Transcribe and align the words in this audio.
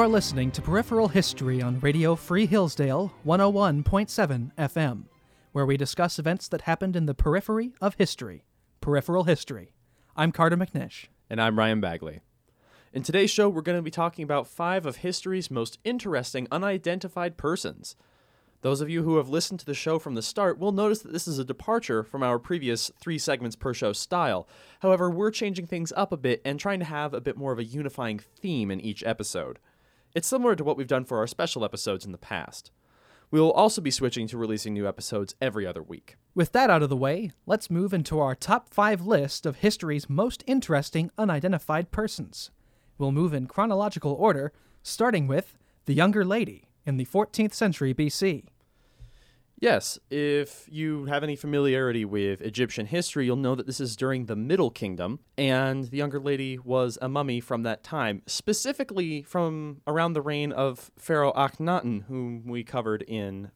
You're 0.00 0.08
listening 0.08 0.50
to 0.52 0.62
Peripheral 0.62 1.08
History 1.08 1.60
on 1.60 1.78
Radio 1.80 2.16
Free 2.16 2.46
Hillsdale 2.46 3.12
101.7 3.26 4.50
FM, 4.56 5.02
where 5.52 5.66
we 5.66 5.76
discuss 5.76 6.18
events 6.18 6.48
that 6.48 6.62
happened 6.62 6.96
in 6.96 7.04
the 7.04 7.12
periphery 7.12 7.74
of 7.82 7.96
history. 7.96 8.46
Peripheral 8.80 9.24
History. 9.24 9.74
I'm 10.16 10.32
Carter 10.32 10.56
McNish. 10.56 11.08
And 11.28 11.38
I'm 11.38 11.58
Ryan 11.58 11.82
Bagley. 11.82 12.20
In 12.94 13.02
today's 13.02 13.30
show, 13.30 13.50
we're 13.50 13.60
going 13.60 13.76
to 13.76 13.82
be 13.82 13.90
talking 13.90 14.22
about 14.22 14.46
five 14.46 14.86
of 14.86 14.96
history's 14.96 15.50
most 15.50 15.78
interesting 15.84 16.48
unidentified 16.50 17.36
persons. 17.36 17.94
Those 18.62 18.80
of 18.80 18.88
you 18.88 19.02
who 19.02 19.18
have 19.18 19.28
listened 19.28 19.60
to 19.60 19.66
the 19.66 19.74
show 19.74 19.98
from 19.98 20.14
the 20.14 20.22
start 20.22 20.58
will 20.58 20.72
notice 20.72 21.00
that 21.00 21.12
this 21.12 21.28
is 21.28 21.38
a 21.38 21.44
departure 21.44 22.04
from 22.04 22.22
our 22.22 22.38
previous 22.38 22.90
three 22.98 23.18
segments 23.18 23.54
per 23.54 23.74
show 23.74 23.92
style. 23.92 24.48
However, 24.80 25.10
we're 25.10 25.30
changing 25.30 25.66
things 25.66 25.92
up 25.94 26.10
a 26.10 26.16
bit 26.16 26.40
and 26.42 26.58
trying 26.58 26.78
to 26.78 26.86
have 26.86 27.12
a 27.12 27.20
bit 27.20 27.36
more 27.36 27.52
of 27.52 27.58
a 27.58 27.64
unifying 27.64 28.18
theme 28.18 28.70
in 28.70 28.80
each 28.80 29.04
episode. 29.04 29.58
It's 30.14 30.26
similar 30.26 30.56
to 30.56 30.64
what 30.64 30.76
we've 30.76 30.88
done 30.88 31.04
for 31.04 31.18
our 31.18 31.26
special 31.26 31.64
episodes 31.64 32.04
in 32.04 32.12
the 32.12 32.18
past. 32.18 32.72
We 33.30 33.40
will 33.40 33.52
also 33.52 33.80
be 33.80 33.92
switching 33.92 34.26
to 34.28 34.38
releasing 34.38 34.74
new 34.74 34.88
episodes 34.88 35.36
every 35.40 35.64
other 35.64 35.82
week. 35.82 36.16
With 36.34 36.50
that 36.52 36.68
out 36.68 36.82
of 36.82 36.88
the 36.88 36.96
way, 36.96 37.30
let's 37.46 37.70
move 37.70 37.94
into 37.94 38.18
our 38.18 38.34
top 38.34 38.74
five 38.74 39.02
list 39.02 39.46
of 39.46 39.56
history's 39.56 40.10
most 40.10 40.42
interesting 40.48 41.12
unidentified 41.16 41.92
persons. 41.92 42.50
We'll 42.98 43.12
move 43.12 43.32
in 43.32 43.46
chronological 43.46 44.12
order, 44.12 44.52
starting 44.82 45.28
with 45.28 45.56
the 45.84 45.94
younger 45.94 46.24
lady 46.24 46.70
in 46.84 46.96
the 46.96 47.04
14th 47.04 47.54
century 47.54 47.94
BC. 47.94 48.46
Yes, 49.60 49.98
if 50.10 50.66
you 50.70 51.04
have 51.04 51.22
any 51.22 51.36
familiarity 51.36 52.06
with 52.06 52.40
Egyptian 52.40 52.86
history, 52.86 53.26
you'll 53.26 53.36
know 53.36 53.54
that 53.54 53.66
this 53.66 53.78
is 53.78 53.94
during 53.94 54.24
the 54.24 54.34
Middle 54.34 54.70
Kingdom, 54.70 55.20
and 55.36 55.84
the 55.84 55.98
younger 55.98 56.18
lady 56.18 56.58
was 56.58 56.96
a 57.02 57.10
mummy 57.10 57.40
from 57.40 57.62
that 57.64 57.84
time, 57.84 58.22
specifically 58.26 59.22
from 59.22 59.82
around 59.86 60.14
the 60.14 60.22
reign 60.22 60.50
of 60.50 60.90
Pharaoh 60.96 61.34
Akhenaten, 61.34 62.04
whom 62.04 62.46
we 62.46 62.64
covered 62.64 63.02
in 63.02 63.50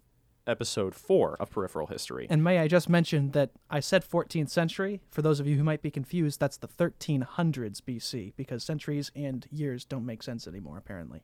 episode 0.47 0.95
4 0.95 1.37
of 1.41 1.51
Peripheral 1.51 1.87
History. 1.87 2.27
And 2.29 2.45
may 2.45 2.59
I 2.59 2.69
just 2.69 2.91
mention 2.91 3.31
that 3.31 3.53
I 3.71 3.81
said 3.81 4.05
14th 4.07 4.51
century. 4.51 5.01
For 5.11 5.23
those 5.23 5.41
of 5.41 5.47
you 5.47 5.57
who 5.57 5.65
might 5.65 5.81
be 5.81 5.91
confused, 5.91 6.39
that's 6.39 6.59
the 6.59 6.69
1300s 6.69 7.81
BC, 7.81 8.35
because 8.37 8.63
centuries 8.63 9.11
and 9.17 9.47
years 9.51 9.87
don't 9.87 10.05
make 10.05 10.23
sense 10.23 10.47
anymore, 10.47 10.77
apparently. 10.77 11.23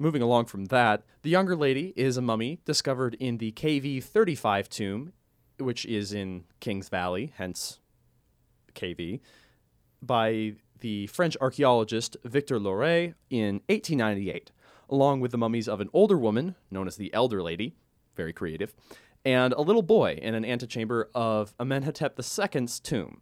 Moving 0.00 0.22
along 0.22 0.44
from 0.44 0.66
that, 0.66 1.02
the 1.22 1.30
younger 1.30 1.56
lady 1.56 1.92
is 1.96 2.16
a 2.16 2.22
mummy 2.22 2.60
discovered 2.64 3.14
in 3.18 3.38
the 3.38 3.50
KV 3.50 4.02
35 4.02 4.68
tomb, 4.68 5.12
which 5.58 5.84
is 5.86 6.12
in 6.12 6.44
Kings 6.60 6.88
Valley, 6.88 7.32
hence 7.36 7.80
KV, 8.74 9.18
by 10.00 10.54
the 10.78 11.08
French 11.08 11.36
archaeologist 11.40 12.16
Victor 12.24 12.60
Loret 12.60 13.14
in 13.28 13.56
1898, 13.66 14.52
along 14.88 15.18
with 15.18 15.32
the 15.32 15.38
mummies 15.38 15.66
of 15.66 15.80
an 15.80 15.90
older 15.92 16.16
woman, 16.16 16.54
known 16.70 16.86
as 16.86 16.96
the 16.96 17.12
Elder 17.12 17.42
Lady, 17.42 17.74
very 18.14 18.32
creative, 18.32 18.76
and 19.24 19.52
a 19.54 19.60
little 19.62 19.82
boy 19.82 20.16
in 20.22 20.32
an 20.34 20.44
antechamber 20.44 21.10
of 21.12 21.54
Amenhotep 21.58 22.16
II's 22.16 22.78
tomb. 22.78 23.20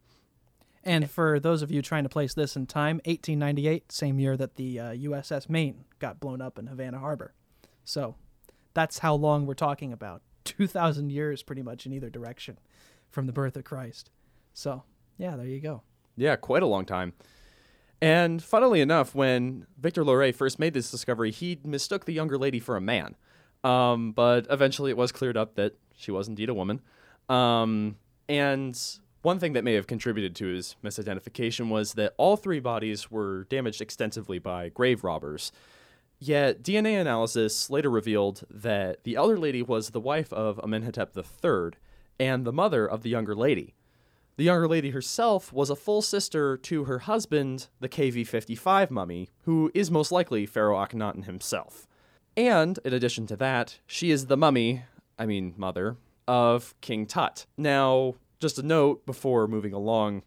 And 0.86 1.10
for 1.10 1.40
those 1.40 1.62
of 1.62 1.72
you 1.72 1.82
trying 1.82 2.04
to 2.04 2.08
place 2.08 2.32
this 2.32 2.54
in 2.54 2.66
time, 2.66 2.98
1898, 3.04 3.90
same 3.90 4.20
year 4.20 4.36
that 4.36 4.54
the 4.54 4.78
uh, 4.78 4.84
USS 4.92 5.50
Maine 5.50 5.84
got 5.98 6.20
blown 6.20 6.40
up 6.40 6.60
in 6.60 6.68
Havana 6.68 7.00
Harbor. 7.00 7.34
So 7.84 8.14
that's 8.72 9.00
how 9.00 9.16
long 9.16 9.46
we're 9.46 9.54
talking 9.54 9.92
about 9.92 10.22
2,000 10.44 11.10
years 11.10 11.42
pretty 11.42 11.62
much 11.62 11.86
in 11.86 11.92
either 11.92 12.08
direction 12.08 12.58
from 13.10 13.26
the 13.26 13.32
birth 13.32 13.56
of 13.56 13.64
Christ. 13.64 14.10
So, 14.54 14.84
yeah, 15.18 15.34
there 15.34 15.46
you 15.46 15.60
go. 15.60 15.82
Yeah, 16.16 16.36
quite 16.36 16.62
a 16.62 16.66
long 16.66 16.84
time. 16.84 17.14
And 18.00 18.40
funnily 18.40 18.80
enough, 18.80 19.12
when 19.12 19.66
Victor 19.76 20.04
Loret 20.04 20.36
first 20.36 20.60
made 20.60 20.72
this 20.72 20.90
discovery, 20.90 21.32
he 21.32 21.58
mistook 21.64 22.04
the 22.04 22.12
younger 22.12 22.38
lady 22.38 22.60
for 22.60 22.76
a 22.76 22.80
man. 22.80 23.16
Um, 23.64 24.12
but 24.12 24.46
eventually 24.50 24.92
it 24.92 24.96
was 24.96 25.10
cleared 25.10 25.36
up 25.36 25.56
that 25.56 25.74
she 25.96 26.12
was 26.12 26.28
indeed 26.28 26.48
a 26.48 26.54
woman. 26.54 26.80
Um, 27.28 27.96
and 28.28 28.78
one 29.26 29.40
thing 29.40 29.54
that 29.54 29.64
may 29.64 29.72
have 29.72 29.88
contributed 29.88 30.36
to 30.36 30.46
his 30.46 30.76
misidentification 30.84 31.68
was 31.68 31.94
that 31.94 32.14
all 32.16 32.36
three 32.36 32.60
bodies 32.60 33.10
were 33.10 33.42
damaged 33.50 33.80
extensively 33.80 34.38
by 34.38 34.68
grave 34.68 35.02
robbers. 35.02 35.50
Yet 36.20 36.62
DNA 36.62 37.00
analysis 37.00 37.68
later 37.68 37.90
revealed 37.90 38.44
that 38.48 39.02
the 39.02 39.16
elder 39.16 39.36
lady 39.36 39.62
was 39.62 39.90
the 39.90 39.98
wife 39.98 40.32
of 40.32 40.60
Amenhotep 40.60 41.10
III 41.16 41.72
and 42.20 42.44
the 42.44 42.52
mother 42.52 42.86
of 42.86 43.02
the 43.02 43.08
younger 43.10 43.34
lady. 43.34 43.74
The 44.36 44.44
younger 44.44 44.68
lady 44.68 44.90
herself 44.90 45.52
was 45.52 45.70
a 45.70 45.76
full 45.76 46.02
sister 46.02 46.56
to 46.58 46.84
her 46.84 47.00
husband, 47.00 47.66
the 47.80 47.88
KV 47.88 48.28
55 48.28 48.92
mummy, 48.92 49.30
who 49.42 49.72
is 49.74 49.90
most 49.90 50.12
likely 50.12 50.46
Pharaoh 50.46 50.76
Akhenaten 50.76 51.24
himself. 51.24 51.88
And, 52.36 52.78
in 52.84 52.94
addition 52.94 53.26
to 53.26 53.36
that, 53.38 53.80
she 53.88 54.12
is 54.12 54.26
the 54.26 54.36
mummy, 54.36 54.84
I 55.18 55.26
mean, 55.26 55.54
mother, 55.56 55.96
of 56.28 56.76
King 56.80 57.06
Tut. 57.06 57.46
Now, 57.56 58.14
just 58.40 58.58
a 58.58 58.62
note 58.62 59.06
before 59.06 59.46
moving 59.46 59.72
along 59.72 60.22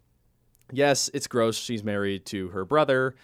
yes, 0.72 1.10
it's 1.14 1.26
gross. 1.26 1.56
She's 1.56 1.84
married 1.84 2.26
to 2.26 2.48
her 2.48 2.64
brother. 2.64 3.14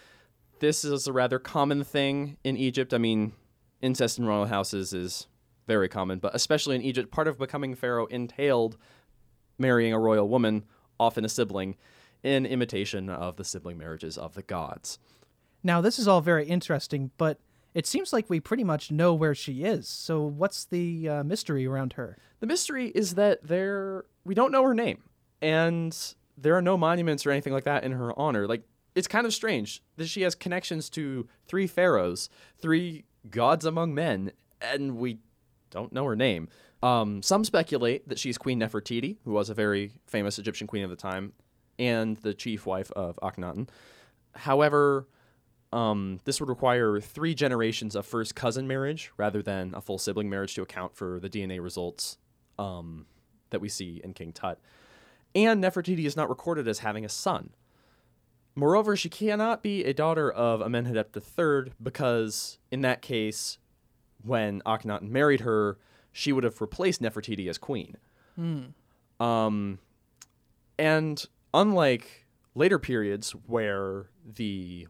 This 0.59 0.83
is 0.83 1.07
a 1.07 1.13
rather 1.13 1.39
common 1.39 1.83
thing 1.83 2.37
in 2.43 2.57
Egypt. 2.57 2.93
I 2.93 2.97
mean, 2.97 3.33
incest 3.81 4.19
in 4.19 4.25
royal 4.25 4.45
houses 4.45 4.93
is 4.93 5.27
very 5.67 5.89
common, 5.89 6.19
but 6.19 6.33
especially 6.33 6.75
in 6.75 6.81
Egypt, 6.81 7.11
part 7.11 7.27
of 7.27 7.37
becoming 7.37 7.75
pharaoh 7.75 8.05
entailed 8.07 8.77
marrying 9.57 9.93
a 9.93 9.99
royal 9.99 10.29
woman, 10.29 10.63
often 10.99 11.25
a 11.25 11.29
sibling, 11.29 11.75
in 12.23 12.45
imitation 12.45 13.09
of 13.09 13.35
the 13.35 13.43
sibling 13.43 13.77
marriages 13.77 14.17
of 14.17 14.33
the 14.33 14.41
gods. 14.41 14.97
Now, 15.63 15.81
this 15.81 15.99
is 15.99 16.07
all 16.07 16.21
very 16.21 16.47
interesting, 16.47 17.11
but 17.17 17.39
it 17.77 17.85
seems 17.85 18.11
like 18.11 18.27
we 18.27 18.39
pretty 18.39 18.63
much 18.63 18.89
know 18.89 19.13
where 19.13 19.35
she 19.35 19.63
is. 19.63 19.87
So, 19.87 20.23
what's 20.23 20.65
the 20.65 21.07
uh, 21.07 21.23
mystery 21.23 21.67
around 21.67 21.93
her? 21.93 22.17
The 22.39 22.47
mystery 22.47 22.87
is 22.87 23.13
that 23.13 23.43
there 23.43 24.05
we 24.25 24.33
don't 24.33 24.51
know 24.51 24.63
her 24.63 24.73
name, 24.73 25.03
and 25.43 25.95
there 26.35 26.55
are 26.57 26.61
no 26.61 26.75
monuments 26.75 27.23
or 27.23 27.29
anything 27.29 27.53
like 27.53 27.65
that 27.65 27.83
in 27.83 27.91
her 27.91 28.17
honor. 28.17 28.47
Like 28.47 28.63
it's 28.95 29.07
kind 29.07 29.27
of 29.27 29.33
strange 29.33 29.83
that 29.97 30.07
she 30.07 30.23
has 30.23 30.33
connections 30.33 30.89
to 30.89 31.27
three 31.45 31.67
pharaohs, 31.67 32.29
three 32.59 33.05
gods 33.29 33.63
among 33.63 33.93
men, 33.93 34.31
and 34.59 34.97
we 34.97 35.19
don't 35.69 35.93
know 35.93 36.05
her 36.05 36.15
name. 36.15 36.49
Um, 36.81 37.21
some 37.21 37.43
speculate 37.43 38.09
that 38.09 38.17
she's 38.17 38.39
Queen 38.39 38.59
Nefertiti, 38.59 39.17
who 39.23 39.33
was 39.33 39.51
a 39.51 39.53
very 39.53 39.91
famous 40.07 40.39
Egyptian 40.39 40.65
queen 40.65 40.83
of 40.83 40.89
the 40.89 40.95
time, 40.95 41.33
and 41.77 42.17
the 42.17 42.33
chief 42.33 42.65
wife 42.65 42.89
of 42.93 43.19
Akhenaten. 43.21 43.69
However, 44.33 45.07
um, 45.73 46.19
this 46.23 46.39
would 46.39 46.49
require 46.49 46.99
three 46.99 47.33
generations 47.33 47.95
of 47.95 48.05
first 48.05 48.35
cousin 48.35 48.67
marriage 48.67 49.11
rather 49.17 49.41
than 49.41 49.73
a 49.75 49.81
full 49.81 49.97
sibling 49.97 50.29
marriage 50.29 50.55
to 50.55 50.61
account 50.61 50.95
for 50.95 51.19
the 51.19 51.29
DNA 51.29 51.61
results 51.61 52.17
um, 52.57 53.05
that 53.49 53.59
we 53.59 53.69
see 53.69 54.01
in 54.03 54.13
King 54.13 54.31
Tut. 54.31 54.59
And 55.35 55.63
Nefertiti 55.63 56.05
is 56.05 56.15
not 56.15 56.29
recorded 56.29 56.67
as 56.67 56.79
having 56.79 57.03
a 57.03 57.09
son. 57.09 57.51
Moreover, 58.55 58.95
she 58.95 59.09
cannot 59.09 59.61
be 59.61 59.83
a 59.83 59.93
daughter 59.93 60.31
of 60.31 60.61
Amenhotep 60.61 61.15
III 61.15 61.73
because, 61.81 62.57
in 62.71 62.81
that 62.81 63.01
case, 63.01 63.59
when 64.23 64.61
Akhenaten 64.61 65.09
married 65.09 65.41
her, 65.41 65.77
she 66.11 66.31
would 66.31 66.43
have 66.43 66.59
replaced 66.59 67.01
Nefertiti 67.01 67.47
as 67.47 67.59
queen. 67.59 67.97
Mm. 68.39 68.73
Um, 69.23 69.79
and 70.79 71.23
unlike 71.53 72.25
later 72.55 72.79
periods 72.79 73.31
where 73.45 74.09
the 74.25 74.87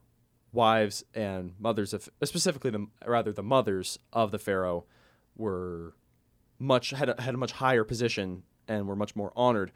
wives 0.57 1.05
and 1.13 1.53
mothers 1.59 1.93
of 1.93 2.09
specifically 2.23 2.71
the 2.71 2.87
rather 3.05 3.31
the 3.31 3.43
mothers 3.43 3.99
of 4.11 4.31
the 4.31 4.39
pharaoh 4.39 4.83
were 5.35 5.93
much 6.57 6.89
had 6.89 7.09
a, 7.09 7.21
had 7.21 7.35
a 7.35 7.37
much 7.37 7.51
higher 7.53 7.83
position 7.83 8.41
and 8.67 8.87
were 8.87 8.95
much 8.95 9.15
more 9.15 9.31
honored. 9.35 9.71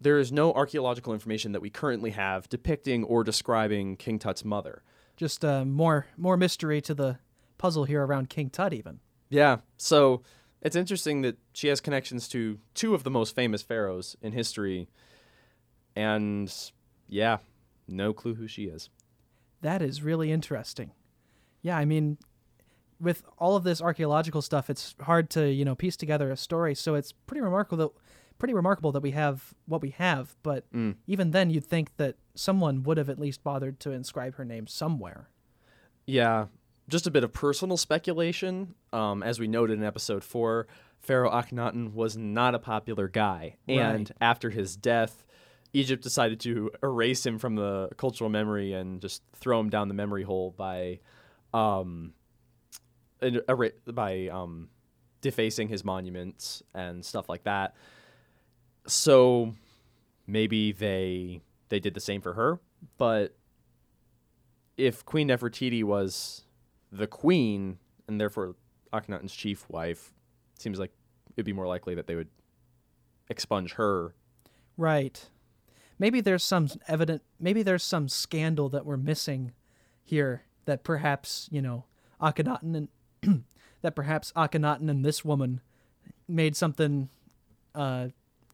There 0.00 0.20
is 0.20 0.30
no 0.30 0.52
archaeological 0.52 1.12
information 1.12 1.50
that 1.50 1.60
we 1.60 1.68
currently 1.68 2.10
have 2.10 2.48
depicting 2.48 3.02
or 3.02 3.24
describing 3.24 3.96
King 3.96 4.20
Tut's 4.20 4.44
mother. 4.44 4.84
Just 5.16 5.44
uh, 5.44 5.64
more 5.64 6.06
more 6.16 6.36
mystery 6.36 6.80
to 6.82 6.94
the 6.94 7.18
puzzle 7.58 7.84
here 7.84 8.06
around 8.06 8.30
King 8.30 8.50
Tut, 8.50 8.72
even. 8.72 9.00
Yeah, 9.28 9.58
so 9.76 10.22
it's 10.62 10.76
interesting 10.76 11.22
that 11.22 11.38
she 11.52 11.66
has 11.68 11.80
connections 11.80 12.28
to 12.28 12.58
two 12.74 12.94
of 12.94 13.02
the 13.02 13.10
most 13.10 13.34
famous 13.34 13.62
pharaohs 13.62 14.16
in 14.22 14.32
history, 14.32 14.88
and 15.96 16.52
yeah, 17.08 17.38
no 17.88 18.12
clue 18.12 18.34
who 18.34 18.46
she 18.46 18.64
is. 18.64 18.90
That 19.64 19.80
is 19.80 20.02
really 20.02 20.30
interesting. 20.30 20.90
Yeah, 21.62 21.78
I 21.78 21.86
mean, 21.86 22.18
with 23.00 23.22
all 23.38 23.56
of 23.56 23.64
this 23.64 23.80
archaeological 23.80 24.42
stuff, 24.42 24.68
it's 24.68 24.94
hard 25.00 25.30
to 25.30 25.50
you 25.50 25.64
know 25.64 25.74
piece 25.74 25.96
together 25.96 26.30
a 26.30 26.36
story. 26.36 26.74
So 26.74 26.94
it's 26.94 27.12
pretty 27.12 27.40
remarkable 27.40 27.78
that 27.78 27.90
pretty 28.38 28.52
remarkable 28.52 28.92
that 28.92 29.00
we 29.02 29.12
have 29.12 29.54
what 29.66 29.80
we 29.80 29.90
have. 29.90 30.36
But 30.42 30.70
Mm. 30.72 30.96
even 31.06 31.30
then, 31.30 31.48
you'd 31.48 31.64
think 31.64 31.96
that 31.96 32.16
someone 32.34 32.82
would 32.82 32.98
have 32.98 33.08
at 33.08 33.18
least 33.18 33.42
bothered 33.42 33.80
to 33.80 33.90
inscribe 33.90 34.34
her 34.34 34.44
name 34.44 34.66
somewhere. 34.66 35.30
Yeah, 36.06 36.46
just 36.88 37.06
a 37.06 37.10
bit 37.10 37.24
of 37.24 37.32
personal 37.32 37.78
speculation. 37.78 38.74
Um, 38.92 39.22
as 39.22 39.40
we 39.40 39.48
noted 39.48 39.78
in 39.78 39.84
episode 39.84 40.22
four, 40.24 40.66
Pharaoh 41.00 41.30
Akhenaten 41.30 41.94
was 41.94 42.18
not 42.18 42.54
a 42.54 42.58
popular 42.58 43.08
guy, 43.08 43.56
and 43.66 44.12
after 44.20 44.50
his 44.50 44.76
death, 44.76 45.24
Egypt 45.74 46.02
decided 46.02 46.40
to 46.40 46.70
erase 46.82 47.26
him 47.26 47.38
from 47.38 47.56
the 47.56 47.90
cultural 47.96 48.30
memory 48.30 48.72
and 48.72 49.00
just 49.00 49.22
throw 49.34 49.58
him 49.58 49.68
down 49.68 49.88
the 49.88 49.94
memory 49.94 50.22
hole 50.22 50.54
by 50.56 51.00
um, 51.52 52.14
by 53.92 54.28
um, 54.28 54.68
defacing 55.20 55.68
his 55.68 55.84
monuments 55.84 56.62
and 56.74 57.04
stuff 57.04 57.28
like 57.28 57.42
that. 57.44 57.74
So 58.86 59.54
maybe 60.26 60.72
they 60.72 61.42
they 61.70 61.80
did 61.80 61.94
the 61.94 62.00
same 62.00 62.20
for 62.20 62.34
her, 62.34 62.60
but 62.96 63.36
if 64.76 65.04
Queen 65.04 65.28
Nefertiti 65.28 65.82
was 65.82 66.44
the 66.92 67.06
queen 67.06 67.78
and 68.06 68.20
therefore 68.20 68.54
Akhenaten's 68.92 69.34
chief 69.34 69.68
wife, 69.68 70.12
seems 70.58 70.78
like 70.78 70.92
it'd 71.36 71.46
be 71.46 71.52
more 71.52 71.66
likely 71.66 71.96
that 71.96 72.06
they 72.06 72.14
would 72.14 72.28
expunge 73.28 73.72
her. 73.72 74.14
Right. 74.76 75.28
Maybe 75.98 76.20
there's 76.20 76.44
some 76.44 76.68
evident. 76.88 77.22
Maybe 77.38 77.62
there's 77.62 77.82
some 77.82 78.08
scandal 78.08 78.68
that 78.70 78.84
we're 78.84 78.96
missing 78.96 79.52
here. 80.02 80.42
That 80.66 80.82
perhaps 80.82 81.48
you 81.52 81.60
know 81.60 81.84
Akhenaten 82.20 82.88
and 83.22 83.44
that 83.82 83.94
perhaps 83.94 84.32
Akhenaten 84.34 84.88
and 84.88 85.04
this 85.04 85.24
woman 85.24 85.60
made 86.26 86.56
something, 86.56 87.10
uh, 87.74 88.08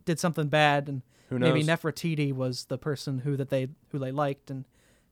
did 0.04 0.19
something 0.19 0.48
bad, 0.48 0.88
and 0.88 1.02
Who 1.28 1.38
maybe? 1.38 1.62
Nefertiti 1.62 2.32
was 2.32 2.64
the 2.64 2.78
person 2.78 3.20
who 3.20 3.37
that 3.37 3.48
they 3.48 3.69
who 3.90 3.98
they 3.98 4.10
liked, 4.12 4.50
and 4.50 4.64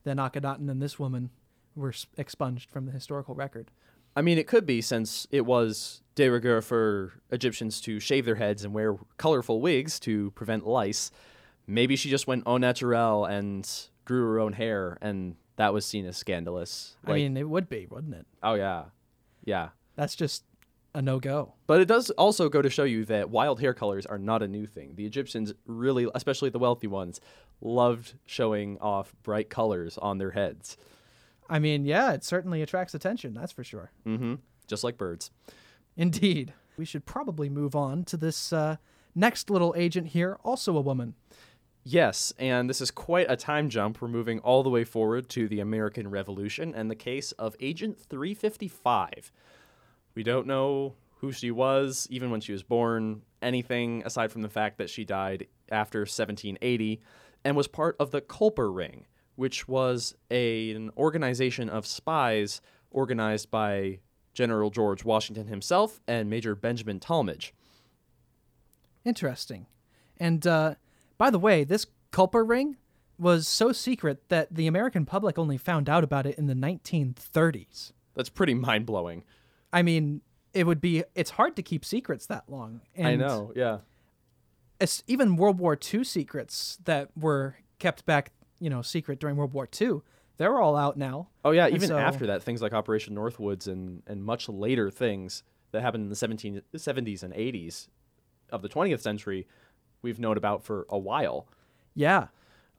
then 0.05 0.17
Akhenaten 0.17 0.69
and 0.69 0.83
this 0.83 0.99
woman 0.99 1.31
were 1.77 1.95
expunged 2.17 2.71
from 2.71 2.87
the 2.87 2.93
historical 2.93 3.35
record. 3.35 3.71
I 4.17 4.23
mean, 4.23 4.39
it 4.39 4.49
could 4.49 4.67
be 4.67 4.81
since 4.81 5.29
it 5.31 5.47
was 5.47 6.03
de 6.17 6.29
rigueur 6.29 6.61
for 6.61 7.13
Egyptians 7.31 7.81
to 7.83 8.01
shave 8.01 8.25
their 8.25 8.35
heads 8.35 8.65
and 8.65 8.75
wear 8.75 8.97
colorful 9.17 9.61
wigs 9.61 10.01
to 10.01 10.33
prevent 10.33 10.67
lice. 10.67 11.13
Maybe 11.69 11.95
she 11.97 12.09
just 12.11 12.27
went 12.27 12.45
au 12.47 12.57
naturel 12.57 13.27
and 13.27 13.71
grew 14.05 14.23
her 14.23 14.41
own 14.41 14.55
hair, 14.55 14.97
and 15.01 15.37
that 15.57 15.73
was 15.73 15.85
seen 15.85 16.07
as 16.07 16.17
scandalous. 16.17 16.97
I 17.07 17.13
mean, 17.13 17.37
it 17.37 17.49
would 17.49 17.69
be, 17.69 17.87
wouldn't 17.91 18.15
it? 18.15 18.27
oh 18.43 18.55
yeah, 18.55 18.85
yeah. 19.45 19.69
That's 19.95 20.17
just 20.17 20.45
a 20.95 21.03
no 21.03 21.21
go. 21.21 21.55
But 21.67 21.81
it 21.81 21.87
does 21.89 22.11
also 22.11 22.49
go 22.49 22.63
to 22.63 22.71
show 22.71 22.85
you 22.85 23.05
that 23.05 23.31
wild 23.31 23.61
hair 23.61 23.75
colors 23.75 24.07
are 24.07 24.19
not 24.19 24.43
a 24.43 24.49
new 24.49 24.67
thing. 24.67 24.95
The 24.95 25.05
Egyptians 25.05 25.53
really, 25.67 26.09
especially 26.15 26.51
the 26.51 26.59
wealthy 26.59 26.87
ones, 26.87 27.21
loved 27.61 28.15
showing 28.25 28.79
off 28.79 29.15
bright 29.23 29.51
colors 29.51 29.99
on 29.99 30.19
their 30.19 30.31
heads. 30.31 30.77
I 31.51 31.59
mean, 31.59 31.85
yeah, 31.85 32.13
it 32.13 32.25
certainly 32.25 32.63
attracts 32.63 32.95
attention. 32.95 33.35
That's 33.35 33.53
for 33.53 33.65
sure. 33.65 33.91
Mm-hmm. 34.07 34.37
Just 34.67 34.85
like 34.85 34.97
birds. 34.97 35.31
Indeed. 35.97 36.53
We 36.77 36.85
should 36.85 37.05
probably 37.05 37.49
move 37.49 37.75
on 37.75 38.05
to 38.05 38.17
this 38.17 38.53
uh, 38.53 38.77
next 39.15 39.51
little 39.51 39.75
agent 39.77 40.09
here, 40.09 40.39
also 40.45 40.77
a 40.77 40.81
woman. 40.81 41.15
Yes, 41.91 42.35
and 42.39 42.69
this 42.69 42.83
is 42.83 42.91
quite 42.91 43.31
a 43.31 43.37
time 43.37 43.71
jump. 43.71 44.03
We're 44.03 44.09
moving 44.09 44.41
all 44.41 44.63
the 44.63 44.69
way 44.69 44.85
forward 44.85 45.31
to 45.31 45.49
the 45.49 45.61
American 45.61 46.11
Revolution 46.11 46.75
and 46.75 46.91
the 46.91 46.95
case 46.95 47.33
of 47.33 47.57
Agent 47.61 47.99
355. 47.99 49.33
We 50.15 50.23
don't 50.23 50.47
know 50.47 50.97
who 51.21 51.33
she 51.33 51.51
was, 51.51 52.07
even 52.11 52.31
when 52.31 52.43
she 52.43 52.53
was 52.53 52.63
born, 52.63 53.23
anything 53.41 54.03
aside 54.05 54.31
from 54.31 54.43
the 54.43 54.51
fact 54.51 54.77
that 54.77 54.91
she 54.91 55.07
died 55.07 55.47
after 55.71 56.01
1780 56.01 57.01
and 57.43 57.57
was 57.57 57.69
part 57.69 57.97
of 57.99 58.11
the 58.11 58.21
Culper 58.21 58.71
Ring, 58.71 59.07
which 59.37 59.67
was 59.67 60.15
a, 60.31 60.73
an 60.73 60.91
organization 60.99 61.71
of 61.71 61.87
spies 61.87 62.61
organized 62.91 63.51
by 63.51 64.01
General 64.35 64.69
George 64.69 65.07
Washington 65.07 65.47
himself 65.47 66.01
and 66.07 66.29
Major 66.29 66.55
Benjamin 66.55 67.01
Tallmadge. 67.01 67.53
Interesting. 69.07 69.65
And 70.21 70.47
uh, 70.47 70.75
by 71.19 71.31
the 71.31 71.39
way, 71.39 71.65
this 71.65 71.87
Culper 72.13 72.49
ring 72.49 72.77
was 73.19 73.47
so 73.47 73.73
secret 73.73 74.29
that 74.29 74.55
the 74.55 74.67
American 74.67 75.05
public 75.05 75.39
only 75.39 75.59
found 75.59 75.89
out 75.89 76.05
about 76.05 76.25
it 76.25 76.39
in 76.39 76.47
the 76.47 76.55
1930s. 76.55 77.93
That's 78.15 78.29
pretty 78.29 78.55
mind 78.55 78.87
blowing. 78.87 79.25
I 79.73 79.83
mean, 79.83 80.23
it 80.55 80.65
would 80.65 80.81
be, 80.81 81.05
it's 81.15 81.31
hard 81.31 81.57
to 81.57 81.63
keep 81.63 81.85
secrets 81.85 82.27
that 82.27 82.45
long. 82.49 82.81
And 82.97 83.07
I 83.07 83.17
know, 83.17 83.53
yeah. 83.55 83.79
it's 84.81 85.03
even 85.07 85.37
World 85.37 85.59
War 85.59 85.77
II 85.93 86.05
secrets 86.05 86.79
that 86.85 87.11
were 87.17 87.57
kept 87.79 88.07
back, 88.07 88.33
you 88.61 88.71
know, 88.71 88.83
secret 88.83 89.21
during 89.21 89.37
World 89.37 89.53
War 89.53 89.69
II, 89.81 90.01
they're 90.37 90.59
all 90.61 90.77
out 90.77 90.97
now. 90.97 91.29
Oh 91.45 91.51
yeah, 91.51 91.67
And 91.67 91.75
even 91.75 91.89
so- 91.89 91.99
after 91.99 92.27
that, 92.29 92.43
things 92.43 92.63
like 92.63 92.73
Operation 92.73 93.15
Northwoods 93.15 93.67
and 93.67 94.03
and 94.07 94.25
much 94.25 94.49
later 94.49 94.91
things 94.91 95.43
that 95.73 95.83
happened 95.83 96.05
in 96.05 96.09
the 96.09 96.17
17, 96.17 96.63
70s 96.75 97.23
and 97.23 97.35
80s 97.35 97.89
of 98.51 98.63
the 98.63 98.69
20th 98.69 99.01
century, 99.01 99.47
we've 100.03 100.19
known 100.19 100.37
about 100.37 100.65
for 100.65 100.87
a 100.89 100.99
while. 100.99 101.47
Yeah. 101.95 102.29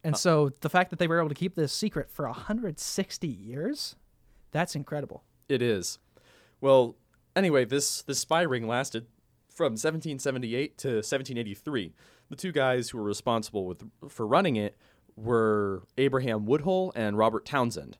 And 0.03 0.15
uh, 0.15 0.17
so 0.17 0.51
the 0.61 0.69
fact 0.69 0.89
that 0.91 0.99
they 0.99 1.07
were 1.07 1.19
able 1.19 1.29
to 1.29 1.35
keep 1.35 1.55
this 1.55 1.73
secret 1.73 2.09
for 2.09 2.25
160 2.25 3.27
years, 3.27 3.95
that's 4.51 4.75
incredible. 4.75 5.23
It 5.47 5.61
is. 5.61 5.99
Well, 6.61 6.95
anyway, 7.35 7.65
this 7.65 8.01
this 8.03 8.19
spy 8.19 8.41
ring 8.41 8.67
lasted 8.67 9.07
from 9.49 9.73
1778 9.73 10.77
to 10.77 10.87
1783. 10.87 11.93
The 12.29 12.35
two 12.35 12.51
guys 12.51 12.89
who 12.89 12.97
were 12.97 13.03
responsible 13.03 13.65
with 13.65 13.83
for 14.07 14.25
running 14.25 14.55
it 14.55 14.77
were 15.15 15.83
Abraham 15.97 16.45
Woodhull 16.45 16.93
and 16.95 17.17
Robert 17.17 17.45
Townsend. 17.45 17.97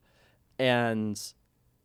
And 0.58 1.22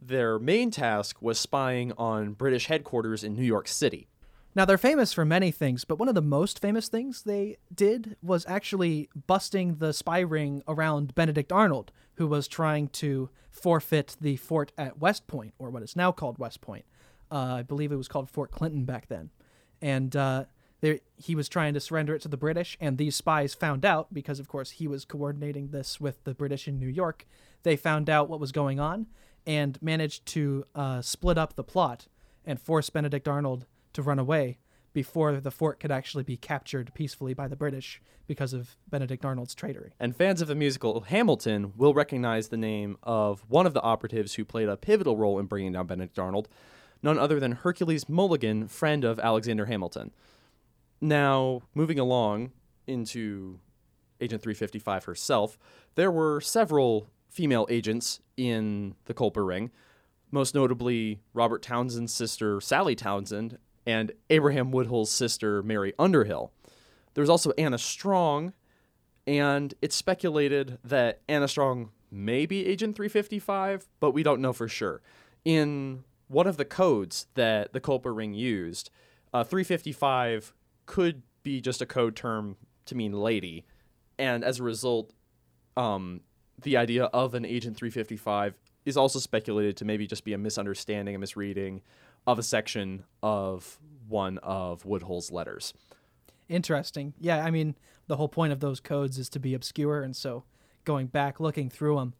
their 0.01 0.39
main 0.39 0.71
task 0.71 1.17
was 1.21 1.39
spying 1.39 1.93
on 1.97 2.33
British 2.33 2.67
headquarters 2.67 3.25
in 3.25 3.35
New 3.35 3.45
York 3.45 3.67
City. 3.67 4.09
Now 4.55 4.65
they're 4.65 4.79
famous 4.79 5.13
for 5.13 5.25
many 5.25 5.51
things, 5.51 5.85
but 5.85 5.99
one 5.99 6.09
of 6.09 6.15
the 6.15 6.23
most 6.23 6.61
famous 6.61 6.89
things 6.89 7.23
they 7.23 7.57
did 7.75 8.17
was 8.23 8.47
actually 8.47 9.09
busting 9.27 9.77
the 9.77 9.93
spy 9.93 10.21
ring 10.21 10.63
around 10.69 11.15
Benedict 11.15 11.51
Arnold, 11.51 11.91
who 12.15 12.29
was 12.29 12.47
trying 12.47 12.89
to 12.89 13.31
forfeit 13.51 14.17
the 14.21 14.37
fort 14.37 14.71
at 14.79 14.99
West 14.99 15.27
Point, 15.27 15.55
or 15.59 15.71
what 15.71 15.83
is 15.83 15.97
now 15.97 16.13
called 16.13 16.39
West 16.39 16.61
Point. 16.61 16.85
Uh, 17.33 17.57
I 17.59 17.63
believe 17.63 17.91
it 17.91 17.97
was 17.97 18.07
called 18.07 18.31
Fort 18.31 18.53
Clinton 18.53 18.85
back 18.85 19.09
then, 19.09 19.31
and 19.83 20.15
uh, 20.15 20.45
he 21.17 21.35
was 21.35 21.49
trying 21.49 21.75
to 21.75 21.81
surrender 21.81 22.15
it 22.15 22.23
to 22.23 22.29
the 22.29 22.37
British. 22.37 22.77
And 22.81 22.99
these 22.99 23.17
spies 23.17 23.55
found 23.55 23.85
out 23.85 24.13
because, 24.13 24.39
of 24.39 24.49
course, 24.49 24.73
he 24.73 24.87
was 24.87 25.05
coordinating 25.05 25.69
this 25.69 26.01
with 26.01 26.23
the 26.25 26.35
British 26.35 26.69
in 26.69 26.79
New 26.79 26.89
York. 26.89 27.27
They 27.63 27.77
found 27.77 28.11
out 28.11 28.29
what 28.29 28.41
was 28.41 28.53
going 28.53 28.79
on 28.79 29.07
and 29.47 29.81
managed 29.83 30.27
to 30.27 30.65
uh, 30.75 31.01
split 31.01 31.39
up 31.39 31.57
the 31.57 31.65
plot 31.65 32.07
and 32.45 32.61
force 32.61 32.91
Benedict 32.91 33.27
Arnold 33.27 33.67
to 33.95 34.03
run 34.03 34.19
away 34.19 34.59
before 34.93 35.33
the 35.41 35.51
fort 35.51 35.81
could 35.81 35.91
actually 35.91 36.23
be 36.23 36.37
captured 36.37 36.93
peacefully 36.95 37.35
by 37.35 37.49
the 37.49 37.57
British 37.57 38.01
because 38.27 38.53
of 38.53 38.77
Benedict 38.89 39.25
Arnold's 39.25 39.55
traitorry. 39.55 39.91
And 39.99 40.17
fans 40.17 40.41
of 40.41 40.49
the 40.49 40.55
musical 40.55 41.01
Hamilton 41.03 41.73
will 41.77 41.93
recognize 41.93 42.49
the 42.49 42.57
name 42.57 42.97
of 43.03 43.45
one 43.49 43.67
of 43.67 43.75
the 43.75 43.83
operatives 43.83 44.35
who 44.35 44.45
played 44.45 44.69
a 44.69 44.77
pivotal 44.77 45.17
role 45.17 45.39
in 45.39 45.47
bringing 45.47 45.73
down 45.73 45.87
Benedict 45.87 46.19
Arnold, 46.19 46.49
none 47.03 47.19
other 47.19 47.41
than 47.41 47.53
Hercules 47.53 48.09
Mulligan, 48.09 48.69
friend 48.69 49.05
of 49.05 49.19
Alexander 49.19 49.67
Hamilton. 49.67 50.13
Now, 51.01 51.63
moving 51.75 51.99
along 51.99 52.53
into 52.87 53.59
Agent 54.21 54.43
355 54.43 55.05
herself, 55.05 55.59
there 55.97 56.11
were 56.11 56.41
several 56.41 57.09
female 57.29 57.67
agents 57.69 58.21
in 58.37 58.95
the 59.07 59.13
Culper 59.13 59.45
Ring, 59.47 59.71
most 60.31 60.55
notably 60.55 61.21
Robert 61.35 61.63
Townsend's 61.63 62.13
sister, 62.13 62.61
Sally 62.61 62.95
Townsend, 62.95 63.59
and 63.87 64.13
Abraham 64.31 64.71
Woodhull's 64.71 65.11
sister, 65.11 65.63
Mary 65.63 65.93
Underhill. 65.99 66.53
There 67.15 67.23
was 67.23 67.31
also 67.31 67.53
Anna 67.59 67.79
Strong, 67.79 68.55
and 69.27 69.75
it's 69.81 69.97
speculated 69.97 70.79
that 70.85 71.21
Anna 71.29 71.49
Strong 71.49 71.91
may 72.11 72.47
be 72.47 72.67
Agent 72.67 72.97
355, 72.97 73.89
but 74.01 74.13
we 74.13 74.23
don't 74.23 74.41
know 74.41 74.53
for 74.53 74.69
sure. 74.69 75.01
In 75.45 76.05
one 76.29 76.47
of 76.47 76.57
the 76.57 76.65
codes 76.65 77.27
that 77.35 77.73
the 77.73 77.81
Culper 77.81 78.15
Ring 78.15 78.35
used, 78.35 78.91
uh, 79.33 79.45
355 79.45 80.55
could 80.87 81.23
be 81.43 81.61
just 81.61 81.83
a 81.83 81.87
code 81.87 82.17
term 82.17 82.57
to 82.87 82.95
mean 82.95 83.13
lady, 83.13 83.65
and 84.19 84.45
as 84.45 84.61
a 84.61 84.63
result, 84.63 85.13
um, 85.77 86.21
the 86.61 86.77
idea 86.77 87.05
of 87.07 87.35
an 87.35 87.45
Agent 87.45 87.77
355 87.77 88.55
is 88.85 88.97
also 88.97 89.19
speculated 89.19 89.77
to 89.79 89.85
maybe 89.85 90.07
just 90.07 90.25
be 90.25 90.33
a 90.33 90.39
misunderstanding, 90.39 91.15
a 91.15 91.19
misreading 91.19 91.83
of 92.27 92.39
a 92.39 92.43
section 92.43 93.05
of 93.23 93.79
one 94.09 94.39
of 94.39 94.85
Woodhull's 94.85 95.31
letters. 95.31 95.75
Interesting. 96.49 97.15
Yeah, 97.19 97.45
I 97.45 97.51
mean, 97.51 97.75
the 98.07 98.17
whole 98.17 98.29
point 98.29 98.53
of 98.53 98.61
those 98.61 98.81
codes 98.81 99.19
is 99.19 99.29
to 99.31 99.39
be 99.39 99.55
obscure, 99.55 100.03
and 100.03 100.15
so 100.15 100.45
going 100.85 101.07
back, 101.07 101.41
looking 101.41 101.71
through 101.71 101.97
them, 101.97 102.15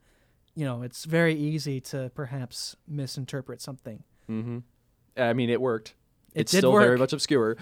you 0.55 0.65
know, 0.65 0.83
it's 0.83 1.05
very 1.05 1.35
easy 1.35 1.81
to 1.81 2.11
perhaps 2.15 2.77
misinterpret 2.87 3.61
something. 3.61 4.03
Mm-hmm. 4.31 4.59
I 5.17 5.33
mean, 5.33 5.51
it 5.51 5.61
worked. 5.61 5.95
It 6.35 6.43
it's 6.43 6.53
did 6.53 6.59
still 6.59 6.79
very 6.79 6.97
much 6.99 7.13
obscure. 7.13 7.57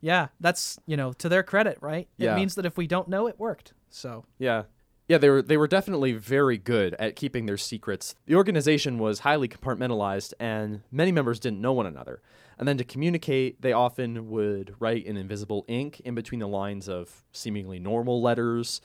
Yeah, 0.00 0.28
that's, 0.40 0.78
you 0.86 0.96
know, 0.96 1.12
to 1.14 1.28
their 1.28 1.42
credit, 1.42 1.78
right? 1.80 2.08
Yeah. 2.16 2.32
It 2.32 2.36
means 2.36 2.56
that 2.56 2.66
if 2.66 2.76
we 2.76 2.86
don't 2.86 3.08
know, 3.08 3.28
it 3.28 3.38
worked. 3.38 3.72
So, 3.88 4.24
Yeah. 4.38 4.64
Yeah, 5.12 5.18
they 5.18 5.28
were 5.28 5.42
they 5.42 5.58
were 5.58 5.68
definitely 5.68 6.12
very 6.14 6.56
good 6.56 6.94
at 6.94 7.16
keeping 7.16 7.44
their 7.44 7.58
secrets. 7.58 8.14
The 8.24 8.34
organization 8.34 8.98
was 8.98 9.18
highly 9.18 9.46
compartmentalized 9.46 10.32
and 10.40 10.80
many 10.90 11.12
members 11.12 11.38
didn't 11.38 11.60
know 11.60 11.74
one 11.74 11.84
another. 11.84 12.22
And 12.58 12.66
then 12.66 12.78
to 12.78 12.84
communicate, 12.84 13.60
they 13.60 13.74
often 13.74 14.30
would 14.30 14.74
write 14.78 15.04
in 15.04 15.18
invisible 15.18 15.66
ink 15.68 16.00
in 16.00 16.14
between 16.14 16.40
the 16.40 16.48
lines 16.48 16.88
of 16.88 17.26
seemingly 17.30 17.78
normal 17.78 18.22
letters. 18.22 18.80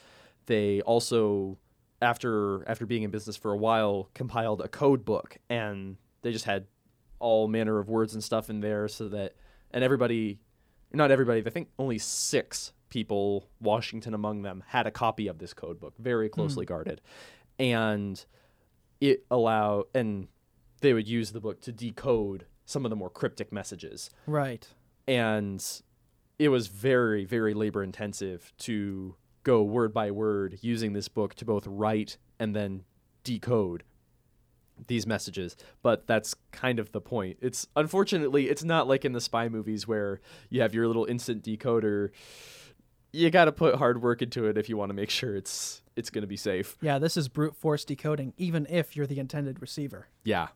They 0.48 0.82
also 0.82 1.60
after 2.02 2.70
after 2.70 2.86
being 2.86 3.04
in 3.04 3.10
business 3.10 3.38
for 3.38 3.54
a 3.54 3.58
while 3.58 4.10
compiled 4.14 4.60
a 4.60 4.68
code 4.68 5.06
book 5.06 5.38
and 5.50 5.96
they 6.24 6.34
just 6.34 6.44
had 6.44 6.66
all 7.20 7.48
manner 7.48 7.80
of 7.80 7.88
words 7.88 8.14
and 8.14 8.22
stuff 8.22 8.50
in 8.50 8.60
there 8.60 8.90
so 8.90 9.08
that 9.08 9.34
and 9.72 9.82
everybody 9.82 10.40
not 10.92 11.10
everybody 11.10 11.42
i 11.46 11.50
think 11.50 11.70
only 11.80 11.98
six 11.98 12.74
people 12.90 13.50
washington 13.60 14.14
among 14.14 14.42
them 14.42 14.64
had 14.68 14.88
a 14.88 14.92
copy 14.92 15.28
of 15.28 15.40
this 15.40 15.54
code 15.54 15.80
book 15.80 15.94
very 16.00 16.28
hmm. 16.28 16.34
closely 16.34 16.66
guarded. 16.66 17.02
And 17.60 18.24
it 19.02 19.26
allow 19.30 19.86
and 19.94 20.28
they 20.82 20.94
would 20.94 21.08
use 21.08 21.32
the 21.32 21.40
book 21.40 21.62
to 21.62 21.72
decode 21.72 22.46
some 22.66 22.86
of 22.86 22.90
the 22.90 22.96
more 22.96 23.10
cryptic 23.10 23.52
messages. 23.52 24.10
Right. 24.26 24.68
and 25.08 25.64
it 26.40 26.50
was 26.50 26.68
very 26.68 27.26
very 27.26 27.54
labor 27.54 27.84
intensive 27.84 28.52
to 28.60 29.16
go 29.44 29.64
word 29.64 29.94
by 29.94 30.12
word 30.12 30.60
using 30.62 30.94
this 30.94 31.08
book 31.08 31.34
to 31.36 31.46
both 31.46 31.66
write 31.66 32.18
and 32.40 32.56
then 32.56 32.84
decode 33.24 33.84
these 34.88 35.08
messages. 35.08 35.56
But 35.82 36.06
that's 36.06 36.36
kind 36.52 36.80
of 36.80 36.92
the 36.92 37.02
point. 37.02 37.38
It's 37.42 37.68
unfortunately 37.76 38.50
it's 38.50 38.64
not 38.64 38.88
like 38.88 39.06
in 39.06 39.14
the 39.14 39.22
spy 39.22 39.50
movies 39.50 39.88
where 39.88 40.20
you 40.50 40.62
have 40.62 40.74
your 40.74 40.86
little 40.88 41.06
instant 41.06 41.44
decoder 41.44 42.10
you 43.18 43.30
got 43.30 43.46
to 43.46 43.52
put 43.52 43.76
hard 43.76 44.02
work 44.02 44.22
into 44.22 44.46
it 44.46 44.58
if 44.58 44.70
you 44.70 44.78
want 44.78 44.90
to 44.90 44.94
make 44.94 45.10
sure 45.10 45.36
it's 45.36 45.82
it's 45.96 46.10
going 46.10 46.22
to 46.22 46.28
be 46.28 46.38
safe 46.38 46.78
Yeah, 46.82 47.00
this 47.00 47.18
is 47.18 47.28
brute 47.28 47.56
force 47.56 47.84
decoding, 47.84 48.34
even 48.38 48.68
if 48.70 48.96
you're 48.96 49.08
the 49.08 49.20
intended 49.20 49.62
receiver. 49.62 50.08
Yeah. 50.24 50.50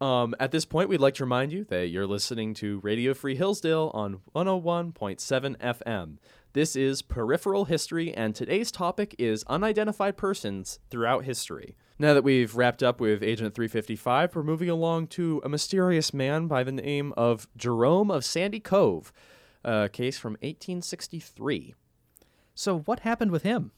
Um, 0.00 0.34
at 0.38 0.50
this 0.50 0.66
point, 0.66 0.90
we'd 0.90 1.00
like 1.00 1.14
to 1.14 1.24
remind 1.24 1.52
you 1.52 1.64
that 1.64 1.88
you're 1.88 2.06
listening 2.06 2.52
to 2.54 2.80
Radio 2.80 3.14
Free 3.14 3.34
Hillsdale 3.34 3.90
on 3.94 4.20
101.7 4.34 5.56
FM. 5.56 6.18
This 6.52 6.76
is 6.76 7.00
Peripheral 7.00 7.64
History, 7.64 8.14
and 8.14 8.34
today's 8.34 8.70
topic 8.70 9.14
is 9.18 9.42
unidentified 9.46 10.18
persons 10.18 10.80
throughout 10.90 11.24
history. 11.24 11.76
Now 11.98 12.12
that 12.12 12.24
we've 12.24 12.54
wrapped 12.54 12.82
up 12.82 13.00
with 13.00 13.22
Agent 13.22 13.54
355, 13.54 14.36
we're 14.36 14.42
moving 14.42 14.68
along 14.68 15.06
to 15.08 15.40
a 15.44 15.48
mysterious 15.48 16.12
man 16.12 16.46
by 16.46 16.62
the 16.62 16.72
name 16.72 17.14
of 17.16 17.48
Jerome 17.56 18.10
of 18.10 18.22
Sandy 18.22 18.60
Cove, 18.60 19.14
a 19.66 19.90
case 19.90 20.18
from 20.18 20.32
1863. 20.34 21.74
So 22.54 22.78
what 22.78 23.00
happened 23.00 23.30
with 23.32 23.42
him? 23.42 23.72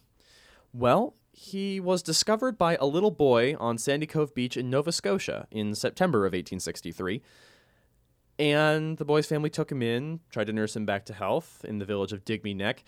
Well, 0.72 1.14
he 1.32 1.80
was 1.80 2.02
discovered 2.02 2.58
by 2.58 2.76
a 2.76 2.86
little 2.86 3.10
boy 3.10 3.56
on 3.58 3.78
Sandy 3.78 4.06
Cove 4.06 4.34
Beach 4.34 4.56
in 4.56 4.70
Nova 4.70 4.92
Scotia 4.92 5.46
in 5.50 5.74
September 5.74 6.20
of 6.20 6.32
1863. 6.32 7.22
And 8.38 8.98
the 8.98 9.04
boy's 9.04 9.26
family 9.26 9.50
took 9.50 9.72
him 9.72 9.82
in, 9.82 10.20
tried 10.30 10.46
to 10.46 10.52
nurse 10.52 10.76
him 10.76 10.86
back 10.86 11.04
to 11.06 11.12
health 11.12 11.64
in 11.66 11.78
the 11.78 11.84
village 11.84 12.12
of 12.12 12.24
Digby 12.24 12.54
Neck. 12.54 12.84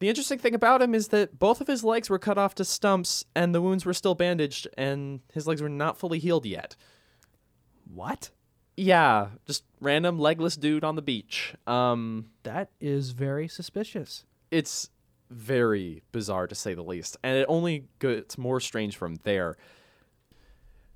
The 0.00 0.08
interesting 0.08 0.38
thing 0.38 0.54
about 0.54 0.82
him 0.82 0.94
is 0.94 1.08
that 1.08 1.38
both 1.38 1.60
of 1.60 1.66
his 1.66 1.84
legs 1.84 2.10
were 2.10 2.18
cut 2.18 2.36
off 2.36 2.54
to 2.56 2.64
stumps, 2.64 3.24
and 3.34 3.54
the 3.54 3.62
wounds 3.62 3.86
were 3.86 3.94
still 3.94 4.14
bandaged, 4.14 4.66
and 4.76 5.20
his 5.32 5.46
legs 5.46 5.62
were 5.62 5.68
not 5.68 5.98
fully 5.98 6.18
healed 6.18 6.44
yet. 6.44 6.76
What? 7.86 8.30
Yeah, 8.76 9.28
just 9.46 9.64
random 9.80 10.18
legless 10.18 10.56
dude 10.56 10.84
on 10.84 10.96
the 10.96 11.02
beach. 11.02 11.54
Um, 11.66 12.26
That 12.42 12.70
is 12.80 13.12
very 13.12 13.48
suspicious. 13.48 14.24
it's 14.50 14.90
very 15.30 16.02
bizarre 16.12 16.46
to 16.46 16.54
say 16.54 16.74
the 16.74 16.82
least, 16.82 17.16
and 17.22 17.36
it 17.36 17.46
only 17.48 17.86
gets 17.98 18.36
more 18.38 18.60
strange 18.60 18.96
from 18.96 19.16
there. 19.24 19.56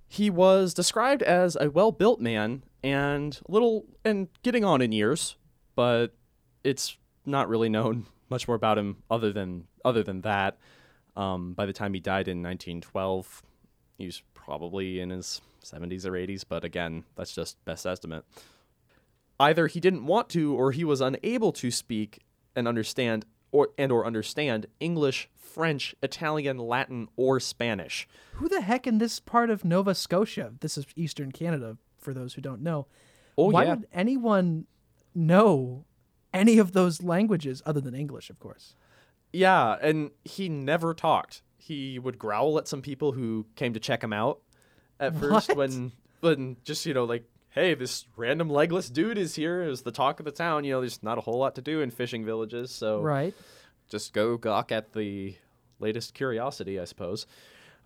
He 0.07 0.31
was 0.31 0.75
described 0.75 1.23
as 1.23 1.57
a 1.61 1.71
well-built 1.71 2.21
man 2.21 2.63
and 2.83 3.39
little 3.49 3.85
and 4.05 4.29
getting 4.43 4.65
on 4.65 4.81
in 4.81 4.93
years, 4.93 5.37
but 5.75 6.15
it's 6.63 6.97
not 7.27 7.49
really 7.49 7.69
known 7.69 8.07
much 8.31 8.47
more 8.47 8.55
about 8.57 8.79
him 8.79 9.03
other 9.11 9.33
than 9.33 9.67
other 9.85 10.03
than 10.03 10.21
that. 10.23 10.59
Um, 11.17 11.55
by 11.55 11.67
the 11.67 11.73
time 11.73 11.95
he 11.95 12.01
died 12.01 12.29
in 12.29 12.43
1912, 12.43 13.43
he 13.97 14.07
was 14.07 14.23
probably 14.49 14.99
in 14.99 15.11
his 15.11 15.43
70s 15.63 16.07
or 16.07 16.13
80s, 16.13 16.43
but 16.49 16.65
again, 16.65 17.05
that's 17.17 17.35
just 17.35 17.63
best 17.67 17.85
estimate. 17.85 18.25
Either 19.39 19.67
he 19.67 19.79
didn't 19.79 20.07
want 20.07 20.31
to 20.31 20.55
or 20.55 20.73
he 20.73 20.85
was 20.85 21.03
unable 21.03 21.53
to 21.53 21.71
speak 21.71 22.25
and 22.57 22.67
understand 22.67 23.27
or 23.53 23.69
and 23.77 23.93
or 23.93 24.07
understand 24.07 24.67
English, 24.81 25.29
French, 25.35 25.95
Italian, 26.03 26.57
Latin, 26.57 27.09
or 27.17 27.39
Spanish. 27.39 28.09
Who 28.35 28.49
the 28.49 28.63
heck 28.63 28.87
in 28.87 28.99
this 28.99 29.21
part 29.21 29.51
of 29.51 29.67
Nova 29.67 29.95
Scotia? 29.95 30.55
This 30.61 30.79
is 30.79 30.87
Eastern 30.97 31.31
Canada, 31.31 31.77
for 31.99 32.15
those 32.15 32.35
who 32.35 32.41
don't 32.41 32.63
know. 32.63 32.87
Oh 33.37 33.51
Why 33.51 33.65
yeah. 33.65 33.75
would 33.75 33.87
anyone 33.93 34.67
know 35.15 35.85
any 36.33 36.59
of 36.59 36.73
those 36.73 37.03
languages 37.03 37.63
other 37.67 37.83
than 37.83 37.95
English, 37.95 38.31
of 38.31 38.39
course? 38.39 38.75
Yeah, 39.31 39.77
and 39.83 40.11
he 40.25 40.49
never 40.49 40.95
talked. 40.95 41.43
He 41.69 41.99
would 41.99 42.19
growl 42.19 42.57
at 42.59 42.67
some 42.67 42.81
people 42.83 43.13
who 43.13 43.45
came 43.55 43.75
to 43.75 43.81
check 43.81 44.03
him 44.03 44.13
out 44.15 44.41
at 44.99 45.15
first 45.21 45.51
What? 45.51 45.57
when 45.57 45.93
when 46.21 46.57
just, 46.65 46.87
you 46.87 46.95
know, 46.95 47.05
like, 47.05 47.25
hey, 47.51 47.75
this 47.75 48.07
random 48.17 48.49
legless 48.51 48.89
dude 48.89 49.19
is 49.19 49.35
here 49.35 49.63
is 49.63 49.83
the 49.83 49.93
talk 49.93 50.19
of 50.19 50.25
the 50.25 50.33
town. 50.33 50.65
You 50.65 50.73
know, 50.73 50.81
there's 50.81 51.03
not 51.03 51.19
a 51.19 51.21
whole 51.21 51.39
lot 51.39 51.55
to 51.57 51.63
do 51.63 51.81
in 51.83 51.91
fishing 51.91 52.25
villages, 52.25 52.71
so 52.71 53.03
Right. 53.03 53.35
just 53.89 54.13
go 54.13 54.37
gawk 54.39 54.73
at 54.73 54.93
the 54.95 55.37
latest 55.79 56.15
curiosity, 56.15 56.81
I 56.81 56.85
suppose. 56.87 57.27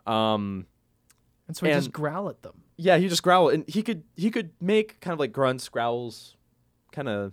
Um 0.06 0.66
And 1.48 1.56
so 1.56 1.66
he 1.66 1.72
just 1.72 1.92
growl 1.92 2.28
at 2.28 2.42
them. 2.42 2.62
yeah, 2.76 2.96
he 2.98 3.08
just 3.08 3.22
growl 3.22 3.48
and 3.48 3.68
he 3.68 3.82
could 3.82 4.04
he 4.16 4.30
could 4.30 4.50
make 4.60 5.00
kind 5.00 5.12
of 5.12 5.18
like 5.18 5.32
grunts, 5.32 5.68
growls, 5.68 6.36
kind 6.92 7.08
of 7.08 7.32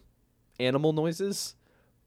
animal 0.60 0.94
noises, 0.94 1.56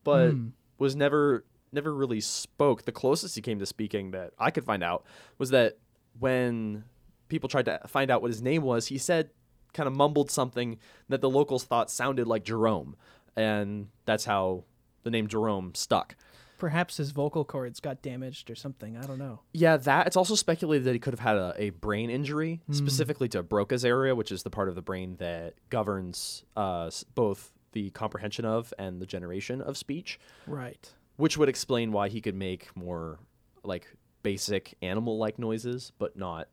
but 0.04 0.32
Hmm. 0.32 0.48
was 0.78 0.94
never 0.96 1.44
never 1.72 1.94
really 1.94 2.20
spoke. 2.20 2.84
The 2.84 2.92
closest 2.92 3.34
he 3.34 3.40
came 3.42 3.58
to 3.58 3.66
speaking 3.66 4.10
that 4.12 4.32
I 4.38 4.50
could 4.50 4.64
find 4.64 4.82
out 4.82 5.04
was 5.38 5.50
that 5.50 5.78
when 6.18 6.84
people 7.28 7.48
tried 7.48 7.64
to 7.64 7.80
find 7.86 8.10
out 8.10 8.22
what 8.22 8.30
his 8.30 8.42
name 8.42 8.62
was, 8.62 8.86
he 8.88 8.98
said 8.98 9.30
kind 9.72 9.86
of 9.86 9.94
mumbled 9.94 10.30
something 10.30 10.78
that 11.08 11.20
the 11.20 11.30
locals 11.30 11.64
thought 11.64 11.90
sounded 11.90 12.26
like 12.26 12.44
Jerome, 12.44 12.94
and 13.36 13.88
that's 14.04 14.26
how 14.26 14.64
the 15.02 15.10
name 15.10 15.26
Jerome 15.28 15.74
stuck. 15.74 16.14
Perhaps 16.58 16.98
his 16.98 17.10
vocal 17.10 17.44
cords 17.44 17.80
got 17.80 18.02
damaged 18.02 18.48
or 18.48 18.54
something. 18.54 18.96
I 18.96 19.02
don't 19.04 19.18
know. 19.18 19.40
Yeah, 19.52 19.78
that 19.78 20.06
it's 20.06 20.16
also 20.16 20.36
speculated 20.36 20.84
that 20.84 20.92
he 20.92 21.00
could 21.00 21.12
have 21.12 21.18
had 21.20 21.36
a, 21.36 21.54
a 21.56 21.70
brain 21.70 22.08
injury, 22.08 22.60
specifically 22.70 23.28
to 23.30 23.42
Broca's 23.42 23.84
area, 23.84 24.14
which 24.14 24.30
is 24.30 24.44
the 24.44 24.50
part 24.50 24.68
of 24.68 24.76
the 24.76 24.82
brain 24.82 25.16
that 25.16 25.54
governs 25.70 26.44
uh, 26.56 26.88
both 27.16 27.50
the 27.72 27.90
comprehension 27.90 28.44
of 28.44 28.72
and 28.78 29.00
the 29.00 29.06
generation 29.06 29.60
of 29.60 29.76
speech, 29.76 30.20
Right. 30.46 30.92
Which 31.22 31.38
would 31.38 31.48
explain 31.48 31.92
why 31.92 32.08
he 32.08 32.20
could 32.20 32.34
make 32.34 32.74
more 32.76 33.20
like 33.62 33.86
basic 34.24 34.74
animal-like 34.82 35.38
noises, 35.38 35.92
but 35.96 36.16
not, 36.16 36.48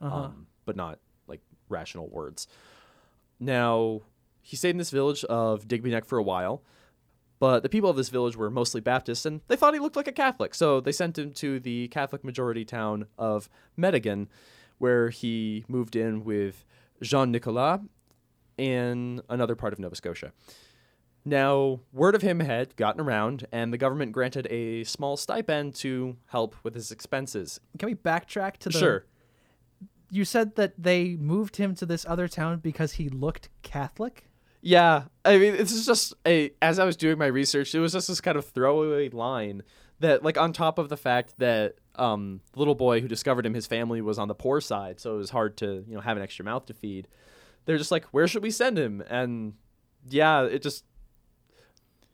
Uh-huh. 0.00 0.16
um, 0.26 0.46
but 0.64 0.76
not 0.76 1.00
like 1.26 1.40
rational 1.68 2.08
words. 2.08 2.46
Now, 3.40 4.02
he 4.40 4.54
stayed 4.56 4.70
in 4.70 4.76
this 4.76 4.90
village 4.90 5.24
of 5.24 5.66
Digby 5.66 5.90
Neck 5.90 6.04
for 6.04 6.18
a 6.18 6.22
while, 6.22 6.62
but 7.40 7.64
the 7.64 7.68
people 7.68 7.90
of 7.90 7.96
this 7.96 8.10
village 8.10 8.36
were 8.36 8.48
mostly 8.48 8.80
Baptists, 8.80 9.26
and 9.26 9.40
they 9.48 9.56
thought 9.56 9.74
he 9.74 9.80
looked 9.80 9.96
like 9.96 10.06
a 10.06 10.12
Catholic, 10.12 10.54
so 10.54 10.78
they 10.80 10.92
sent 10.92 11.18
him 11.18 11.32
to 11.32 11.58
the 11.58 11.88
Catholic 11.88 12.22
majority 12.22 12.64
town 12.64 13.06
of 13.18 13.48
Meteghan, 13.76 14.28
where 14.78 15.10
he 15.10 15.64
moved 15.66 15.96
in 15.96 16.22
with 16.22 16.64
Jean 17.02 17.32
Nicolas 17.32 17.80
in 18.56 19.20
another 19.28 19.56
part 19.56 19.72
of 19.72 19.80
Nova 19.80 19.96
Scotia. 19.96 20.32
Now, 21.24 21.80
word 21.92 22.14
of 22.14 22.22
him 22.22 22.40
had 22.40 22.74
gotten 22.74 23.00
around, 23.00 23.46
and 23.52 23.72
the 23.72 23.78
government 23.78 24.12
granted 24.12 24.46
a 24.50 24.82
small 24.84 25.16
stipend 25.16 25.74
to 25.76 26.16
help 26.26 26.56
with 26.64 26.74
his 26.74 26.90
expenses. 26.90 27.60
Can 27.78 27.86
we 27.86 27.94
backtrack 27.94 28.56
to 28.58 28.68
the 28.68 28.78
Sure. 28.78 29.06
You 30.10 30.24
said 30.24 30.56
that 30.56 30.74
they 30.76 31.16
moved 31.16 31.56
him 31.56 31.74
to 31.76 31.86
this 31.86 32.04
other 32.06 32.28
town 32.28 32.58
because 32.58 32.92
he 32.92 33.08
looked 33.08 33.48
Catholic? 33.62 34.24
Yeah, 34.60 35.04
I 35.24 35.38
mean, 35.38 35.56
this 35.56 35.72
is 35.72 35.86
just 35.86 36.14
a. 36.26 36.52
As 36.60 36.78
I 36.78 36.84
was 36.84 36.96
doing 36.96 37.18
my 37.18 37.26
research, 37.26 37.74
it 37.74 37.80
was 37.80 37.92
just 37.92 38.08
this 38.08 38.20
kind 38.20 38.36
of 38.36 38.44
throwaway 38.44 39.08
line 39.08 39.62
that, 40.00 40.22
like, 40.22 40.36
on 40.36 40.52
top 40.52 40.78
of 40.78 40.88
the 40.88 40.96
fact 40.96 41.34
that 41.38 41.76
um, 41.96 42.40
the 42.52 42.58
little 42.58 42.74
boy 42.74 43.00
who 43.00 43.08
discovered 43.08 43.46
him, 43.46 43.54
his 43.54 43.66
family 43.66 44.00
was 44.00 44.18
on 44.18 44.28
the 44.28 44.34
poor 44.34 44.60
side, 44.60 45.00
so 45.00 45.14
it 45.14 45.18
was 45.18 45.30
hard 45.30 45.56
to, 45.58 45.84
you 45.88 45.94
know, 45.94 46.00
have 46.00 46.16
an 46.16 46.22
extra 46.22 46.44
mouth 46.44 46.66
to 46.66 46.74
feed. 46.74 47.08
They're 47.64 47.78
just 47.78 47.90
like, 47.90 48.04
where 48.06 48.26
should 48.26 48.42
we 48.42 48.50
send 48.50 48.78
him? 48.78 49.02
And 49.08 49.54
yeah, 50.08 50.42
it 50.42 50.62
just 50.62 50.84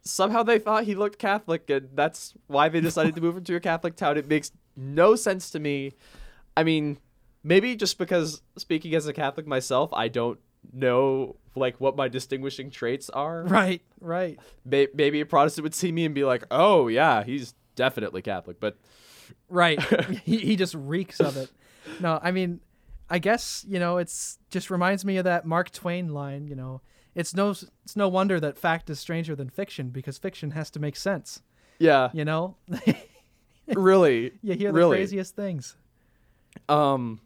somehow 0.09 0.43
they 0.43 0.59
thought 0.59 0.85
he 0.85 0.95
looked 0.95 1.19
Catholic, 1.19 1.69
and 1.71 1.89
that's 1.95 2.35
why 2.47 2.69
they 2.69 2.81
decided 2.81 3.15
to 3.15 3.21
move 3.21 3.37
him 3.37 3.45
to 3.45 3.57
a 3.57 3.61
Catholic 3.61 3.97
town. 3.97 4.17
It 4.19 4.29
makes 4.29 4.51
no 4.77 5.15
sense 5.17 5.51
to 5.51 5.59
me. 5.61 5.93
I 6.57 6.65
mean, 6.65 6.99
maybe 7.45 7.77
just 7.77 7.99
because 7.99 8.43
speaking 8.57 8.95
as 8.95 9.07
a 9.07 9.13
Catholic 9.13 9.47
myself, 9.47 9.93
I 9.93 10.09
don't 10.09 10.39
know 10.73 11.37
like 11.55 11.81
what 11.81 11.97
my 11.97 12.09
distinguishing 12.09 12.71
traits 12.71 13.09
are. 13.11 13.43
Right, 13.45 13.83
right. 14.01 14.39
May- 14.65 14.89
Maybe 14.95 15.21
a 15.21 15.27
Protestant 15.27 15.63
would 15.65 15.75
see 15.75 15.93
me 15.93 16.05
and 16.05 16.15
be 16.15 16.25
like, 16.25 16.45
"Oh 16.51 16.89
yeah, 16.89 17.23
he's 17.25 17.55
definitely 17.77 18.23
Catholic." 18.23 18.59
But 18.61 18.77
Right. 19.49 19.81
he, 20.25 20.39
he 20.39 20.57
just 20.57 20.75
reeks 20.75 21.21
of 21.21 21.37
it. 21.37 21.51
No, 22.01 22.19
I 22.23 22.31
mean, 22.33 22.61
I 23.11 23.19
guess, 23.19 23.65
you 23.69 23.79
know, 23.79 23.97
it's 23.99 24.39
just 24.51 24.71
reminds 24.71 25.05
me 25.05 25.17
of 25.19 25.25
that 25.25 25.47
Mark 25.47 25.71
Twain 25.71 26.13
line, 26.13 26.47
you 26.49 26.55
know. 26.55 26.81
It's 27.15 27.35
no 27.35 27.51
it's 27.51 27.97
no 27.97 28.09
wonder 28.09 28.39
that 28.41 28.57
fact 28.59 28.89
is 28.91 29.01
stranger 29.01 29.35
than 29.35 29.49
fiction 29.51 29.89
because 29.91 30.19
fiction 30.19 30.53
has 30.53 30.71
to 30.71 30.79
make 30.81 30.97
sense, 30.97 31.43
yeah, 31.79 32.11
you 32.13 32.25
know? 32.25 32.57
really, 33.75 34.33
you 34.43 34.55
hear 34.55 34.73
the 34.73 34.79
really. 34.79 34.97
craziest 34.99 35.35
things. 35.37 35.77
Um, 36.69 37.21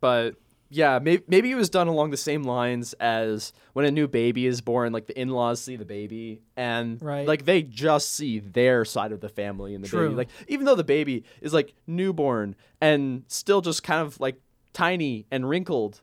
but 0.00 0.34
yeah, 0.70 0.98
maybe 0.98 1.22
maybe 1.28 1.50
it 1.50 1.54
was 1.54 1.70
done 1.70 1.88
along 1.88 2.10
the 2.10 2.16
same 2.16 2.42
lines 2.42 2.92
as 2.94 3.52
when 3.72 3.84
a 3.86 3.90
new 3.90 4.06
baby 4.06 4.46
is 4.46 4.60
born. 4.60 4.92
Like 4.92 5.06
the 5.06 5.18
in-laws 5.18 5.60
see 5.60 5.76
the 5.76 5.84
baby, 5.84 6.42
and 6.56 7.00
Right. 7.02 7.26
like 7.26 7.44
they 7.44 7.62
just 7.62 8.14
see 8.14 8.38
their 8.38 8.84
side 8.84 9.12
of 9.12 9.20
the 9.20 9.28
family 9.28 9.74
and 9.74 9.82
the 9.82 9.88
True. 9.88 10.08
baby. 10.08 10.14
Like 10.16 10.28
even 10.48 10.66
though 10.66 10.74
the 10.74 10.84
baby 10.84 11.24
is 11.40 11.54
like 11.54 11.74
newborn 11.86 12.54
and 12.80 13.24
still 13.28 13.60
just 13.60 13.82
kind 13.82 14.02
of 14.02 14.20
like 14.20 14.36
tiny 14.72 15.26
and 15.30 15.48
wrinkled 15.48 16.02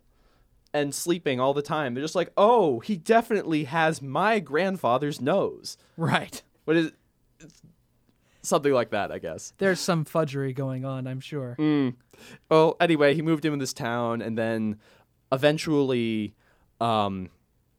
and 0.75 0.93
sleeping 0.93 1.39
all 1.39 1.53
the 1.53 1.61
time, 1.61 1.93
they're 1.93 2.03
just 2.03 2.15
like, 2.15 2.33
oh, 2.35 2.81
he 2.81 2.97
definitely 2.97 3.63
has 3.63 4.01
my 4.01 4.39
grandfather's 4.39 5.21
nose. 5.21 5.77
Right. 5.95 6.43
What 6.65 6.75
is 6.75 6.91
something 8.41 8.73
like 8.73 8.89
that? 8.89 9.09
I 9.09 9.19
guess. 9.19 9.53
There's 9.57 9.79
some 9.79 10.03
fudgery 10.03 10.51
going 10.51 10.83
on, 10.83 11.07
I'm 11.07 11.21
sure. 11.21 11.55
Mm. 11.57 11.95
Well, 12.49 12.75
anyway, 12.81 13.15
he 13.15 13.21
moved 13.21 13.45
in 13.45 13.51
with 13.51 13.61
this 13.61 13.71
town, 13.71 14.21
and 14.21 14.37
then 14.37 14.77
eventually, 15.31 16.35
um, 16.81 17.29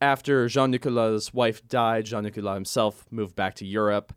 after 0.01 0.49
Jean 0.49 0.71
Nicolas' 0.71 1.35
wife 1.35 1.69
died, 1.69 2.07
Jean 2.07 2.23
Nicolas 2.23 2.55
himself 2.55 3.05
moved 3.11 3.37
back 3.37 3.55
to 3.57 3.67
Europe, 3.67 4.15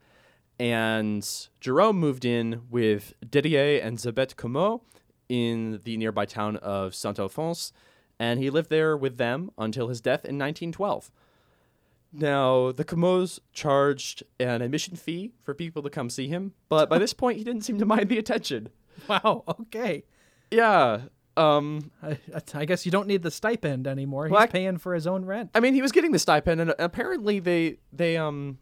and 0.58 1.28
Jerome 1.60 2.00
moved 2.00 2.24
in 2.24 2.62
with 2.70 3.14
Didier 3.30 3.82
and 3.82 3.98
Zabette 3.98 4.36
Comeau 4.36 4.82
in 5.28 5.82
the 5.84 5.98
nearby 5.98 6.26
town 6.26 6.56
of 6.58 6.96
Saint 6.96 7.20
Alphonse, 7.20 7.74
and 8.20 8.40
he 8.40 8.50
lived 8.50 8.70
there 8.70 8.96
with 8.98 9.18
them 9.18 9.50
until 9.58 9.88
his 9.88 10.02
death 10.02 10.26
in 10.26 10.38
1912. 10.38 11.10
Now, 12.12 12.72
the 12.72 12.84
Comeaus 12.84 13.40
charged 13.54 14.24
an 14.40 14.62
admission 14.64 14.96
fee 14.96 15.32
for 15.44 15.54
people 15.54 15.84
to 15.84 15.90
come 15.92 16.10
see 16.10 16.28
him, 16.28 16.54
but 16.68 16.90
by 16.90 16.98
this 16.98 17.14
point, 17.14 17.38
he 17.38 17.44
didn't 17.44 17.62
seem 17.62 17.78
to 17.80 17.86
mind 17.86 18.10
the 18.10 18.18
attention. 18.18 18.70
Wow. 19.08 19.46
Okay. 19.48 20.04
Yeah. 20.52 21.04
Um. 21.38 21.92
I, 22.04 22.18
I 22.54 22.66
guess 22.66 22.86
you 22.86 22.92
don't 22.92 23.08
need 23.08 23.22
the 23.24 23.32
stipend 23.32 23.88
anymore. 23.88 24.26
He's 24.26 24.32
Well, 24.34 24.42
I- 24.42 24.48
paying 24.48 24.78
for 24.78 24.94
his 24.94 25.08
own 25.08 25.24
rent. 25.24 25.52
I 25.56 25.62
mean, 25.62 25.74
he 25.74 25.82
was 25.82 25.94
getting 25.94 26.12
the 26.12 26.20
stipend, 26.20 26.60
and 26.60 26.74
apparently 26.78 27.40
they 27.40 27.78
they 27.94 28.18
um, 28.18 28.58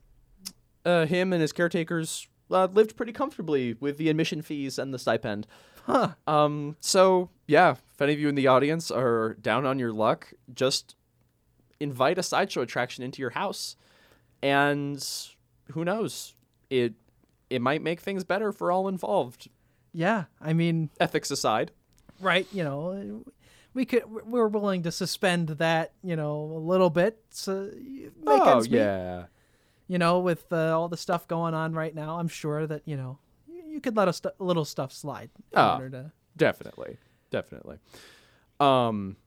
uh, 0.85 1.07
him 1.07 1.33
and 1.33 1.41
his 1.41 1.51
caretakers 1.53 2.27
uh, 2.51 2.67
lived 2.71 2.95
pretty 2.95 3.13
comfortably 3.13 3.73
with 3.79 3.97
the 3.97 4.09
admission 4.09 4.43
fees 4.43 4.77
and 4.77 4.93
the 4.93 4.99
stipend. 4.99 5.47
Huh. 5.87 6.09
Um. 6.27 6.75
So 6.81 7.29
yeah, 7.47 7.71
if 7.71 8.01
any 8.01 8.13
of 8.13 8.19
you 8.19 8.27
in 8.29 8.35
the 8.35 8.47
audience 8.47 8.91
are 8.91 9.35
down 9.41 9.65
on 9.65 9.79
your 9.79 9.93
luck, 9.93 10.33
just 10.53 10.95
invite 11.79 12.17
a 12.17 12.23
sideshow 12.23 12.61
attraction 12.61 13.03
into 13.05 13.21
your 13.21 13.29
house, 13.31 13.75
and 14.43 15.03
who 15.71 15.85
knows, 15.85 16.35
it 16.69 16.93
it 17.49 17.61
might 17.61 17.81
make 17.81 18.01
things 18.01 18.25
better 18.25 18.51
for 18.51 18.69
all 18.71 18.87
involved. 18.89 19.49
Yeah. 19.93 20.25
I 20.41 20.51
mean, 20.53 20.89
Ethics 20.99 21.31
aside. 21.31 21.71
right. 22.19 22.45
You 22.51 22.63
know, 22.65 23.23
we 23.73 23.85
could. 23.85 24.03
We're 24.25 24.47
willing 24.49 24.83
to 24.83 24.91
suspend 24.91 25.47
that. 25.47 25.93
You 26.03 26.17
know, 26.17 26.41
a 26.53 26.59
little 26.59 26.89
bit. 26.89 27.17
So 27.31 27.71
make 27.73 28.11
oh 28.27 28.55
ends 28.55 28.69
meet. 28.69 28.77
yeah. 28.79 29.23
You 29.87 29.97
know, 29.97 30.19
with 30.19 30.51
uh, 30.51 30.77
all 30.77 30.89
the 30.89 30.97
stuff 30.97 31.29
going 31.29 31.53
on 31.53 31.71
right 31.73 31.95
now, 31.95 32.19
I'm 32.19 32.27
sure 32.27 32.67
that 32.67 32.81
you 32.85 32.97
know 32.97 33.19
you, 33.77 33.81
could 33.81 33.95
let 33.95 34.07
a, 34.07 34.33
a 34.39 34.43
little 34.43 34.65
stuff 34.65 34.91
slide 34.91 35.29
in 35.51 35.57
Ah. 35.57 35.75
order 35.75 35.89
to. 35.89 36.11
Definitely. 36.35 36.97
Definitely. 37.31 37.77
Um 38.59 39.17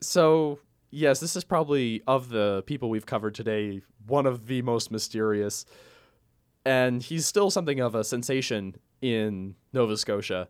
so 0.00 0.58
yes, 0.90 1.20
this 1.20 1.36
is 1.36 1.44
probably 1.44 2.02
of 2.06 2.28
the 2.30 2.62
people 2.66 2.90
we've 2.90 3.06
covered 3.06 3.34
today 3.34 3.82
one 4.06 4.26
of 4.26 4.46
the 4.46 4.62
most 4.62 4.90
mysterious 4.90 5.64
and 6.64 7.02
he's 7.02 7.26
still 7.26 7.50
something 7.50 7.80
of 7.80 7.94
a 7.94 8.04
sensation 8.04 8.74
in 9.00 9.54
Nova 9.72 9.96
Scotia. 9.96 10.48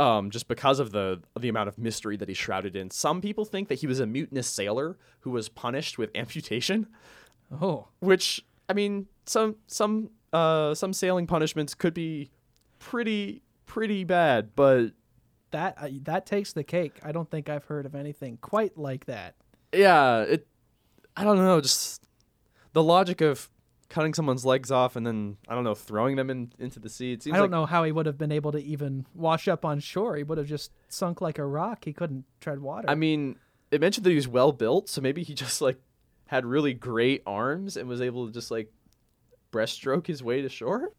Um, 0.00 0.30
just 0.30 0.46
because 0.46 0.78
of 0.78 0.92
the 0.92 1.20
the 1.40 1.48
amount 1.48 1.68
of 1.68 1.76
mystery 1.76 2.16
that 2.18 2.28
he's 2.28 2.38
shrouded 2.38 2.76
in. 2.76 2.88
Some 2.90 3.20
people 3.20 3.44
think 3.44 3.66
that 3.68 3.76
he 3.80 3.86
was 3.88 3.98
a 3.98 4.06
mutinous 4.06 4.46
sailor 4.46 4.96
who 5.20 5.30
was 5.30 5.48
punished 5.48 5.98
with 5.98 6.10
amputation 6.14 6.86
Oh, 7.60 7.88
which 8.00 8.44
I 8.68 8.74
mean, 8.74 9.06
some 9.26 9.56
some 9.66 10.10
uh 10.32 10.74
some 10.74 10.92
sailing 10.92 11.26
punishments 11.26 11.74
could 11.74 11.94
be 11.94 12.30
pretty 12.78 13.42
pretty 13.66 14.04
bad, 14.04 14.50
but 14.54 14.92
that 15.50 15.76
uh, 15.78 15.88
that 16.02 16.26
takes 16.26 16.52
the 16.52 16.64
cake. 16.64 16.98
I 17.02 17.12
don't 17.12 17.30
think 17.30 17.48
I've 17.48 17.64
heard 17.64 17.86
of 17.86 17.94
anything 17.94 18.38
quite 18.40 18.76
like 18.76 19.06
that. 19.06 19.34
yeah, 19.72 20.22
it 20.22 20.46
I 21.16 21.24
don't 21.24 21.38
know, 21.38 21.60
just 21.60 22.02
the 22.72 22.82
logic 22.82 23.20
of 23.20 23.48
cutting 23.88 24.12
someone's 24.12 24.44
legs 24.44 24.70
off 24.70 24.96
and 24.96 25.06
then 25.06 25.36
I 25.48 25.54
don't 25.54 25.64
know, 25.64 25.74
throwing 25.74 26.16
them 26.16 26.30
in 26.30 26.52
into 26.58 26.78
the 26.78 26.88
sea. 26.88 27.12
It 27.12 27.22
seems 27.22 27.34
I 27.34 27.38
don't 27.38 27.44
like 27.44 27.50
know 27.50 27.66
how 27.66 27.84
he 27.84 27.92
would 27.92 28.06
have 28.06 28.18
been 28.18 28.32
able 28.32 28.52
to 28.52 28.62
even 28.62 29.06
wash 29.14 29.48
up 29.48 29.64
on 29.64 29.80
shore. 29.80 30.16
He 30.16 30.22
would 30.22 30.38
have 30.38 30.46
just 30.46 30.72
sunk 30.88 31.20
like 31.20 31.38
a 31.38 31.46
rock. 31.46 31.84
He 31.84 31.92
couldn't 31.92 32.24
tread 32.40 32.60
water. 32.60 32.88
I 32.88 32.94
mean, 32.94 33.36
it 33.70 33.80
mentioned 33.80 34.04
that 34.04 34.10
he 34.10 34.16
was 34.16 34.28
well 34.28 34.52
built, 34.52 34.88
so 34.88 35.00
maybe 35.00 35.22
he 35.22 35.34
just 35.34 35.60
like 35.60 35.80
had 36.26 36.44
really 36.44 36.74
great 36.74 37.22
arms 37.26 37.76
and 37.76 37.88
was 37.88 38.02
able 38.02 38.26
to 38.26 38.32
just 38.32 38.50
like 38.50 38.70
breaststroke 39.52 40.06
his 40.06 40.22
way 40.22 40.42
to 40.42 40.48
shore. 40.48 40.92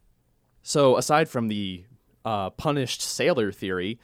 So 0.62 0.96
aside 0.96 1.28
from 1.28 1.48
the 1.48 1.84
uh, 2.24 2.50
punished 2.50 3.00
sailor 3.00 3.52
theory, 3.52 3.98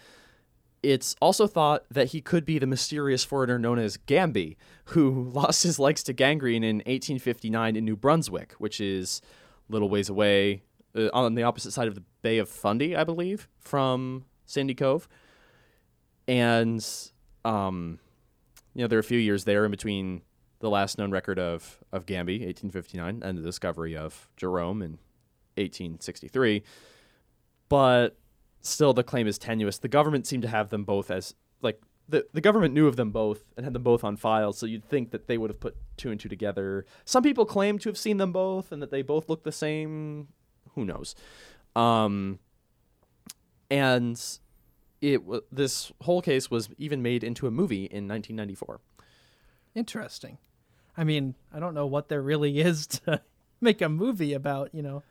it's 0.82 1.16
also 1.20 1.46
thought 1.46 1.85
that 1.90 2.09
he 2.09 2.20
could 2.20 2.44
be 2.44 2.59
the 2.59 2.66
mysterious 2.66 3.24
foreigner 3.24 3.59
known 3.59 3.78
as 3.78 3.96
Gamby, 3.96 4.56
who 4.87 5.30
lost 5.35 5.62
his 5.62 5.78
legs 5.78 6.02
to 6.04 6.12
gangrene 6.12 6.64
in 6.64 6.76
1859 6.76 7.76
in 7.76 7.85
New 7.85 7.96
Brunswick, 7.96 8.52
which 8.59 8.80
is 8.80 9.20
a 9.68 9.72
little 9.72 9.88
ways 9.88 10.09
away 10.09 10.62
uh, 10.94 11.09
on 11.12 11.35
the 11.35 11.42
opposite 11.42 11.72
side 11.72 11.88
of 11.88 11.94
the 11.94 12.04
Bay 12.22 12.38
of 12.38 12.48
Fundy, 12.48 12.96
I 12.96 13.04
believe, 13.04 13.48
from 13.59 14.24
Sandy 14.44 14.74
Cove. 14.74 15.09
And 16.28 16.85
um, 17.44 17.98
you 18.74 18.82
know, 18.82 18.88
there 18.88 18.98
are 18.98 19.00
a 19.00 19.04
few 19.04 19.18
years 19.18 19.44
there 19.44 19.64
in 19.64 19.70
between 19.70 20.22
the 20.60 20.70
last 20.70 20.98
known 20.98 21.10
record 21.10 21.38
of 21.38 21.82
of 21.92 22.06
Gamby, 22.06 22.40
1859, 22.40 23.22
and 23.22 23.38
the 23.38 23.42
discovery 23.42 23.96
of 23.96 24.28
Jerome 24.36 24.82
in 24.82 24.98
1863. 25.56 26.62
But 27.68 28.16
still, 28.60 28.92
the 28.92 29.02
claim 29.02 29.26
is 29.26 29.38
tenuous. 29.38 29.78
The 29.78 29.88
government 29.88 30.26
seemed 30.26 30.42
to 30.42 30.48
have 30.48 30.70
them 30.70 30.84
both 30.84 31.10
as 31.10 31.34
like 31.62 31.80
the 32.08 32.26
the 32.32 32.40
government 32.40 32.74
knew 32.74 32.86
of 32.86 32.96
them 32.96 33.10
both 33.10 33.44
and 33.56 33.64
had 33.64 33.72
them 33.72 33.82
both 33.82 34.04
on 34.04 34.16
file. 34.16 34.52
So 34.52 34.66
you'd 34.66 34.84
think 34.84 35.10
that 35.10 35.26
they 35.26 35.38
would 35.38 35.50
have 35.50 35.60
put 35.60 35.76
two 35.96 36.10
and 36.10 36.20
two 36.20 36.28
together. 36.28 36.86
Some 37.04 37.22
people 37.22 37.44
claim 37.44 37.78
to 37.80 37.88
have 37.88 37.98
seen 37.98 38.16
them 38.16 38.32
both 38.32 38.72
and 38.72 38.82
that 38.82 38.90
they 38.90 39.02
both 39.02 39.28
look 39.28 39.44
the 39.44 39.52
same. 39.52 40.28
Who 40.74 40.84
knows? 40.84 41.14
Um, 41.74 42.38
and 43.70 44.20
it 45.00 45.24
wa 45.24 45.40
this 45.50 45.92
whole 46.02 46.22
case 46.22 46.50
was 46.50 46.68
even 46.78 47.02
made 47.02 47.24
into 47.24 47.46
a 47.46 47.50
movie 47.50 47.84
in 47.84 48.08
1994. 48.08 48.80
Interesting. 49.76 50.38
I 50.96 51.04
mean, 51.04 51.34
I 51.52 51.60
don't 51.60 51.74
know 51.74 51.86
what 51.86 52.08
there 52.08 52.22
really 52.22 52.58
is 52.58 52.86
to 53.04 53.20
make 53.60 53.80
a 53.82 53.88
movie 53.88 54.32
about. 54.32 54.74
You 54.74 54.82
know, 54.82 55.02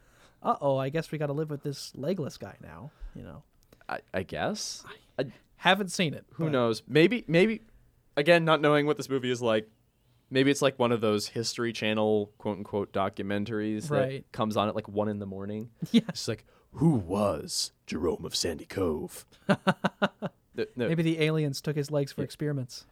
uh 0.44 0.56
oh, 0.60 0.76
I 0.78 0.90
guess 0.90 1.12
we 1.12 1.18
got 1.18 1.28
to 1.28 1.34
live 1.34 1.50
with 1.50 1.64
this 1.64 1.94
legless 1.96 2.38
guy 2.38 2.56
now. 2.62 2.92
You 3.16 3.24
know, 3.24 3.44
I, 3.88 4.00
I 4.14 4.24
guess. 4.24 4.84
I, 5.18 5.26
haven't 5.58 5.90
seen 5.90 6.14
it. 6.14 6.26
who 6.34 6.44
but- 6.46 6.52
knows? 6.52 6.84
Maybe, 6.88 7.24
maybe, 7.28 7.62
again, 8.18 8.44
not 8.46 8.60
knowing 8.62 8.86
what 8.86 8.98
this 8.98 9.10
movie 9.10 9.32
is 9.32 9.42
like. 9.42 9.70
Maybe 10.30 10.52
it's 10.52 10.62
like 10.62 10.78
one 10.78 10.92
of 10.92 11.02
those 11.02 11.28
History 11.28 11.72
Channel 11.72 12.32
quote 12.40 12.58
unquote 12.58 12.92
documentaries 12.92 13.88
that 13.90 14.24
comes 14.32 14.58
on 14.58 14.68
at 14.68 14.76
like 14.76 14.88
one 14.90 15.08
in 15.08 15.20
the 15.20 15.26
morning. 15.26 15.70
Yeah. 15.92 16.02
It's 16.10 16.28
like, 16.28 16.46
who 16.74 16.96
was 16.96 17.72
Jerome 17.88 18.26
of 18.26 18.36
Sandy 18.36 18.66
Cove? 18.66 19.26
The- 20.56 20.70
no, 20.78 20.88
Maybe 20.88 21.04
the 21.04 21.22
aliens 21.22 21.60
took 21.62 21.76
his 21.76 21.92
legs 21.92 22.12
for 22.14 22.22
Yeah. 22.22 22.26
experiments. 22.26 22.86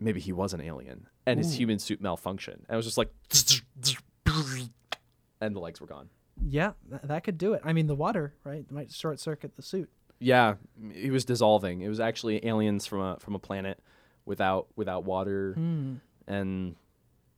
Maybe 0.00 0.20
he 0.20 0.32
was 0.32 0.52
an 0.52 0.60
alien 0.60 1.06
and 1.26 1.38
his 1.38 1.54
Ooh. 1.54 1.58
human 1.58 1.78
suit 1.78 2.02
malfunctioned. 2.02 2.54
And 2.68 2.70
it 2.70 2.76
was 2.76 2.84
just 2.86 2.98
like, 2.98 3.10
and 5.40 5.54
the 5.54 5.60
legs 5.60 5.80
were 5.80 5.86
gone. 5.86 6.08
Yeah, 6.46 6.72
th- 6.88 7.02
that 7.04 7.24
could 7.24 7.38
do 7.38 7.54
it. 7.54 7.62
I 7.64 7.72
mean, 7.72 7.86
the 7.86 7.94
water, 7.94 8.34
right, 8.44 8.70
might 8.70 8.92
short 8.92 9.20
circuit 9.20 9.56
the 9.56 9.62
suit. 9.62 9.88
Yeah, 10.18 10.54
he 10.92 11.10
was 11.10 11.24
dissolving. 11.24 11.80
It 11.82 11.88
was 11.88 12.00
actually 12.00 12.44
aliens 12.46 12.86
from 12.86 13.00
a 13.00 13.16
from 13.20 13.34
a 13.34 13.38
planet 13.38 13.82
without 14.24 14.68
without 14.76 15.04
water, 15.04 15.52
Hmm. 15.54 15.94
and 16.26 16.74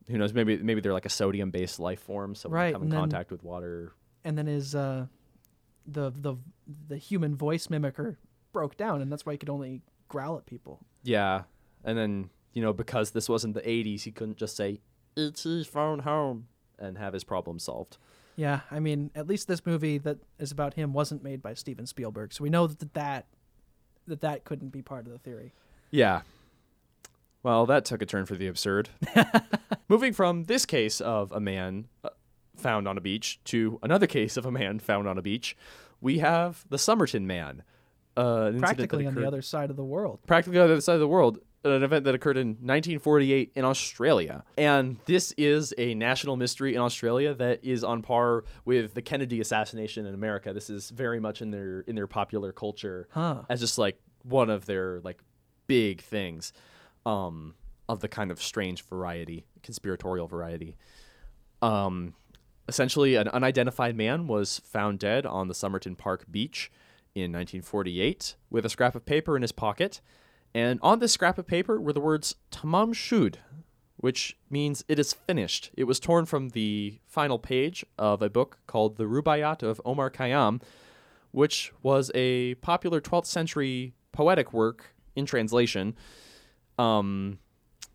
who 0.07 0.17
knows? 0.17 0.33
Maybe 0.33 0.57
maybe 0.57 0.81
they're 0.81 0.93
like 0.93 1.05
a 1.05 1.09
sodium 1.09 1.51
based 1.51 1.79
life 1.79 1.99
form, 2.01 2.35
so 2.35 2.49
when 2.49 2.57
they 2.57 2.63
Right, 2.65 2.73
come 2.73 2.83
in 2.83 2.89
then- 2.89 2.99
contact 2.99 3.31
with 3.31 3.43
water. 3.43 3.93
And 4.23 4.37
then 4.37 4.47
his 4.47 4.75
uh, 4.75 5.07
the 5.85 6.11
the 6.11 6.35
the 6.87 6.97
human 6.97 7.35
voice 7.35 7.67
mimicker 7.67 8.17
broke 8.51 8.75
down, 8.77 9.01
and 9.01 9.11
that's 9.11 9.25
why 9.25 9.33
he 9.33 9.37
could 9.37 9.49
only 9.49 9.81
growl 10.07 10.37
at 10.37 10.45
people. 10.45 10.79
Yeah, 11.03 11.43
and 11.83 11.97
then 11.97 12.29
you 12.53 12.61
know 12.61 12.73
because 12.73 13.11
this 13.11 13.27
wasn't 13.29 13.53
the 13.53 13.61
'80s, 13.61 14.01
he 14.03 14.11
couldn't 14.11 14.37
just 14.37 14.55
say 14.55 14.79
"It's 15.15 15.43
his 15.43 15.67
phone 15.67 15.99
home" 15.99 16.47
and 16.77 16.97
have 16.97 17.13
his 17.13 17.23
problem 17.23 17.59
solved. 17.59 17.97
Yeah, 18.35 18.61
I 18.71 18.79
mean, 18.79 19.11
at 19.15 19.27
least 19.27 19.47
this 19.49 19.65
movie 19.65 19.97
that 19.97 20.17
is 20.39 20.51
about 20.51 20.75
him 20.75 20.93
wasn't 20.93 21.23
made 21.23 21.41
by 21.41 21.53
Steven 21.53 21.85
Spielberg, 21.85 22.31
so 22.33 22.43
we 22.43 22.49
know 22.49 22.67
that 22.67 22.93
that 22.93 23.25
that 24.07 24.21
that 24.21 24.43
couldn't 24.45 24.69
be 24.69 24.81
part 24.81 25.05
of 25.05 25.11
the 25.11 25.19
theory. 25.19 25.53
Yeah. 25.91 26.21
Well, 27.43 27.65
that 27.67 27.85
took 27.85 28.01
a 28.01 28.05
turn 28.05 28.25
for 28.25 28.35
the 28.35 28.47
absurd. 28.47 28.89
Moving 29.87 30.13
from 30.13 30.43
this 30.45 30.65
case 30.65 30.99
of 30.99 31.31
a 31.31 31.39
man 31.39 31.87
uh, 32.03 32.09
found 32.57 32.87
on 32.87 32.97
a 32.97 33.01
beach 33.01 33.39
to 33.45 33.79
another 33.81 34.07
case 34.07 34.35
of 34.35 34.45
a 34.45 34.51
man 34.51 34.79
found 34.79 35.07
on 35.07 35.17
a 35.17 35.21
beach, 35.21 35.55
we 36.01 36.19
have 36.19 36.65
the 36.69 36.77
Somerton 36.77 37.25
man, 37.25 37.63
Uh, 38.17 38.51
Practically 38.57 39.07
on 39.07 39.15
the 39.15 39.25
other 39.25 39.41
side 39.41 39.69
of 39.69 39.77
the 39.77 39.85
world. 39.85 40.19
practically 40.27 40.59
on 40.59 40.67
the 40.67 40.73
other 40.73 40.81
side 40.81 40.95
of 40.95 40.99
the 40.99 41.07
world, 41.07 41.39
an 41.63 41.83
event 41.83 42.05
that 42.05 42.15
occurred 42.15 42.37
in 42.37 42.49
1948 42.49 43.51
in 43.55 43.65
Australia. 43.65 44.43
And 44.57 44.97
this 45.05 45.33
is 45.37 45.73
a 45.77 45.93
national 45.93 46.37
mystery 46.37 46.73
in 46.73 46.81
Australia 46.81 47.33
that 47.33 47.63
is 47.63 47.83
on 47.83 48.01
par 48.01 48.45
with 48.63 48.93
the 48.93 49.01
Kennedy 49.01 49.41
assassination 49.41 50.05
in 50.05 50.13
America. 50.13 50.53
This 50.53 50.69
is 50.69 50.89
very 50.89 51.19
much 51.19 51.41
in 51.41 51.51
their 51.51 51.81
in 51.81 51.95
their 51.95 52.07
popular 52.07 52.51
culture 52.53 53.07
Huh. 53.11 53.43
as 53.49 53.59
just 53.59 53.77
like 53.77 53.99
one 54.23 54.49
of 54.49 54.65
their 54.67 55.01
like 55.01 55.21
big 55.67 56.01
things 56.01 56.53
um, 57.05 57.55
of 57.89 57.99
the 57.99 58.07
kind 58.07 58.31
of 58.31 58.41
strange 58.41 58.83
variety, 58.83 59.45
conspiratorial 59.61 60.27
variety. 60.27 60.77
Um, 61.61 62.13
essentially, 62.67 63.15
an 63.15 63.27
unidentified 63.27 63.95
man 63.95 64.27
was 64.27 64.59
found 64.59 64.99
dead 64.99 65.25
on 65.25 65.47
the 65.47 65.53
Somerton 65.53 65.95
Park 65.95 66.25
beach 66.31 66.71
in 67.15 67.31
1948 67.33 68.35
with 68.49 68.65
a 68.65 68.69
scrap 68.69 68.95
of 68.95 69.05
paper 69.05 69.35
in 69.35 69.41
his 69.41 69.51
pocket. 69.51 69.99
And 70.53 70.79
on 70.81 70.99
this 70.99 71.11
scrap 71.11 71.37
of 71.37 71.47
paper 71.47 71.79
were 71.79 71.93
the 71.93 71.99
words 71.99 72.35
Tamam 72.51 72.93
Shud, 72.93 73.39
which 73.97 74.37
means 74.49 74.83
it 74.87 74.97
is 74.97 75.13
finished. 75.13 75.71
It 75.75 75.83
was 75.83 75.99
torn 75.99 76.25
from 76.25 76.49
the 76.49 76.99
final 77.05 77.37
page 77.37 77.85
of 77.97 78.21
a 78.21 78.29
book 78.29 78.59
called 78.65 78.97
The 78.97 79.03
Rubaiyat 79.03 79.61
of 79.61 79.81
Omar 79.85 80.09
Khayyam, 80.09 80.61
which 81.31 81.71
was 81.83 82.09
a 82.15 82.55
popular 82.55 82.99
12th 83.01 83.27
century 83.27 83.93
poetic 84.11 84.53
work 84.53 84.95
in 85.15 85.25
translation 85.25 85.95
um, 86.77 87.39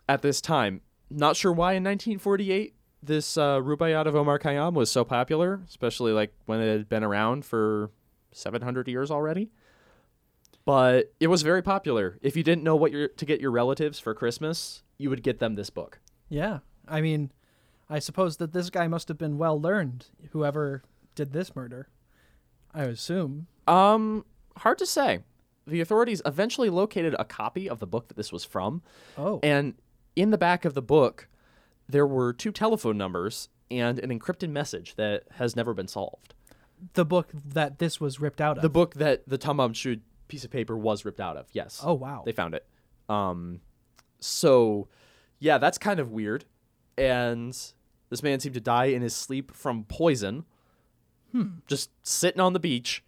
at 0.08 0.22
this 0.22 0.40
time. 0.40 0.80
Not 1.10 1.36
sure 1.36 1.52
why 1.52 1.72
in 1.72 1.84
1948 1.84 2.74
this 3.02 3.36
uh, 3.36 3.58
Rubaiyat 3.60 4.06
of 4.06 4.16
Omar 4.16 4.38
Khayyam 4.38 4.74
was 4.74 4.90
so 4.90 5.04
popular, 5.04 5.60
especially 5.68 6.12
like 6.12 6.32
when 6.46 6.60
it 6.60 6.70
had 6.70 6.88
been 6.88 7.04
around 7.04 7.44
for 7.44 7.90
700 8.32 8.88
years 8.88 9.10
already. 9.10 9.50
But 10.64 11.12
it 11.20 11.26
was 11.26 11.42
very 11.42 11.62
popular. 11.62 12.18
If 12.22 12.36
you 12.36 12.42
didn't 12.42 12.64
know 12.64 12.76
what 12.76 12.90
your 12.92 13.08
to 13.08 13.24
get 13.26 13.40
your 13.40 13.50
relatives 13.50 13.98
for 13.98 14.14
Christmas, 14.14 14.82
you 14.98 15.10
would 15.10 15.22
get 15.22 15.38
them 15.38 15.54
this 15.54 15.70
book. 15.70 16.00
Yeah. 16.28 16.60
I 16.88 17.00
mean, 17.00 17.32
I 17.90 17.98
suppose 17.98 18.38
that 18.38 18.52
this 18.52 18.70
guy 18.70 18.88
must 18.88 19.08
have 19.08 19.18
been 19.18 19.36
well 19.38 19.60
learned, 19.60 20.06
whoever 20.32 20.82
did 21.14 21.32
this 21.32 21.54
murder. 21.54 21.88
I 22.72 22.84
assume. 22.84 23.46
Um, 23.68 24.24
hard 24.58 24.78
to 24.78 24.86
say. 24.86 25.20
The 25.66 25.80
authorities 25.80 26.20
eventually 26.26 26.68
located 26.70 27.14
a 27.18 27.24
copy 27.24 27.68
of 27.68 27.78
the 27.78 27.86
book 27.86 28.08
that 28.08 28.16
this 28.16 28.32
was 28.32 28.44
from, 28.44 28.82
Oh. 29.16 29.40
and 29.42 29.74
in 30.16 30.30
the 30.30 30.36
back 30.38 30.64
of 30.66 30.74
the 30.74 30.82
book, 30.82 31.28
there 31.88 32.06
were 32.06 32.32
two 32.32 32.52
telephone 32.52 32.98
numbers 32.98 33.48
and 33.70 33.98
an 33.98 34.10
encrypted 34.18 34.50
message 34.50 34.94
that 34.96 35.24
has 35.32 35.56
never 35.56 35.72
been 35.74 35.88
solved. 35.88 36.34
the 36.94 37.04
book 37.04 37.28
that 37.32 37.78
this 37.78 37.98
was 37.98 38.20
ripped 38.20 38.40
out 38.42 38.58
of. 38.58 38.62
The 38.62 38.68
book 38.68 38.94
that 38.94 39.26
the 39.26 39.38
Tamam 39.38 39.74
Shud 39.74 40.02
piece 40.34 40.44
of 40.44 40.50
paper 40.50 40.76
was 40.76 41.04
ripped 41.04 41.20
out 41.20 41.36
of. 41.36 41.46
Yes. 41.52 41.80
oh, 41.84 41.94
wow. 41.94 42.22
They 42.26 42.32
found 42.32 42.54
it. 42.54 42.66
Um, 43.08 43.60
so, 44.18 44.88
yeah, 45.38 45.58
that's 45.58 45.78
kind 45.78 46.00
of 46.00 46.10
weird. 46.10 46.44
And 46.98 47.56
this 48.10 48.22
man 48.22 48.40
seemed 48.40 48.54
to 48.54 48.60
die 48.60 48.86
in 48.86 49.00
his 49.02 49.14
sleep 49.14 49.54
from 49.54 49.84
poison, 49.84 50.44
just 51.66 51.90
sitting 52.02 52.40
on 52.40 52.52
the 52.52 52.58
beach. 52.60 53.02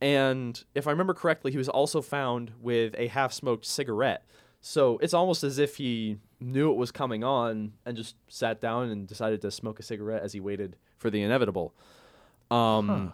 And 0.00 0.62
if 0.74 0.86
I 0.88 0.90
remember 0.90 1.14
correctly, 1.14 1.52
he 1.52 1.58
was 1.58 1.68
also 1.68 2.00
found 2.02 2.52
with 2.60 2.94
a 2.98 3.06
half 3.08 3.32
smoked 3.32 3.64
cigarette. 3.64 4.24
So 4.60 4.98
it's 4.98 5.14
almost 5.14 5.44
as 5.44 5.58
if 5.58 5.76
he 5.76 6.18
knew 6.40 6.70
it 6.72 6.76
was 6.76 6.90
coming 6.90 7.22
on 7.24 7.72
and 7.86 7.96
just 7.96 8.16
sat 8.28 8.60
down 8.60 8.88
and 8.90 9.06
decided 9.06 9.40
to 9.42 9.50
smoke 9.50 9.78
a 9.78 9.82
cigarette 9.82 10.22
as 10.22 10.32
he 10.32 10.40
waited 10.40 10.76
for 10.98 11.10
the 11.10 11.22
inevitable. 11.22 11.74
Um, 12.50 12.88
Huh. 12.88 13.12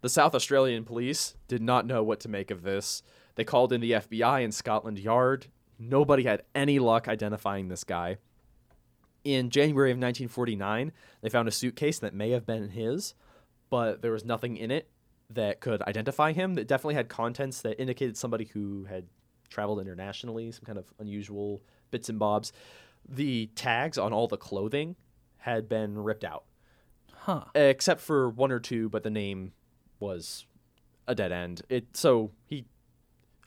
The 0.00 0.08
South 0.08 0.34
Australian 0.34 0.84
police 0.84 1.34
did 1.48 1.60
not 1.60 1.86
know 1.86 2.02
what 2.02 2.20
to 2.20 2.28
make 2.28 2.50
of 2.50 2.62
this. 2.62 3.02
They 3.34 3.44
called 3.44 3.72
in 3.72 3.80
the 3.80 3.92
FBI 3.92 4.44
and 4.44 4.54
Scotland 4.54 4.98
Yard. 4.98 5.46
Nobody 5.78 6.22
had 6.22 6.42
any 6.54 6.78
luck 6.78 7.08
identifying 7.08 7.68
this 7.68 7.84
guy. 7.84 8.18
In 9.24 9.50
January 9.50 9.90
of 9.90 9.96
1949, 9.96 10.92
they 11.20 11.28
found 11.28 11.48
a 11.48 11.52
suitcase 11.52 11.98
that 11.98 12.14
may 12.14 12.30
have 12.30 12.46
been 12.46 12.70
his, 12.70 13.14
but 13.70 14.00
there 14.00 14.12
was 14.12 14.24
nothing 14.24 14.56
in 14.56 14.70
it 14.70 14.88
that 15.30 15.60
could 15.60 15.82
identify 15.82 16.32
him. 16.32 16.54
That 16.54 16.68
definitely 16.68 16.94
had 16.94 17.08
contents 17.08 17.60
that 17.62 17.80
indicated 17.80 18.16
somebody 18.16 18.44
who 18.46 18.84
had 18.84 19.06
traveled 19.48 19.80
internationally, 19.80 20.52
some 20.52 20.64
kind 20.64 20.78
of 20.78 20.92
unusual 21.00 21.62
bits 21.90 22.08
and 22.08 22.18
bobs. 22.18 22.52
The 23.08 23.46
tags 23.54 23.98
on 23.98 24.12
all 24.12 24.28
the 24.28 24.36
clothing 24.36 24.96
had 25.38 25.68
been 25.68 25.98
ripped 25.98 26.24
out 26.24 26.44
huh. 27.28 27.44
except 27.54 28.00
for 28.00 28.30
one 28.30 28.50
or 28.50 28.58
two, 28.58 28.88
but 28.88 29.02
the 29.02 29.10
name 29.10 29.52
was 30.00 30.46
a 31.06 31.14
dead 31.14 31.32
end. 31.32 31.62
It 31.68 31.96
so 31.96 32.30
he 32.46 32.64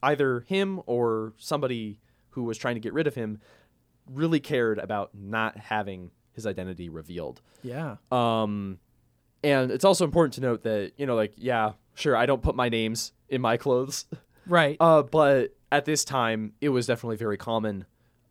either 0.03 0.41
him 0.47 0.81
or 0.85 1.33
somebody 1.37 1.99
who 2.31 2.43
was 2.43 2.57
trying 2.57 2.75
to 2.75 2.81
get 2.81 2.93
rid 2.93 3.07
of 3.07 3.15
him 3.15 3.39
really 4.07 4.39
cared 4.39 4.79
about 4.79 5.11
not 5.13 5.57
having 5.57 6.11
his 6.33 6.45
identity 6.47 6.89
revealed. 6.89 7.41
Yeah. 7.61 7.97
Um 8.11 8.79
and 9.43 9.71
it's 9.71 9.85
also 9.85 10.05
important 10.05 10.33
to 10.35 10.41
note 10.41 10.63
that, 10.63 10.93
you 10.97 11.05
know, 11.05 11.15
like 11.15 11.33
yeah, 11.37 11.73
sure, 11.93 12.15
I 12.15 12.25
don't 12.25 12.41
put 12.41 12.55
my 12.55 12.69
names 12.69 13.11
in 13.29 13.41
my 13.41 13.57
clothes. 13.57 14.05
Right. 14.47 14.75
Uh 14.79 15.03
but 15.03 15.55
at 15.71 15.85
this 15.85 16.03
time 16.03 16.53
it 16.61 16.69
was 16.69 16.87
definitely 16.87 17.17
very 17.17 17.37
common 17.37 17.85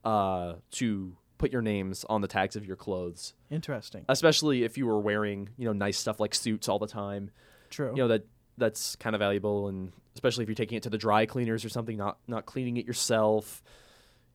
uh 0.05 0.55
to 0.73 1.17
put 1.39 1.53
your 1.53 1.63
names 1.63 2.05
on 2.11 2.21
the 2.21 2.29
tags 2.29 2.57
of 2.57 2.67
your 2.67 2.77
clothes 2.77 3.33
Interesting. 3.51 4.05
especially 4.11 4.63
if 4.65 4.77
you 4.77 4.87
were 4.87 5.01
wearing 5.01 5.49
you 5.57 5.65
know 5.65 5.73
nice 5.73 5.97
stuff 5.97 6.21
like 6.21 6.35
suits 6.35 6.69
all 6.69 6.79
the 6.79 6.87
time 6.87 7.31
True. 7.71 7.91
you 7.91 7.97
know 8.03 8.09
that 8.09 8.27
that's 8.59 8.95
kind 8.97 9.15
of 9.17 9.21
valuable 9.21 9.69
and 9.69 9.93
especially 10.15 10.43
if 10.43 10.49
you're 10.49 10.55
taking 10.55 10.77
it 10.77 10.83
to 10.83 10.91
the 10.91 10.99
dry 10.99 11.25
cleaners 11.25 11.65
or 11.65 11.69
something 11.71 11.97
not 11.97 12.19
not 12.27 12.45
cleaning 12.45 12.77
it 12.77 12.85
yourself 12.87 13.63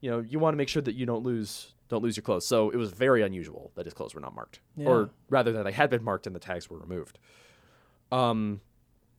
you 0.00 0.10
know 0.10 0.18
you 0.20 0.38
want 0.38 0.54
to 0.54 0.56
make 0.56 0.68
sure 0.68 0.82
that 0.82 0.94
you 0.94 1.06
don't 1.06 1.22
lose 1.22 1.74
don't 1.88 2.02
lose 2.02 2.16
your 2.16 2.22
clothes 2.24 2.46
so 2.46 2.70
it 2.70 2.76
was 2.76 2.90
very 2.90 3.22
unusual 3.22 3.70
that 3.76 3.84
his 3.84 3.94
clothes 3.94 4.14
were 4.14 4.20
not 4.20 4.34
marked 4.34 4.60
Yeah. 4.76 4.88
or 4.88 5.10
rather 5.30 5.52
that 5.52 5.64
they 5.64 5.72
had 5.72 5.90
been 5.90 6.02
marked 6.02 6.26
and 6.26 6.34
the 6.34 6.40
tags 6.40 6.68
were 6.68 6.78
removed 6.78 7.18
um 8.10 8.60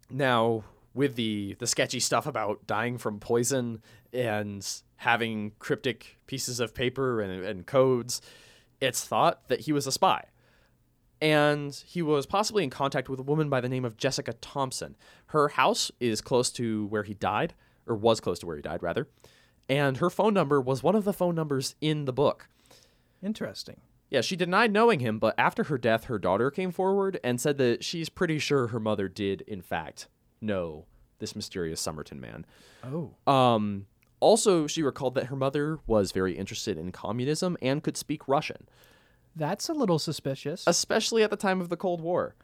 now 0.10 0.64
with 0.94 1.16
the 1.16 1.56
the 1.60 1.68
sketchy 1.68 2.00
stuff 2.00 2.26
about 2.26 2.66
dying 2.68 2.98
from 2.98 3.20
poison 3.20 3.82
and 4.14 4.68
having 4.98 5.52
cryptic 5.60 6.18
pieces 6.26 6.60
of 6.60 6.74
paper 6.74 7.22
and, 7.22 7.46
and 7.46 7.68
codes 7.68 8.22
it's 8.82 9.06
thought 9.06 9.48
that 9.48 9.62
he 9.62 9.72
was 9.72 9.86
a 9.88 9.92
spy 9.92 10.24
and 11.22 11.74
he 11.86 12.02
was 12.02 12.26
possibly 12.26 12.64
in 12.64 12.70
contact 12.70 13.10
with 13.10 13.20
a 13.20 13.24
woman 13.24 13.50
by 13.50 13.62
the 13.62 13.70
name 13.70 13.86
of 13.86 13.98
Jessica 13.98 14.34
Thomson. 14.34 14.96
Her 15.28 15.50
house 15.50 15.92
is 16.00 16.22
close 16.22 16.52
to 16.54 16.86
where 16.88 17.04
he 17.04 17.14
died, 17.14 17.54
or 17.86 17.96
was 17.96 18.20
close 18.20 18.40
to 18.40 18.46
where 18.46 18.56
he 18.56 18.62
died, 18.62 18.84
rather. 18.84 19.08
And 19.70 19.98
her 19.98 20.10
phone 20.10 20.34
number 20.34 20.62
was 20.62 20.84
one 20.84 20.96
of 20.96 21.04
the 21.04 21.14
phone 21.14 21.36
numbers 21.36 21.76
in 21.82 22.06
the 22.06 22.14
book. 22.14 22.48
Interesting. 23.22 23.82
Yeah, 24.10 24.22
she 24.22 24.38
denied 24.38 24.72
knowing 24.72 25.02
him, 25.02 25.20
but 25.20 25.36
after 25.38 25.66
her 25.66 25.78
death, 25.78 26.06
her 26.06 26.18
daughter 26.18 26.50
came 26.50 26.72
forward 26.72 27.20
and 27.24 27.42
said 27.42 27.58
that 27.58 27.84
she's 27.84 28.08
pretty 28.08 28.40
sure 28.40 28.68
her 28.68 28.80
mother 28.80 29.10
did, 29.10 29.42
in 29.42 29.62
fact, 29.62 30.08
know 30.40 30.86
this 31.20 31.36
mysterious 31.36 31.82
Somerton 31.82 32.22
man. 32.22 32.46
Oh. 32.84 33.32
Um, 33.32 33.88
also, 34.20 34.66
she 34.66 34.82
recalled 34.82 35.16
that 35.16 35.26
her 35.26 35.36
mother 35.36 35.80
was 35.86 36.12
very 36.12 36.38
interested 36.38 36.78
in 36.78 36.92
communism 36.92 37.58
and 37.62 37.84
could 37.84 37.98
speak 37.98 38.28
Russian, 38.28 38.70
That's 39.38 39.70
a 39.70 39.74
little 39.74 40.00
suspicious. 40.00 40.64
especially 40.68 41.24
at 41.24 41.30
the 41.30 41.38
time 41.38 41.62
of 41.62 41.70
the 41.70 41.78
Cold 41.78 42.02
War. 42.02 42.36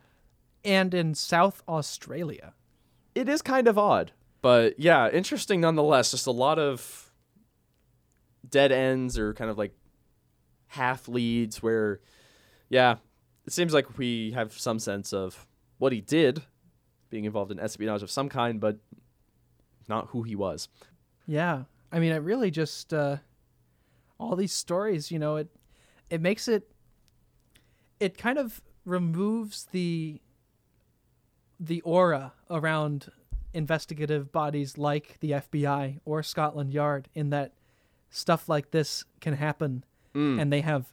and 0.63 0.93
in 0.93 1.13
South 1.15 1.61
Australia. 1.67 2.53
it 3.15 3.27
is 3.27 3.41
kind 3.41 3.67
of 3.67 3.77
odd, 3.77 4.11
but 4.41 4.79
yeah, 4.79 5.09
interesting 5.09 5.59
nonetheless. 5.61 6.11
Just 6.11 6.27
a 6.27 6.31
lot 6.31 6.57
of 6.59 7.11
dead 8.47 8.71
ends 8.71 9.17
or 9.17 9.33
kind 9.33 9.49
of 9.51 9.57
like 9.57 9.73
half 10.67 11.07
leads 11.07 11.61
where, 11.61 11.99
yeah, 12.69 12.95
it 13.45 13.53
seems 13.53 13.73
like 13.73 13.97
we 13.97 14.31
have 14.31 14.53
some 14.53 14.79
sense 14.79 15.11
of 15.13 15.45
what 15.79 15.91
he 15.91 16.01
did, 16.01 16.43
being 17.09 17.25
involved 17.25 17.51
in 17.51 17.59
espionage 17.59 18.01
of 18.03 18.09
some 18.11 18.29
kind, 18.29 18.59
but 18.59 18.77
not 19.89 20.07
who 20.07 20.23
he 20.23 20.35
was. 20.35 20.69
Yeah. 21.27 21.63
I 21.91 21.99
mean, 21.99 22.11
it 22.11 22.17
really 22.17 22.51
just 22.51 22.93
uh, 22.93 23.17
all 24.17 24.35
these 24.35 24.53
stories, 24.53 25.11
you 25.11 25.19
know, 25.19 25.35
it 25.35 25.49
it 26.09 26.21
makes 26.21 26.47
it 26.47 26.71
it 28.03 28.17
kind 28.17 28.37
of 28.37 28.61
removes 28.83 29.67
the 29.71 30.19
the 31.57 31.79
aura 31.81 32.33
around 32.49 33.09
investigative 33.53 34.29
bodies 34.31 34.77
like 34.77 35.17
the 35.21 35.31
FBI 35.31 35.99
or 36.03 36.21
Scotland 36.21 36.73
Yard 36.73 37.07
in 37.13 37.29
that 37.29 37.53
stuff 38.09 38.49
like 38.49 38.71
this 38.71 39.05
can 39.21 39.35
happen 39.35 39.85
mm. 40.13 40.41
and 40.41 40.51
they 40.51 40.59
have 40.59 40.91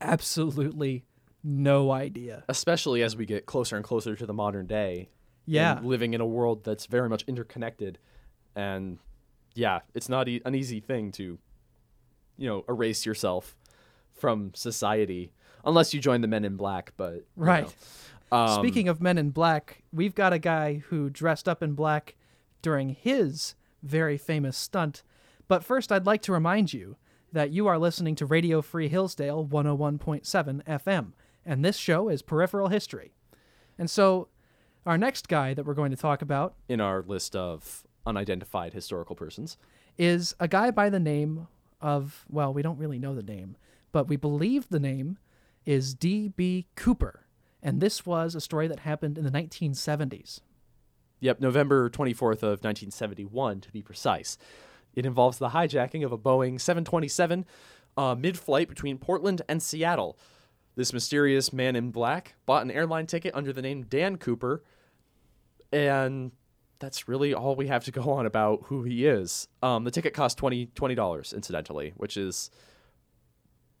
absolutely 0.00 1.04
no 1.44 1.92
idea. 1.92 2.44
Especially 2.48 3.02
as 3.02 3.16
we 3.16 3.26
get 3.26 3.44
closer 3.44 3.76
and 3.76 3.84
closer 3.84 4.16
to 4.16 4.24
the 4.24 4.32
modern 4.32 4.66
day. 4.66 5.10
Yeah. 5.48 5.78
living 5.80 6.14
in 6.14 6.20
a 6.20 6.26
world 6.26 6.64
that's 6.64 6.86
very 6.86 7.08
much 7.08 7.22
interconnected, 7.28 7.98
and 8.56 8.98
yeah, 9.54 9.80
it's 9.94 10.08
not 10.08 10.26
e- 10.28 10.42
an 10.44 10.56
easy 10.56 10.80
thing 10.80 11.12
to, 11.12 11.38
you 12.36 12.48
know, 12.48 12.64
erase 12.68 13.06
yourself 13.06 13.56
from 14.12 14.50
society 14.54 15.32
unless 15.66 15.92
you 15.92 16.00
join 16.00 16.20
the 16.22 16.28
Men 16.28 16.44
in 16.44 16.56
Black. 16.56 16.92
But 16.96 17.24
Right. 17.36 17.74
Um, 18.32 18.58
Speaking 18.58 18.88
of 18.88 19.00
men 19.00 19.18
in 19.18 19.30
black, 19.30 19.82
we've 19.92 20.14
got 20.14 20.32
a 20.32 20.38
guy 20.38 20.82
who 20.88 21.08
dressed 21.10 21.48
up 21.48 21.62
in 21.62 21.74
black 21.74 22.16
during 22.60 22.88
his 22.90 23.54
very 23.82 24.18
famous 24.18 24.56
stunt. 24.56 25.02
But 25.46 25.62
first, 25.62 25.92
I'd 25.92 26.06
like 26.06 26.22
to 26.22 26.32
remind 26.32 26.72
you 26.72 26.96
that 27.32 27.50
you 27.50 27.68
are 27.68 27.78
listening 27.78 28.16
to 28.16 28.26
Radio 28.26 28.62
Free 28.62 28.88
Hillsdale 28.88 29.46
101.7 29.46 30.64
FM, 30.64 31.12
and 31.44 31.64
this 31.64 31.76
show 31.76 32.08
is 32.08 32.22
Peripheral 32.22 32.68
History. 32.68 33.12
And 33.78 33.88
so, 33.88 34.28
our 34.84 34.98
next 34.98 35.28
guy 35.28 35.54
that 35.54 35.64
we're 35.64 35.74
going 35.74 35.90
to 35.90 35.96
talk 35.96 36.22
about 36.22 36.54
In 36.68 36.80
our 36.80 37.02
list 37.02 37.36
of 37.36 37.84
unidentified 38.04 38.72
historical 38.72 39.14
persons. 39.14 39.56
is 39.98 40.34
a 40.40 40.48
guy 40.48 40.70
by 40.70 40.88
the 40.90 41.00
name 41.00 41.46
of, 41.80 42.24
well, 42.28 42.52
we 42.52 42.62
don't 42.62 42.78
really 42.78 42.98
know 42.98 43.14
the 43.14 43.22
name, 43.22 43.56
but 43.92 44.08
we 44.08 44.16
believe 44.16 44.68
the 44.68 44.80
name 44.80 45.18
is 45.66 45.94
D.B. 45.94 46.68
Cooper. 46.76 47.26
And 47.62 47.80
this 47.80 48.06
was 48.06 48.34
a 48.34 48.40
story 48.40 48.68
that 48.68 48.80
happened 48.80 49.18
in 49.18 49.24
the 49.24 49.30
1970s. 49.30 50.40
Yep, 51.20 51.40
November 51.40 51.90
24th 51.90 52.42
of 52.42 52.62
1971 52.62 53.60
to 53.62 53.72
be 53.72 53.82
precise. 53.82 54.38
It 54.94 55.04
involves 55.04 55.38
the 55.38 55.50
hijacking 55.50 56.04
of 56.04 56.12
a 56.12 56.18
Boeing 56.18 56.60
727 56.60 57.44
uh, 57.96 58.14
mid-flight 58.14 58.68
between 58.68 58.98
Portland 58.98 59.42
and 59.48 59.62
Seattle. 59.62 60.18
This 60.76 60.92
mysterious 60.92 61.52
man 61.52 61.74
in 61.74 61.90
black 61.90 62.34
bought 62.44 62.62
an 62.62 62.70
airline 62.70 63.06
ticket 63.06 63.34
under 63.34 63.52
the 63.52 63.62
name 63.62 63.84
Dan 63.84 64.16
Cooper, 64.16 64.62
and 65.72 66.32
that's 66.78 67.08
really 67.08 67.32
all 67.32 67.56
we 67.56 67.68
have 67.68 67.84
to 67.84 67.90
go 67.90 68.10
on 68.12 68.26
about 68.26 68.64
who 68.64 68.82
he 68.82 69.06
is. 69.06 69.48
Um, 69.62 69.84
the 69.84 69.90
ticket 69.90 70.12
cost 70.12 70.36
20 70.36 70.94
dollars, 70.94 71.32
incidentally, 71.32 71.94
which 71.96 72.18
is 72.18 72.50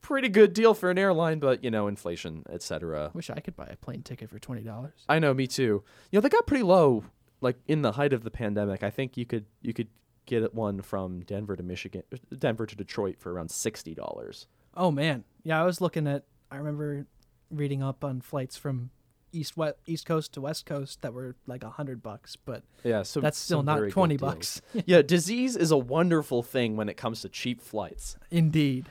pretty 0.06 0.28
good 0.28 0.52
deal 0.52 0.72
for 0.72 0.90
an 0.90 0.98
airline, 0.98 1.38
but 1.40 1.64
you 1.64 1.70
know, 1.70 1.88
inflation, 1.88 2.44
etc. 2.48 3.10
Wish 3.12 3.28
I 3.28 3.40
could 3.40 3.56
buy 3.56 3.66
a 3.66 3.76
plane 3.76 4.02
ticket 4.02 4.30
for 4.30 4.38
$20. 4.38 4.90
I 5.08 5.18
know, 5.18 5.34
me 5.34 5.46
too. 5.46 5.82
You 6.10 6.16
know, 6.16 6.20
they 6.20 6.28
got 6.28 6.46
pretty 6.46 6.62
low, 6.62 7.04
like 7.40 7.56
in 7.66 7.82
the 7.82 7.92
height 7.92 8.12
of 8.12 8.22
the 8.22 8.30
pandemic. 8.30 8.82
I 8.82 8.90
think 8.90 9.16
you 9.16 9.26
could 9.26 9.46
you 9.62 9.74
could 9.74 9.88
get 10.26 10.54
one 10.54 10.80
from 10.82 11.20
Denver 11.20 11.56
to 11.56 11.62
Michigan, 11.62 12.02
uh, 12.12 12.16
Denver 12.38 12.66
to 12.66 12.76
Detroit 12.76 13.16
for 13.18 13.32
around 13.32 13.50
sixty 13.50 13.94
dollars. 13.94 14.46
Oh, 14.76 14.90
man. 14.90 15.24
Yeah, 15.42 15.60
I 15.60 15.64
was 15.64 15.80
looking 15.80 16.06
at, 16.06 16.24
I 16.50 16.56
remember 16.56 17.06
reading 17.50 17.82
up 17.82 18.04
on 18.04 18.20
flights 18.20 18.56
from 18.58 18.90
east 19.32 19.56
west, 19.56 19.76
east 19.86 20.04
coast 20.06 20.34
to 20.34 20.40
west 20.40 20.66
coast 20.66 21.00
that 21.02 21.14
were 21.14 21.34
like 21.46 21.64
a 21.64 21.70
hundred 21.70 22.02
bucks, 22.02 22.36
but 22.36 22.62
Yeah, 22.84 23.02
so 23.02 23.20
that's 23.20 23.38
still 23.38 23.62
not 23.62 23.88
20 23.88 24.16
deals. 24.18 24.20
bucks. 24.20 24.62
yeah, 24.86 25.02
disease 25.02 25.56
is 25.56 25.70
a 25.70 25.78
wonderful 25.78 26.42
thing 26.42 26.76
when 26.76 26.88
it 26.88 26.96
comes 26.96 27.22
to 27.22 27.28
cheap 27.28 27.60
flights. 27.62 28.16
Indeed. 28.30 28.86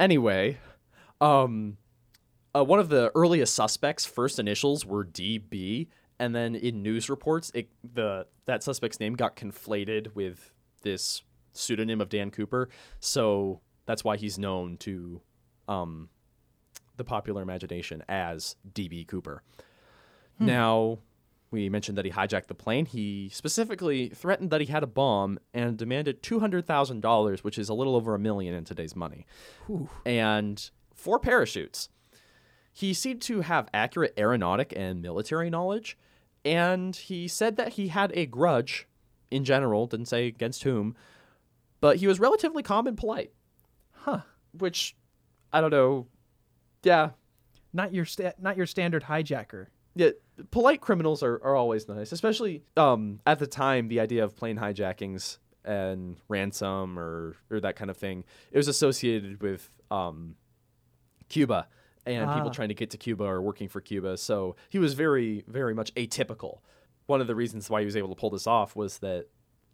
Anyway, 0.00 0.58
um, 1.20 1.76
uh, 2.54 2.64
one 2.64 2.78
of 2.78 2.88
the 2.88 3.10
earliest 3.14 3.54
suspects' 3.54 4.04
first 4.04 4.38
initials 4.38 4.84
were 4.84 5.04
DB, 5.04 5.88
and 6.18 6.34
then 6.34 6.54
in 6.54 6.82
news 6.82 7.08
reports, 7.10 7.50
it, 7.54 7.68
the 7.82 8.26
that 8.46 8.62
suspect's 8.62 9.00
name 9.00 9.14
got 9.14 9.36
conflated 9.36 10.14
with 10.14 10.52
this 10.82 11.22
pseudonym 11.52 12.00
of 12.00 12.08
Dan 12.08 12.30
Cooper. 12.30 12.68
So 13.00 13.60
that's 13.86 14.04
why 14.04 14.16
he's 14.16 14.38
known 14.38 14.76
to 14.78 15.20
um, 15.68 16.08
the 16.96 17.04
popular 17.04 17.42
imagination 17.42 18.02
as 18.08 18.56
DB 18.72 19.06
Cooper. 19.06 19.42
Now, 20.38 20.98
we 21.54 21.68
mentioned 21.70 21.96
that 21.96 22.04
he 22.04 22.10
hijacked 22.10 22.48
the 22.48 22.54
plane. 22.54 22.84
He 22.86 23.30
specifically 23.32 24.08
threatened 24.10 24.50
that 24.50 24.60
he 24.60 24.66
had 24.66 24.82
a 24.82 24.86
bomb 24.86 25.38
and 25.54 25.76
demanded 25.78 26.22
$200,000, 26.22 27.38
which 27.44 27.58
is 27.58 27.68
a 27.68 27.74
little 27.74 27.96
over 27.96 28.14
a 28.14 28.18
million 28.18 28.54
in 28.54 28.64
today's 28.64 28.94
money, 28.96 29.26
and 30.04 30.70
four 30.94 31.18
parachutes. 31.18 31.88
He 32.72 32.92
seemed 32.92 33.22
to 33.22 33.42
have 33.42 33.68
accurate 33.72 34.14
aeronautic 34.18 34.72
and 34.76 35.00
military 35.00 35.48
knowledge, 35.48 35.96
and 36.44 36.94
he 36.94 37.28
said 37.28 37.56
that 37.56 37.74
he 37.74 37.88
had 37.88 38.10
a 38.14 38.26
grudge 38.26 38.86
in 39.30 39.44
general, 39.44 39.86
didn't 39.86 40.06
say 40.08 40.26
against 40.26 40.64
whom, 40.64 40.94
but 41.80 41.96
he 41.98 42.06
was 42.06 42.18
relatively 42.20 42.62
calm 42.62 42.86
and 42.86 42.96
polite, 42.96 43.32
Huh. 43.92 44.20
which 44.52 44.96
I 45.52 45.60
don't 45.60 45.70
know. 45.70 46.08
Yeah, 46.82 47.10
Not 47.72 47.94
your 47.94 48.04
sta- 48.04 48.34
not 48.38 48.56
your 48.56 48.66
standard 48.66 49.04
hijacker. 49.04 49.66
Yeah, 49.94 50.10
polite 50.50 50.80
criminals 50.80 51.22
are, 51.22 51.34
are 51.44 51.54
always 51.56 51.88
nice, 51.88 52.12
especially 52.12 52.62
um, 52.76 53.20
at 53.26 53.38
the 53.38 53.46
time. 53.46 53.88
The 53.88 54.00
idea 54.00 54.24
of 54.24 54.34
plane 54.36 54.58
hijackings 54.58 55.38
and 55.64 56.16
ransom 56.28 56.98
or 56.98 57.36
or 57.50 57.58
that 57.60 57.74
kind 57.74 57.90
of 57.90 57.96
thing 57.96 58.22
it 58.52 58.56
was 58.58 58.68
associated 58.68 59.40
with 59.42 59.70
um, 59.90 60.36
Cuba 61.28 61.68
and 62.06 62.30
people 62.32 62.50
Ah. 62.50 62.52
trying 62.52 62.68
to 62.68 62.74
get 62.74 62.90
to 62.90 62.98
Cuba 62.98 63.24
or 63.24 63.40
working 63.40 63.68
for 63.68 63.80
Cuba. 63.80 64.16
So 64.18 64.56
he 64.68 64.78
was 64.78 64.94
very 64.94 65.42
very 65.48 65.74
much 65.74 65.94
atypical. 65.94 66.58
One 67.06 67.20
of 67.20 67.26
the 67.26 67.34
reasons 67.34 67.68
why 67.70 67.80
he 67.80 67.86
was 67.86 67.96
able 67.96 68.08
to 68.10 68.14
pull 68.14 68.30
this 68.30 68.46
off 68.46 68.76
was 68.76 68.98
that 68.98 69.26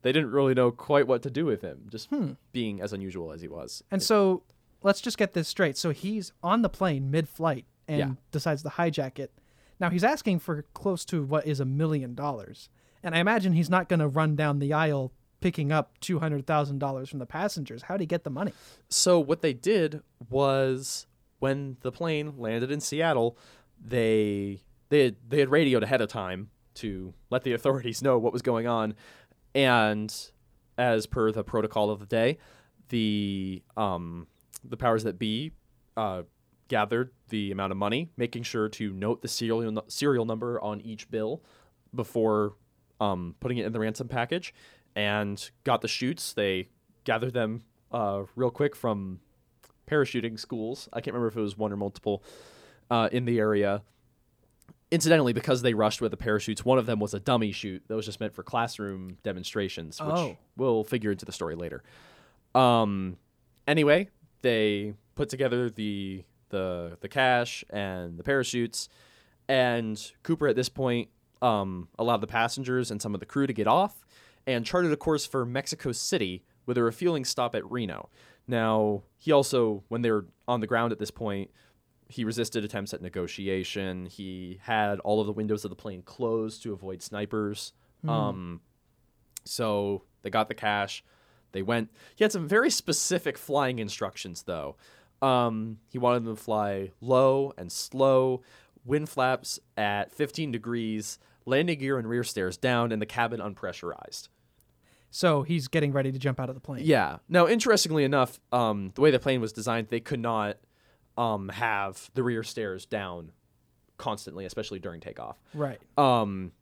they 0.03 0.13
didn't 0.13 0.31
really 0.31 0.55
know 0.55 0.71
quite 0.71 1.07
what 1.07 1.23
to 1.23 1.31
do 1.31 1.45
with 1.45 1.61
him, 1.63 1.87
just 1.91 2.09
being 2.53 2.81
as 2.81 2.93
unusual 2.93 3.33
as 3.33 3.41
he 3.43 3.49
was. 3.49 3.83
And 3.91 4.03
so 4.03 4.43
let's 4.83 5.01
just 5.01 5.19
get 5.19 5.35
this 5.35 5.47
straight. 5.49 5.77
So 5.77 5.91
he's 5.91 6.33
on 6.43 6.63
the 6.63 6.69
plane 6.71 7.11
mid 7.11 7.29
flight 7.29 7.67
and 7.87 7.99
Yeah. 7.99 8.11
decides 8.31 8.63
to 8.63 8.69
hijack 8.71 9.19
it. 9.19 9.33
Now 9.81 9.91
he's 9.91 10.05
asking 10.05 10.41
for 10.41 10.63
close 10.75 11.05
to 11.07 11.25
what 11.25 11.47
is 11.47 11.59
a 11.59 11.65
million 11.65 12.15
dollars. 12.15 12.69
And 13.03 13.15
I 13.15 13.19
imagine 13.19 13.55
he's 13.55 13.71
not 13.71 13.89
going 13.89 14.01
to 14.01 14.09
run 14.09 14.37
down 14.37 14.59
the 14.59 14.73
aisle 14.73 15.13
picking 15.41 15.73
up 15.73 15.99
$200,000 16.01 17.09
from 17.09 17.19
the 17.19 17.27
passengers. 17.27 17.83
How'd 17.83 18.01
he 18.01 18.07
get 18.07 18.25
the 18.25 18.31
money? 18.31 18.53
So 18.91 19.19
what 19.19 19.41
they 19.41 19.55
did 19.55 20.03
was 20.29 21.07
when 21.39 21.79
the 21.81 21.91
plane 21.91 22.35
landed 22.37 22.71
in 22.71 22.81
Seattle, 22.81 23.37
they 23.83 24.63
they 24.91 25.05
had, 25.05 25.17
they 25.29 25.41
had 25.41 25.51
radioed 25.51 25.83
ahead 25.83 26.01
of 26.01 26.09
time 26.09 26.51
to 26.75 27.15
let 27.31 27.43
the 27.45 27.53
authorities 27.55 28.03
know 28.03 28.19
what 28.19 28.33
was 28.33 28.43
going 28.43 28.67
on, 28.67 28.95
and 29.55 30.15
as 30.77 31.07
per 31.07 31.33
the 31.33 31.43
protocol 31.43 31.91
of 31.91 32.01
the 32.01 32.07
day, 32.07 32.39
the 32.91 33.63
um 33.77 34.27
the 34.63 34.77
powers 34.77 35.05
that 35.05 35.19
be 35.19 35.53
uh, 35.97 36.23
gathered 36.71 37.11
the 37.29 37.51
amount 37.53 37.71
of 37.73 37.77
money, 37.77 38.09
making 38.17 38.45
sure 38.45 38.69
to 38.71 38.93
note 38.95 39.21
the 39.21 39.29
serial 39.29 39.85
serial 39.89 40.25
number 40.25 40.59
on 40.63 40.81
each 40.81 41.11
bill 41.11 41.43
before 41.95 42.55
um, 43.01 43.35
putting 43.41 43.59
it 43.59 43.67
in 43.67 43.73
the 43.73 43.81
ransom 43.81 44.09
package, 44.09 44.55
and 44.97 45.51
got 45.65 45.83
the 45.83 45.89
chutes. 45.89 46.33
They 46.33 46.69
gathered 47.05 47.35
them 47.35 47.65
uh, 47.93 48.23
real 48.37 48.51
quick 48.51 48.75
from 48.75 49.21
parachuting 49.87 50.39
schools. 50.39 50.89
I 50.93 51.01
can't 51.01 51.13
remember 51.15 51.29
if 51.29 51.37
it 51.37 51.41
was 51.41 51.59
one 51.59 51.73
or 51.73 51.77
multiple 51.77 52.23
uh, 52.91 53.09
in 53.13 53.25
the 53.27 53.39
area. 53.39 53.83
Incidentally, 54.93 55.33
because 55.33 55.63
they 55.63 55.73
rushed 55.75 56.01
with 56.01 56.11
the 56.11 56.17
parachutes, 56.17 56.65
one 56.65 56.77
of 56.79 56.87
them 56.87 56.99
was 56.99 57.15
a 57.15 57.21
dummy 57.21 57.53
chute 57.53 57.83
that 57.87 57.95
was 57.95 58.07
just 58.07 58.19
meant 58.21 58.35
for 58.35 58.43
classroom 58.43 59.17
demonstrations, 59.23 60.01
which 60.01 60.11
Oh. 60.17 60.37
will 60.57 60.83
figure 60.85 61.13
into 61.13 61.25
the 61.25 61.31
story 61.33 61.55
later. 61.55 61.83
Um, 62.57 63.17
anyway, 63.69 64.09
they 64.43 64.95
put 65.15 65.29
together 65.29 65.71
the 65.71 66.25
the 66.51 66.99
the 67.01 67.09
cash 67.09 67.65
and 67.71 68.19
the 68.19 68.23
parachutes, 68.23 68.89
and 69.49 70.13
Cooper 70.23 70.47
at 70.47 70.57
this 70.57 70.69
point 70.69 71.09
um, 71.43 71.89
allowed 71.99 72.21
the 72.21 72.27
passengers 72.27 72.91
and 72.91 73.01
some 73.01 73.15
of 73.15 73.21
the 73.21 73.27
crew 73.27 73.47
to 73.47 73.53
get 73.53 73.67
off, 73.67 74.05
and 74.47 74.65
charted 74.65 74.93
a 74.93 74.97
course 74.97 75.27
for 75.27 75.45
Mexico 75.45 75.93
City 75.93 76.45
with 76.67 76.77
a 76.77 76.83
refueling 76.83 77.25
stop 77.25 77.55
at 77.55 77.69
Reno. 77.71 78.11
Now 78.47 79.03
he 79.19 79.33
also, 79.33 79.85
when 79.89 80.03
they 80.03 80.11
were 80.11 80.27
on 80.47 80.61
the 80.61 80.67
ground 80.67 80.93
at 80.93 80.99
this 80.99 81.11
point, 81.11 81.51
he 82.09 82.25
resisted 82.25 82.65
attempts 82.65 82.93
at 82.93 83.01
negotiation. 83.01 84.07
He 84.07 84.59
had 84.63 84.99
all 85.01 85.21
of 85.21 85.27
the 85.27 85.33
windows 85.33 85.65
of 85.65 85.71
the 85.71 85.77
plane 85.77 86.03
closed 86.03 86.63
to 86.65 86.73
avoid 86.73 87.03
snipers. 87.03 87.73
Um, 88.11 88.61
so 89.45 90.03
they 90.23 90.31
got 90.31 90.49
the 90.49 90.55
cash. 90.55 91.05
They 91.53 91.63
went. 91.63 91.91
He 92.17 92.25
had 92.25 92.33
some 92.33 92.49
very 92.49 92.71
specific 92.71 93.37
flying 93.37 93.79
instructions, 93.79 94.43
though. 94.43 94.77
Um, 95.23 95.79
he 95.89 95.99
wanted 95.99 96.25
them 96.25 96.37
to 96.37 96.43
fly 96.43 96.93
low 97.01 97.53
and 97.59 97.71
slow, 97.71 98.43
wind 98.85 99.09
flaps 99.09 99.61
at 99.77 100.13
15 100.13 100.53
degrees, 100.53 101.19
landing 101.45 101.79
gear 101.79 101.99
and 101.99 102.09
rear 102.09 102.25
stairs 102.25 102.57
down, 102.57 102.93
and 102.93 103.01
the 103.01 103.07
cabin 103.07 103.41
unpressurized. 103.41 104.29
So 105.11 105.43
he's 105.43 105.69
getting 105.69 105.93
ready 105.93 106.13
to 106.13 106.19
jump 106.19 106.41
out 106.41 106.49
of 106.49 106.55
the 106.55 106.61
plane. 106.61 106.85
Yeah. 106.85 107.19
Now, 107.29 107.49
interestingly 107.49 108.05
enough, 108.05 108.41
um, 108.53 108.93
the 108.95 109.01
way 109.01 109.11
the 109.11 109.19
plane 109.19 109.41
was 109.41 109.53
designed, 109.53 109.89
they 109.89 110.01
could 110.01 110.21
not 110.21 110.57
um, 111.17 111.49
have 111.49 112.11
the 112.15 112.23
rear 112.23 112.43
stairs 112.43 112.87
down 112.87 113.33
constantly, 113.99 114.45
especially 114.45 114.79
during 114.79 115.01
takeoff. 115.01 115.37
Right. 115.53 115.81
Um, 115.99 116.53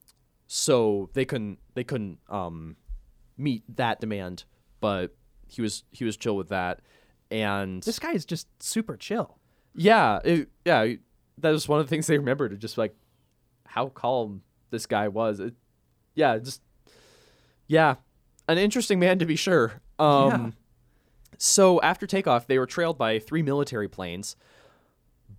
so 0.47 1.11
they 1.13 1.27
couldn't 1.27 1.59
they 1.75 1.85
couldn't 1.85 2.19
um, 2.29 2.77
meet 3.37 3.63
that 3.77 4.01
demand, 4.01 4.45
but 4.81 5.15
he 5.47 5.61
was 5.61 5.85
he 5.93 6.05
was 6.05 6.17
chill 6.17 6.37
with 6.37 6.49
that, 6.49 6.81
and 7.31 7.83
This 7.83 7.99
guy 7.99 8.13
is 8.13 8.25
just 8.25 8.47
super 8.63 8.97
chill. 8.97 9.39
yeah, 9.75 10.19
it, 10.25 10.49
yeah, 10.65 10.95
that 11.39 11.51
was 11.51 11.69
one 11.69 11.81
of 11.81 11.87
the 11.87 11.91
things 11.91 12.07
they 12.07 12.19
remembered, 12.19 12.59
just 12.61 12.79
like 12.79 12.95
how 13.67 13.89
calm 13.89 14.43
this 14.71 14.87
guy 14.87 15.09
was. 15.09 15.41
It, 15.41 15.55
yeah, 16.15 16.39
just 16.39 16.63
yeah, 17.67 17.97
an 18.49 18.59
interesting 18.59 18.99
man 18.99 19.19
to 19.19 19.27
be 19.27 19.37
sure. 19.37 19.81
Um, 19.99 20.31
Yeah. 20.31 20.51
So 21.41 21.81
after 21.83 22.07
takeoff, 22.07 22.47
they 22.49 22.59
were 22.59 22.67
trailed 22.67 22.99
by 22.99 23.19
three 23.21 23.43
military 23.43 23.87
planes, 23.89 24.35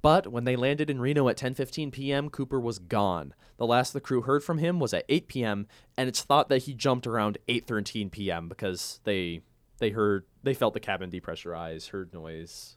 But 0.02 0.28
when 0.32 0.45
they 0.45 0.56
landed 0.56 0.89
in 0.89 1.02
Reno 1.02 1.28
at 1.28 1.36
10:15 1.38 1.91
p.m., 1.91 2.30
Cooper 2.30 2.60
was 2.60 2.80
gone. 2.80 3.34
The 3.58 3.65
last 3.67 3.91
the 3.91 3.99
crew 3.99 4.21
heard 4.21 4.41
from 4.43 4.60
him 4.60 4.80
was 4.80 4.93
at 4.93 5.04
8 5.10 5.28
p.m., 5.28 5.67
and 5.97 6.08
it's 6.08 6.21
thought 6.21 6.47
that 6.47 6.60
he 6.63 6.73
jumped 6.73 7.06
around 7.06 7.38
8:13 7.49 8.10
p.m. 8.12 8.47
because 8.47 9.02
they 9.04 9.41
they 9.79 9.89
heard 9.89 10.25
they 10.43 10.53
felt 10.53 10.73
the 10.73 10.79
cabin 10.79 11.09
depressurize, 11.09 11.89
heard 11.89 12.13
noise. 12.13 12.75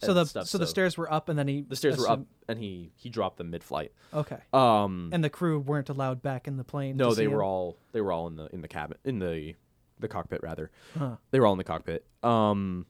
So 0.00 0.14
the 0.14 0.24
stuff, 0.26 0.46
so 0.46 0.58
the 0.58 0.66
stairs 0.66 0.96
were 0.96 1.12
up, 1.12 1.28
and 1.28 1.36
then 1.36 1.48
he 1.48 1.62
the 1.62 1.74
stairs 1.74 1.98
were 1.98 2.08
up 2.08 2.20
and 2.48 2.56
he 2.58 2.92
he 2.94 3.08
dropped 3.08 3.36
them 3.38 3.50
mid-flight. 3.50 3.92
Okay, 4.14 4.38
Um 4.52 5.10
and 5.12 5.24
the 5.24 5.30
crew 5.30 5.58
weren't 5.58 5.88
allowed 5.88 6.22
back 6.22 6.46
in 6.46 6.56
the 6.56 6.62
plane. 6.64 6.96
no, 6.96 7.14
they 7.14 7.26
were 7.26 7.40
him? 7.40 7.46
all 7.46 7.78
they 7.92 8.00
were 8.00 8.12
all 8.12 8.28
in 8.28 8.36
the 8.36 8.46
in 8.54 8.60
the 8.62 8.68
cabin 8.68 8.96
in 9.04 9.18
the 9.18 9.56
the 9.98 10.06
cockpit 10.06 10.40
rather. 10.42 10.70
Huh. 10.96 11.16
They 11.32 11.40
were 11.40 11.46
all 11.46 11.52
in 11.52 11.58
the 11.58 11.64
cockpit. 11.64 12.04
Um 12.22 12.86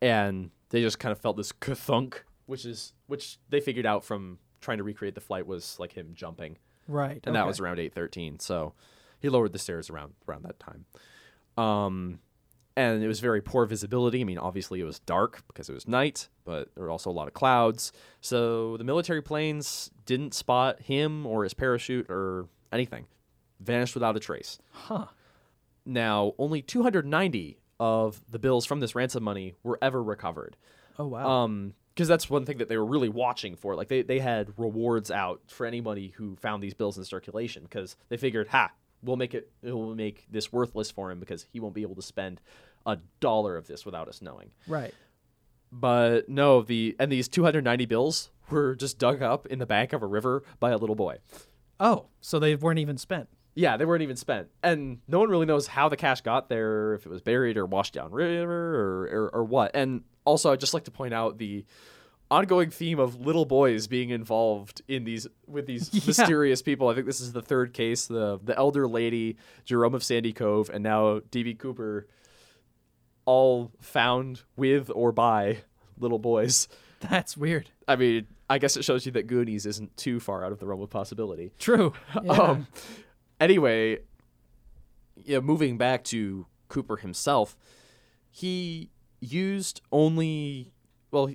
and 0.00 0.50
they 0.70 0.80
just 0.82 0.98
kind 1.00 1.10
of 1.10 1.18
felt 1.18 1.36
this 1.36 1.52
kathunk, 1.52 2.18
which 2.46 2.64
is 2.64 2.92
which 3.08 3.38
they 3.48 3.60
figured 3.60 3.86
out 3.86 4.04
from 4.04 4.38
trying 4.60 4.78
to 4.78 4.84
recreate 4.84 5.14
the 5.16 5.20
flight 5.20 5.46
was 5.46 5.76
like 5.80 5.92
him 5.92 6.12
jumping. 6.14 6.58
right, 6.86 7.20
and 7.24 7.34
that 7.34 7.46
was 7.46 7.58
around 7.58 7.78
8:13. 7.78 8.40
So 8.40 8.74
he 9.18 9.28
lowered 9.28 9.52
the 9.52 9.58
stairs 9.58 9.90
around 9.90 10.14
around 10.28 10.44
that 10.44 10.60
time. 10.60 10.84
Um 11.56 12.20
and 12.76 13.02
it 13.02 13.08
was 13.08 13.20
very 13.20 13.40
poor 13.40 13.66
visibility. 13.66 14.20
I 14.20 14.24
mean, 14.24 14.38
obviously 14.38 14.80
it 14.80 14.84
was 14.84 14.98
dark 15.00 15.42
because 15.46 15.68
it 15.68 15.74
was 15.74 15.86
night, 15.86 16.28
but 16.44 16.74
there 16.74 16.84
were 16.84 16.90
also 16.90 17.10
a 17.10 17.12
lot 17.12 17.28
of 17.28 17.34
clouds. 17.34 17.92
So 18.20 18.76
the 18.76 18.84
military 18.84 19.22
planes 19.22 19.90
didn't 20.06 20.34
spot 20.34 20.82
him 20.82 21.26
or 21.26 21.44
his 21.44 21.54
parachute 21.54 22.06
or 22.10 22.48
anything. 22.72 23.06
Vanished 23.60 23.94
without 23.94 24.16
a 24.16 24.20
trace. 24.20 24.58
Huh. 24.70 25.06
Now, 25.86 26.34
only 26.38 26.62
290 26.62 27.58
of 27.78 28.20
the 28.30 28.38
bills 28.38 28.66
from 28.66 28.80
this 28.80 28.94
ransom 28.94 29.22
money 29.22 29.54
were 29.62 29.78
ever 29.80 30.02
recovered. 30.02 30.56
Oh 30.98 31.06
wow. 31.06 31.28
Um, 31.28 31.74
because 31.94 32.08
that's 32.08 32.28
one 32.28 32.44
thing 32.44 32.58
that 32.58 32.68
they 32.68 32.76
were 32.76 32.84
really 32.84 33.08
watching 33.08 33.54
for. 33.54 33.76
Like 33.76 33.86
they, 33.86 34.02
they 34.02 34.18
had 34.18 34.52
rewards 34.56 35.12
out 35.12 35.42
for 35.46 35.64
anybody 35.64 36.08
who 36.16 36.34
found 36.34 36.60
these 36.60 36.74
bills 36.74 36.98
in 36.98 37.04
circulation 37.04 37.62
because 37.62 37.94
they 38.08 38.16
figured, 38.16 38.48
ha, 38.48 38.72
we'll 39.04 39.16
make 39.16 39.34
it, 39.34 39.50
it 39.62 39.72
will 39.72 39.94
make 39.94 40.26
this 40.30 40.52
worthless 40.52 40.90
for 40.90 41.10
him 41.10 41.20
because 41.20 41.46
he 41.52 41.60
won't 41.60 41.74
be 41.74 41.82
able 41.82 41.94
to 41.96 42.02
spend 42.02 42.40
a 42.86 42.98
dollar 43.20 43.56
of 43.56 43.66
this 43.66 43.84
without 43.84 44.08
us 44.08 44.20
knowing. 44.22 44.50
right. 44.66 44.94
But 45.76 46.28
no, 46.28 46.62
the 46.62 46.94
and 47.00 47.10
these 47.10 47.26
290 47.26 47.86
bills 47.86 48.30
were 48.48 48.76
just 48.76 48.96
dug 48.98 49.22
up 49.22 49.46
in 49.46 49.58
the 49.58 49.66
bank 49.66 49.92
of 49.92 50.04
a 50.04 50.06
river 50.06 50.44
by 50.60 50.70
a 50.70 50.76
little 50.76 50.94
boy. 50.94 51.18
Oh, 51.80 52.06
so 52.20 52.38
they 52.38 52.54
weren't 52.54 52.78
even 52.78 52.96
spent. 52.96 53.28
Yeah, 53.56 53.76
they 53.76 53.84
weren't 53.84 54.02
even 54.02 54.16
spent, 54.16 54.48
and 54.62 54.98
no 55.08 55.18
one 55.18 55.30
really 55.30 55.46
knows 55.46 55.66
how 55.66 55.88
the 55.88 55.96
cash 55.96 56.20
got 56.20 56.48
there, 56.48 56.94
if 56.94 57.06
it 57.06 57.08
was 57.08 57.22
buried 57.22 57.56
or 57.56 57.66
washed 57.66 57.94
down 57.94 58.12
river 58.12 58.52
or 58.52 59.02
or, 59.06 59.30
or 59.34 59.44
what. 59.44 59.72
And 59.74 60.04
also, 60.24 60.52
I'd 60.52 60.60
just 60.60 60.74
like 60.74 60.84
to 60.84 60.90
point 60.92 61.12
out 61.14 61.38
the 61.38 61.64
ongoing 62.34 62.70
theme 62.70 62.98
of 62.98 63.20
little 63.20 63.44
boys 63.44 63.86
being 63.86 64.10
involved 64.10 64.82
in 64.88 65.04
these 65.04 65.26
with 65.46 65.66
these 65.66 65.90
Yeah. 65.92 66.00
mysterious 66.06 66.62
people. 66.62 66.88
I 66.88 66.94
think 66.94 67.06
this 67.06 67.20
is 67.20 67.32
the 67.32 67.42
third 67.42 67.72
case: 67.72 68.06
the 68.06 68.38
the 68.42 68.56
elder 68.56 68.86
lady, 68.88 69.36
Jerome 69.64 69.94
of 69.94 70.02
Sandy 70.04 70.32
Cove, 70.32 70.70
and 70.72 70.82
now 70.82 71.20
DB 71.20 71.58
Cooper, 71.58 72.06
all 73.24 73.70
found 73.80 74.42
with 74.56 74.90
or 74.94 75.12
by 75.12 75.58
little 75.98 76.18
boys. 76.18 76.68
That's 77.00 77.36
weird. 77.36 77.70
I 77.86 77.96
mean, 77.96 78.26
I 78.48 78.58
guess 78.58 78.76
it 78.76 78.84
shows 78.84 79.04
you 79.06 79.12
that 79.12 79.26
Goonies 79.26 79.66
isn't 79.66 79.96
too 79.96 80.20
far 80.20 80.44
out 80.44 80.52
of 80.52 80.58
the 80.58 80.66
realm 80.66 80.80
of 80.82 80.90
possibility. 80.90 81.52
True. 81.58 81.92
Yeah. 82.22 82.32
Um, 82.32 82.66
anyway, 83.40 83.98
yeah, 85.24 85.40
moving 85.40 85.76
back 85.78 86.04
to 86.04 86.46
Cooper 86.68 86.96
himself, 86.96 87.56
he 88.30 88.90
used 89.20 89.80
only 89.92 90.72
well, 91.10 91.30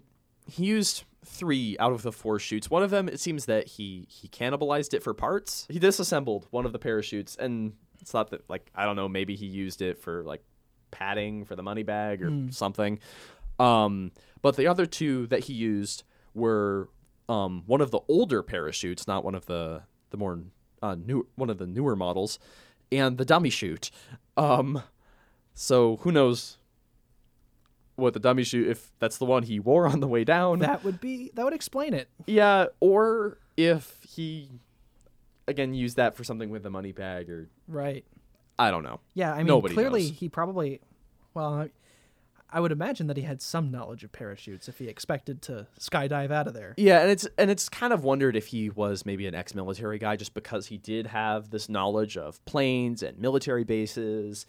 he- 0.50 0.66
used 0.66 1.04
three 1.26 1.78
out 1.80 1.92
of 1.92 2.02
the 2.02 2.12
four 2.12 2.40
chutes. 2.40 2.70
One 2.70 2.82
of 2.84 2.90
them, 2.92 3.08
it 3.10 3.20
seems 3.20 3.46
that 3.46 3.68
he 3.68 4.08
he 4.10 4.28
cannibalized 4.28 4.94
it 4.94 5.04
for 5.04 5.14
parts. 5.14 5.68
He 5.70 5.80
disassembled 5.80 6.48
one 6.52 6.66
of 6.66 6.74
the 6.74 6.80
parachutes, 6.80 7.36
and 7.36 7.74
it's 8.02 8.12
thought 8.12 8.30
that 8.32 8.50
like 8.50 8.70
I 8.76 8.86
don't 8.86 8.96
know, 8.96 9.08
maybe 9.10 9.36
he 9.36 9.46
used 9.46 9.82
it 9.82 10.00
for 10.00 10.24
like 10.24 10.44
padding 10.92 11.46
for 11.46 11.56
the 11.56 11.64
money 11.64 11.84
bag 11.84 12.24
or 12.24 12.30
something. 12.52 13.00
Um, 13.60 14.12
but 14.42 14.56
the 14.56 14.68
other 14.68 14.86
two 14.86 15.28
that 15.28 15.46
he 15.46 15.54
used 15.54 16.04
were 16.34 16.90
um, 17.28 17.64
one 17.66 17.82
of 17.82 17.92
the 17.92 18.00
older 18.08 18.42
parachutes, 18.42 19.08
not 19.08 19.24
one 19.24 19.36
of 19.36 19.46
the 19.46 19.84
the 20.12 20.18
more 20.18 20.40
uh, 20.82 20.96
new 20.96 21.28
one 21.36 21.50
of 21.50 21.58
the 21.58 21.68
newer 21.68 21.96
models, 21.96 22.40
and 22.92 23.18
the 23.18 23.26
dummy 23.26 23.50
chute. 23.50 23.92
Um, 24.38 24.82
so 25.54 25.98
who 25.98 26.12
knows 26.12 26.58
what 28.00 28.14
the 28.14 28.20
dummy 28.20 28.44
chute 28.44 28.68
if 28.68 28.92
that's 29.00 29.18
the 29.18 29.26
one 29.26 29.44
he 29.44 29.60
wore 29.60 29.88
on 29.88 30.00
the 30.00 30.08
way 30.08 30.24
down? 30.24 30.60
that 30.60 30.84
would 30.84 31.00
be 31.02 31.32
that 31.36 31.44
would 31.44 31.54
explain 31.54 31.94
it. 31.94 32.10
yeah, 32.26 32.68
or 32.80 33.38
if 33.58 33.98
he 34.08 34.50
again 35.48 35.74
used 35.74 35.98
that 35.98 36.16
for 36.16 36.24
something 36.24 36.50
with 36.50 36.64
the 36.64 36.70
money 36.70 36.92
bag 36.92 37.30
or 37.30 37.50
Right. 37.68 38.06
I 38.58 38.72
don't 38.72 38.84
know. 38.84 39.00
Yeah, 39.14 39.34
I 39.34 39.38
mean, 39.38 39.48
Nobody 39.48 39.74
clearly 39.74 40.02
knows. 40.04 40.18
he 40.20 40.28
probably, 40.30 40.82
well, 41.34 41.54
I- 41.54 41.70
I 42.52 42.60
would 42.60 42.72
imagine 42.72 43.06
that 43.08 43.16
he 43.16 43.22
had 43.24 43.44
some 43.44 43.70
knowledge 43.70 44.04
of 44.04 44.12
parachutes 44.12 44.68
if 44.68 44.80
he 44.80 44.88
expected 44.88 45.40
to 45.44 45.68
skydive 45.80 46.32
out 46.32 46.48
of 46.48 46.56
there. 46.56 46.74
Yeah, 46.78 47.02
and 47.02 47.12
it's 47.12 47.28
and 47.38 47.52
it's 47.52 47.70
kind 47.70 47.94
of 47.94 48.04
wondered 48.04 48.36
if 48.36 48.48
he 48.48 48.72
was 48.72 49.06
maybe 49.06 49.28
an 49.28 49.36
ex-military 49.36 50.00
guy 50.00 50.16
just 50.16 50.34
because 50.34 50.66
he 50.66 50.78
did 50.80 51.06
have 51.08 51.52
this 51.52 51.70
knowledge 51.70 52.18
of 52.18 52.44
planes 52.46 53.04
and 53.04 53.20
military 53.20 53.64
bases, 53.64 54.48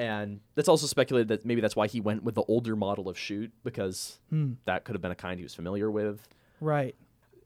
and 0.00 0.40
that's 0.54 0.68
also 0.68 0.86
speculated 0.86 1.28
that 1.28 1.44
maybe 1.44 1.60
that's 1.60 1.76
why 1.76 1.86
he 1.86 2.00
went 2.00 2.22
with 2.22 2.34
the 2.34 2.42
older 2.44 2.74
model 2.74 3.06
of 3.06 3.18
chute 3.18 3.52
because 3.62 4.18
hmm. 4.30 4.52
that 4.64 4.84
could 4.84 4.94
have 4.94 5.02
been 5.02 5.10
a 5.10 5.16
kind 5.16 5.38
he 5.38 5.42
was 5.42 5.54
familiar 5.54 5.90
with. 5.90 6.26
Right. 6.58 6.96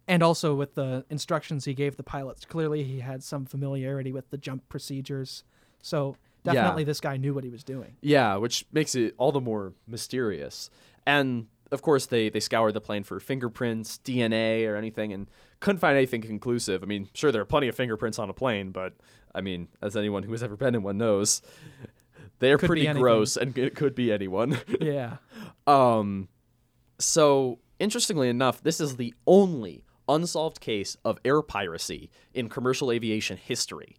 And 0.07 0.23
also 0.23 0.55
with 0.55 0.77
the 0.77 1.05
instructions 1.11 1.65
he 1.65 1.75
gave 1.75 1.97
the 1.97 2.05
pilots, 2.05 2.45
clearly 2.45 2.85
he 2.85 3.01
had 3.01 3.25
some 3.25 3.45
familiarity 3.45 4.13
with 4.13 4.31
the 4.31 4.39
jump 4.39 4.69
procedures. 4.69 5.43
So 5.83 6.17
Yeah. 6.45 6.53
definitely 6.53 6.85
this 6.85 7.01
guy 7.01 7.17
knew 7.17 7.35
what 7.35 7.43
he 7.43 7.51
was 7.51 7.65
doing. 7.65 7.97
Yeah, 8.03 8.37
which 8.37 8.67
makes 8.71 8.95
it 8.95 9.15
all 9.19 9.33
the 9.33 9.41
more 9.41 9.73
mysterious. 9.89 10.71
And 11.05 11.49
of 11.73 11.83
course, 11.83 12.07
they 12.07 12.29
they 12.29 12.39
scoured 12.39 12.75
the 12.75 12.81
plane 12.81 13.03
for 13.03 13.19
fingerprints, 13.19 13.99
DNA, 14.05 14.65
or 14.69 14.77
anything, 14.77 15.13
and 15.13 15.29
couldn't 15.59 15.81
find 15.81 15.97
anything 15.97 16.23
conclusive. 16.23 16.85
I 16.85 16.87
mean, 16.87 17.09
sure, 17.15 17.33
there 17.33 17.43
are 17.43 17.47
plenty 17.47 17.67
of 17.67 17.75
fingerprints 17.75 18.21
on 18.21 18.31
a 18.31 18.35
plane, 18.35 18.71
but 18.71 18.93
I 19.35 19.41
mean, 19.41 19.69
as 19.83 19.97
anyone 19.97 20.23
who 20.23 20.33
has 20.33 20.43
ever 20.43 20.57
been 20.57 20.75
in 20.75 20.83
one 20.83 20.99
knows, 20.99 21.43
they're 22.45 22.59
Could 22.59 22.67
pretty 22.67 22.87
gross, 22.93 23.37
and 23.37 23.57
it 23.59 23.75
could 23.75 23.95
be 23.95 24.13
anyone. 24.13 24.59
Yeah. 24.81 25.17
Um, 25.67 26.29
so 26.99 27.59
interestingly 27.79 28.29
enough, 28.29 28.63
this 28.63 28.81
is 28.81 28.97
the 28.97 29.15
only 29.27 29.85
unsolved 30.09 30.61
case 30.61 30.97
of 31.05 31.19
air 31.25 31.43
piracy 31.43 32.11
in 32.35 32.49
commercial 32.49 32.91
aviation 32.91 33.37
history. 33.37 33.97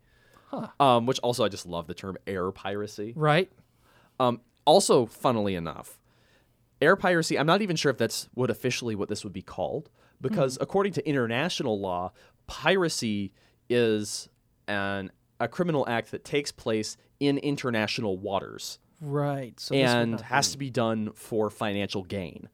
Huh. 0.48 0.68
Um, 0.80 1.06
which 1.06 1.20
also 1.20 1.44
I 1.44 1.50
just 1.50 1.66
love 1.66 1.88
the 1.88 1.96
term 1.96 2.18
air 2.28 2.52
piracy. 2.52 3.14
Right. 3.16 3.52
Um, 4.20 4.42
also, 4.66 5.06
funnily 5.06 5.56
enough, 5.56 6.00
air 6.82 6.96
piracy. 6.96 7.38
I'm 7.38 7.48
not 7.48 7.62
even 7.62 7.76
sure 7.76 7.90
if 7.90 7.98
that's 7.98 8.30
what 8.34 8.50
officially 8.50 8.96
what 8.96 9.10
this 9.10 9.24
would 9.24 9.34
be 9.34 9.42
called, 9.42 9.90
because 10.22 10.58
according 10.62 10.94
to 10.94 11.08
international 11.08 11.80
law, 11.80 12.12
piracy 12.48 13.34
is 13.70 14.30
an 14.68 15.12
a 15.40 15.48
criminal 15.48 15.86
act 15.88 16.12
that 16.12 16.24
takes 16.24 16.52
place 16.52 16.98
in 17.20 17.38
international 17.38 18.18
waters 18.18 18.80
Right. 19.02 19.60
So 19.60 19.76
and 19.76 20.20
has 20.22 20.52
to 20.52 20.58
be 20.58 20.70
done 20.70 21.12
for 21.14 21.50
financial 21.50 22.04
gain. 22.04 22.50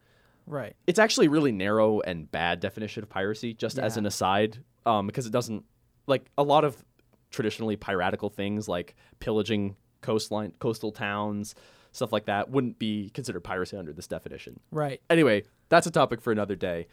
Right. 0.48 0.76
It's 0.88 1.00
actually 1.00 1.28
a 1.28 1.30
really 1.30 1.52
narrow 1.52 2.02
and 2.02 2.30
bad 2.30 2.60
definition 2.60 3.04
of 3.04 3.10
piracy, 3.10 3.54
just 3.54 3.78
as 3.80 3.98
an 3.98 4.06
aside, 4.06 4.58
um, 4.86 5.08
because 5.08 5.26
it 5.26 5.32
doesn't 5.32 5.64
like 6.08 6.30
a 6.38 6.44
lot 6.44 6.66
of 6.66 6.84
traditionally 7.30 7.78
piratical 7.78 8.30
things 8.30 8.68
like 8.68 8.96
pillaging 9.20 9.76
coastline, 10.02 10.54
coastal 10.60 10.92
towns, 10.92 11.56
stuff 11.92 12.12
like 12.12 12.26
that 12.26 12.50
wouldn't 12.50 12.80
be 12.80 13.10
considered 13.12 13.42
piracy 13.42 13.78
under 13.78 13.94
this 13.94 14.08
definition. 14.08 14.60
Right. 14.72 15.00
Anyway, 15.10 15.44
that's 15.70 15.88
a 15.88 15.92
topic 15.92 16.22
for 16.22 16.32
another 16.32 16.56
day. 16.56 16.88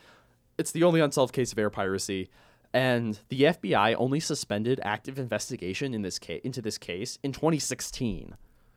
It's 0.58 0.72
the 0.72 0.84
only 0.84 1.00
unsolved 1.00 1.32
case 1.34 1.50
of 1.52 1.58
air 1.58 1.70
piracy, 1.70 2.30
and 2.72 3.18
the 3.28 3.42
FBI 3.42 3.94
only 3.98 4.20
suspended 4.20 4.80
active 4.82 5.18
investigation 5.18 5.94
in 5.94 6.02
this 6.02 6.18
case 6.18 6.40
into 6.44 6.60
this 6.62 6.78
case 6.78 7.18
in 7.22 7.32
2016. 7.32 8.34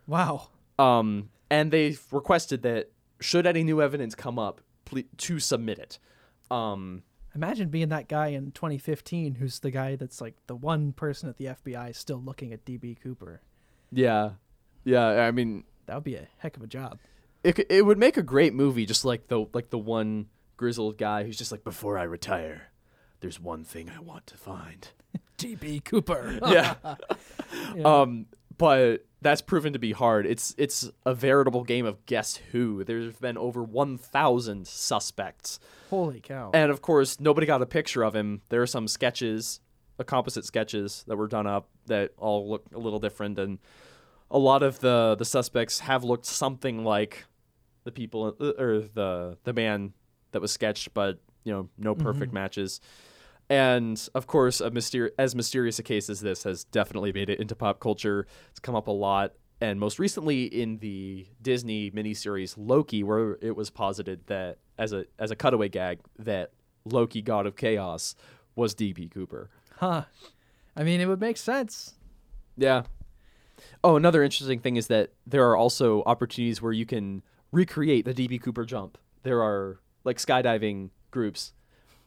Wow. 0.07 0.47
Um, 0.79 1.29
and 1.49 1.71
they 1.71 1.97
requested 2.11 2.61
that 2.63 2.91
should 3.19 3.45
any 3.45 3.63
new 3.63 3.81
evidence 3.81 4.15
come 4.15 4.39
up, 4.39 4.61
ple- 4.85 5.03
to 5.17 5.39
submit 5.39 5.77
it. 5.79 5.99
Um, 6.49 7.03
Imagine 7.35 7.69
being 7.69 7.89
that 7.89 8.07
guy 8.09 8.27
in 8.27 8.51
2015 8.51 9.35
who's 9.35 9.59
the 9.59 9.71
guy 9.71 9.95
that's 9.95 10.19
like 10.19 10.35
the 10.47 10.55
one 10.55 10.91
person 10.91 11.29
at 11.29 11.37
the 11.37 11.45
FBI 11.45 11.95
still 11.95 12.21
looking 12.21 12.51
at 12.51 12.65
DB 12.65 12.99
Cooper. 12.99 13.41
yeah, 13.91 14.31
yeah. 14.83 15.05
I 15.07 15.31
mean, 15.31 15.63
That 15.85 15.95
would 15.95 16.03
be 16.03 16.15
a 16.15 16.27
heck 16.39 16.57
of 16.57 16.63
a 16.63 16.67
job. 16.67 16.99
it 17.43 17.57
it 17.69 17.85
would 17.85 17.97
make 17.97 18.17
a 18.17 18.23
great 18.23 18.53
movie, 18.53 18.85
just 18.85 19.05
like 19.05 19.27
the 19.27 19.45
like 19.53 19.69
the 19.69 19.77
one 19.77 20.27
grizzled 20.57 20.97
guy 20.97 21.23
who's 21.23 21.37
just 21.37 21.51
like, 21.51 21.63
before 21.63 21.97
I 21.97 22.03
retire, 22.03 22.63
there's 23.21 23.39
one 23.39 23.63
thing 23.63 23.89
I 23.89 23.99
want 23.99 24.27
to 24.27 24.37
find. 24.37 24.89
DB 25.37 25.83
Cooper. 25.83 26.39
yeah. 26.47 26.75
Um, 27.83 28.27
but 28.57 29.05
that's 29.21 29.41
proven 29.41 29.73
to 29.73 29.79
be 29.79 29.91
hard. 29.91 30.25
It's 30.25 30.53
it's 30.57 30.91
a 31.05 31.15
veritable 31.15 31.63
game 31.63 31.85
of 31.85 32.05
guess 32.05 32.35
who. 32.51 32.83
There's 32.83 33.13
been 33.15 33.37
over 33.37 33.63
1,000 33.63 34.67
suspects. 34.67 35.59
Holy 35.89 36.19
cow. 36.19 36.51
And 36.53 36.71
of 36.71 36.81
course, 36.81 37.19
nobody 37.19 37.47
got 37.47 37.61
a 37.61 37.65
picture 37.65 38.03
of 38.03 38.15
him. 38.15 38.41
There 38.49 38.61
are 38.61 38.67
some 38.67 38.87
sketches, 38.87 39.61
composite 40.05 40.45
sketches 40.45 41.03
that 41.07 41.15
were 41.15 41.27
done 41.27 41.47
up 41.47 41.69
that 41.87 42.11
all 42.17 42.49
look 42.49 42.65
a 42.73 42.79
little 42.79 42.99
different, 42.99 43.37
and 43.39 43.59
a 44.29 44.39
lot 44.39 44.63
of 44.63 44.79
the 44.79 45.15
the 45.17 45.25
suspects 45.25 45.79
have 45.79 46.03
looked 46.03 46.25
something 46.25 46.83
like 46.83 47.25
the 47.83 47.91
people 47.91 48.35
uh, 48.39 48.61
or 48.61 48.81
the 48.81 49.37
the 49.43 49.53
man 49.53 49.93
that 50.31 50.41
was 50.41 50.51
sketched, 50.51 50.93
but 50.93 51.19
you 51.43 51.51
know, 51.51 51.69
no 51.77 51.95
perfect 51.95 52.31
matches. 52.33 52.79
And 53.51 54.01
of 54.15 54.27
course, 54.27 54.61
a 54.61 54.71
myster- 54.71 55.09
as 55.19 55.35
mysterious 55.35 55.77
a 55.77 55.83
case 55.83 56.09
as 56.09 56.21
this 56.21 56.43
has 56.43 56.63
definitely 56.63 57.11
made 57.11 57.29
it 57.29 57.37
into 57.37 57.53
pop 57.53 57.81
culture. 57.81 58.25
It's 58.49 58.61
come 58.61 58.75
up 58.75 58.87
a 58.87 58.91
lot, 58.91 59.33
and 59.59 59.77
most 59.77 59.99
recently 59.99 60.45
in 60.45 60.77
the 60.77 61.27
Disney 61.41 61.91
miniseries 61.91 62.55
Loki, 62.57 63.03
where 63.03 63.37
it 63.41 63.57
was 63.57 63.69
posited 63.69 64.21
that 64.27 64.59
as 64.77 64.93
a 64.93 65.03
as 65.19 65.31
a 65.31 65.35
cutaway 65.35 65.67
gag 65.67 65.99
that 66.17 66.51
Loki, 66.85 67.21
God 67.21 67.45
of 67.45 67.57
Chaos, 67.57 68.15
was 68.55 68.73
DB 68.73 69.11
Cooper. 69.11 69.49
huh. 69.79 70.03
I 70.73 70.83
mean, 70.85 71.01
it 71.01 71.07
would 71.07 71.19
make 71.19 71.35
sense. 71.35 71.95
Yeah. 72.55 72.83
Oh, 73.83 73.97
another 73.97 74.23
interesting 74.23 74.59
thing 74.59 74.77
is 74.77 74.87
that 74.87 75.11
there 75.27 75.45
are 75.49 75.57
also 75.57 76.03
opportunities 76.05 76.61
where 76.61 76.71
you 76.71 76.85
can 76.85 77.21
recreate 77.51 78.05
the 78.05 78.13
DB 78.13 78.41
Cooper 78.41 78.63
jump. 78.63 78.97
There 79.23 79.43
are 79.43 79.81
like 80.05 80.19
skydiving 80.19 80.91
groups 81.11 81.51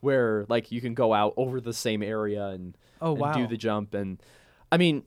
where 0.05 0.45
like 0.49 0.71
you 0.71 0.81
can 0.81 0.95
go 0.95 1.13
out 1.13 1.35
over 1.37 1.61
the 1.61 1.73
same 1.73 2.03
area 2.03 2.47
and, 2.49 2.77
Oh, 3.01 3.13
and 3.13 3.21
wow. 3.21 3.33
do 3.33 3.47
the 3.47 3.57
jump 3.57 3.93
and 3.95 4.23
I 4.71 4.77
mean 4.77 5.03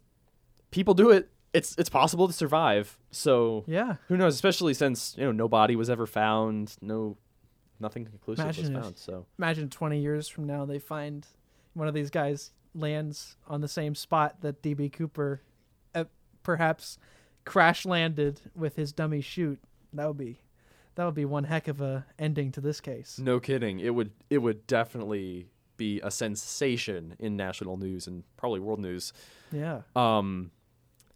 people 0.71 0.93
do 0.93 1.11
it. 1.11 1.29
It's 1.53 1.75
it's 1.77 1.89
possible 1.89 2.27
to 2.27 2.33
survive. 2.33 2.97
So 3.11 3.63
Yeah. 3.67 3.95
who 4.09 4.17
knows, 4.17 4.35
especially 4.35 4.73
since, 4.73 5.15
you 5.17 5.23
know, 5.25 5.31
no 5.31 5.47
body 5.47 5.75
was 5.75 5.89
ever 5.89 6.05
found, 6.05 6.75
no 6.81 7.17
nothing 7.79 8.05
conclusive 8.05 8.43
Imagine 8.43 8.63
was 8.63 8.69
if- 8.69 8.83
found. 8.83 8.97
So 8.97 9.25
Imagine 9.37 9.69
20 9.69 9.99
years 10.01 10.27
from 10.27 10.45
now 10.45 10.65
they 10.65 10.79
find 10.79 11.25
one 11.73 11.87
of 11.87 11.93
these 11.93 12.09
guys 12.09 12.51
lands 12.75 13.37
on 13.47 13.61
the 13.61 13.67
same 13.67 13.95
spot 13.95 14.41
that 14.41 14.61
DB 14.61 14.91
Cooper 14.91 15.41
uh, 15.95 16.05
perhaps 16.43 16.97
crash 17.45 17.85
landed 17.85 18.41
with 18.55 18.75
his 18.75 18.91
dummy 18.91 19.21
chute. 19.21 19.59
That 19.93 20.07
would 20.07 20.17
be 20.17 20.39
that 20.97 21.05
would 21.05 21.15
be 21.15 21.25
one 21.25 21.45
heck 21.45 21.67
of 21.67 21.79
a 21.79 22.05
ending 22.17 22.51
to 22.51 22.61
this 22.61 22.81
case. 22.81 23.19
No 23.19 23.39
kidding. 23.39 23.79
It 23.79 23.93
would 23.93 24.11
it 24.29 24.39
would 24.39 24.65
definitely 24.67 25.47
be 25.77 26.01
a 26.03 26.09
sensation 26.09 27.15
in 27.19 27.37
national 27.37 27.77
news 27.77 28.07
and 28.07 28.23
probably 28.35 28.59
world 28.59 28.79
news. 28.79 29.13
Yeah. 29.51 29.81
Um, 29.95 30.49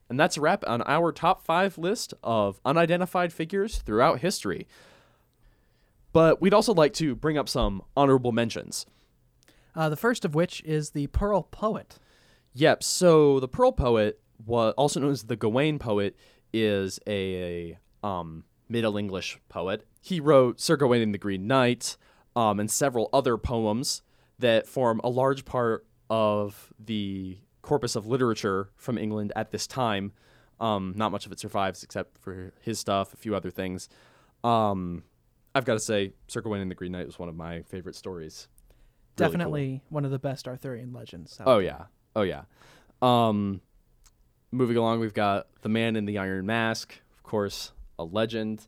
and 0.07 0.19
that's 0.19 0.37
a 0.37 0.41
wrap 0.41 0.63
on 0.67 0.83
our 0.85 1.11
top 1.11 1.43
five 1.43 1.79
list 1.79 2.13
of 2.23 2.61
unidentified 2.63 3.33
figures 3.33 3.79
throughout 3.79 4.19
history. 4.19 4.67
But 6.13 6.41
we'd 6.41 6.53
also 6.53 6.75
like 6.75 6.93
to 6.95 7.15
bring 7.15 7.39
up 7.39 7.49
some 7.49 7.81
honorable 7.97 8.31
mentions. 8.31 8.85
Uh, 9.75 9.89
the 9.89 9.95
first 9.95 10.25
of 10.25 10.35
which 10.35 10.61
is 10.63 10.91
the 10.91 11.07
Pearl 11.07 11.43
Poet. 11.43 11.97
Yep. 12.53 12.83
So 12.83 13.39
the 13.39 13.47
Pearl 13.47 13.71
Poet, 13.71 14.19
also 14.47 14.99
known 14.99 15.11
as 15.11 15.23
the 15.23 15.37
Gawain 15.37 15.79
Poet, 15.79 16.15
is 16.53 16.99
a, 17.07 17.79
um, 18.03 18.43
Middle 18.71 18.97
English 18.97 19.37
poet. 19.49 19.85
He 20.01 20.19
wrote 20.19 20.59
Sir 20.59 20.77
Gawain 20.77 21.01
and 21.01 21.13
the 21.13 21.17
Green 21.17 21.45
Knight, 21.45 21.97
um, 22.35 22.59
and 22.59 22.71
several 22.71 23.09
other 23.11 23.37
poems 23.37 24.01
that 24.39 24.65
form 24.67 25.01
a 25.03 25.09
large 25.09 25.45
part 25.45 25.85
of 26.09 26.73
the 26.79 27.37
corpus 27.61 27.95
of 27.95 28.07
literature 28.07 28.69
from 28.75 28.97
England 28.97 29.31
at 29.35 29.51
this 29.51 29.67
time. 29.67 30.13
Um, 30.59 30.93
not 30.95 31.11
much 31.11 31.25
of 31.25 31.31
it 31.31 31.39
survives 31.39 31.83
except 31.83 32.17
for 32.19 32.53
his 32.61 32.79
stuff, 32.79 33.13
a 33.13 33.17
few 33.17 33.35
other 33.35 33.51
things. 33.51 33.89
Um, 34.43 35.03
I've 35.53 35.65
got 35.65 35.73
to 35.73 35.79
say, 35.79 36.13
Sir 36.27 36.41
Gawain 36.41 36.61
and 36.61 36.71
the 36.71 36.75
Green 36.75 36.91
Knight 36.91 37.05
was 37.05 37.19
one 37.19 37.29
of 37.29 37.35
my 37.35 37.63
favorite 37.63 37.95
stories. 37.95 38.47
Really 39.17 39.27
cool. 39.29 39.31
Definitely 39.31 39.83
one 39.89 40.05
of 40.05 40.11
the 40.11 40.19
best 40.19 40.47
Arthurian 40.47 40.93
legends. 40.93 41.37
Oh 41.45 41.55
there. 41.55 41.63
yeah. 41.63 41.83
Oh 42.15 42.21
yeah. 42.21 42.43
Um 43.01 43.61
moving 44.51 44.77
along 44.77 44.99
we've 44.99 45.13
got 45.13 45.47
The 45.61 45.69
Man 45.69 45.95
in 45.95 46.05
the 46.05 46.17
Iron 46.17 46.45
Mask, 46.45 46.93
of 47.15 47.23
course, 47.23 47.73
a 48.01 48.03
legend. 48.03 48.67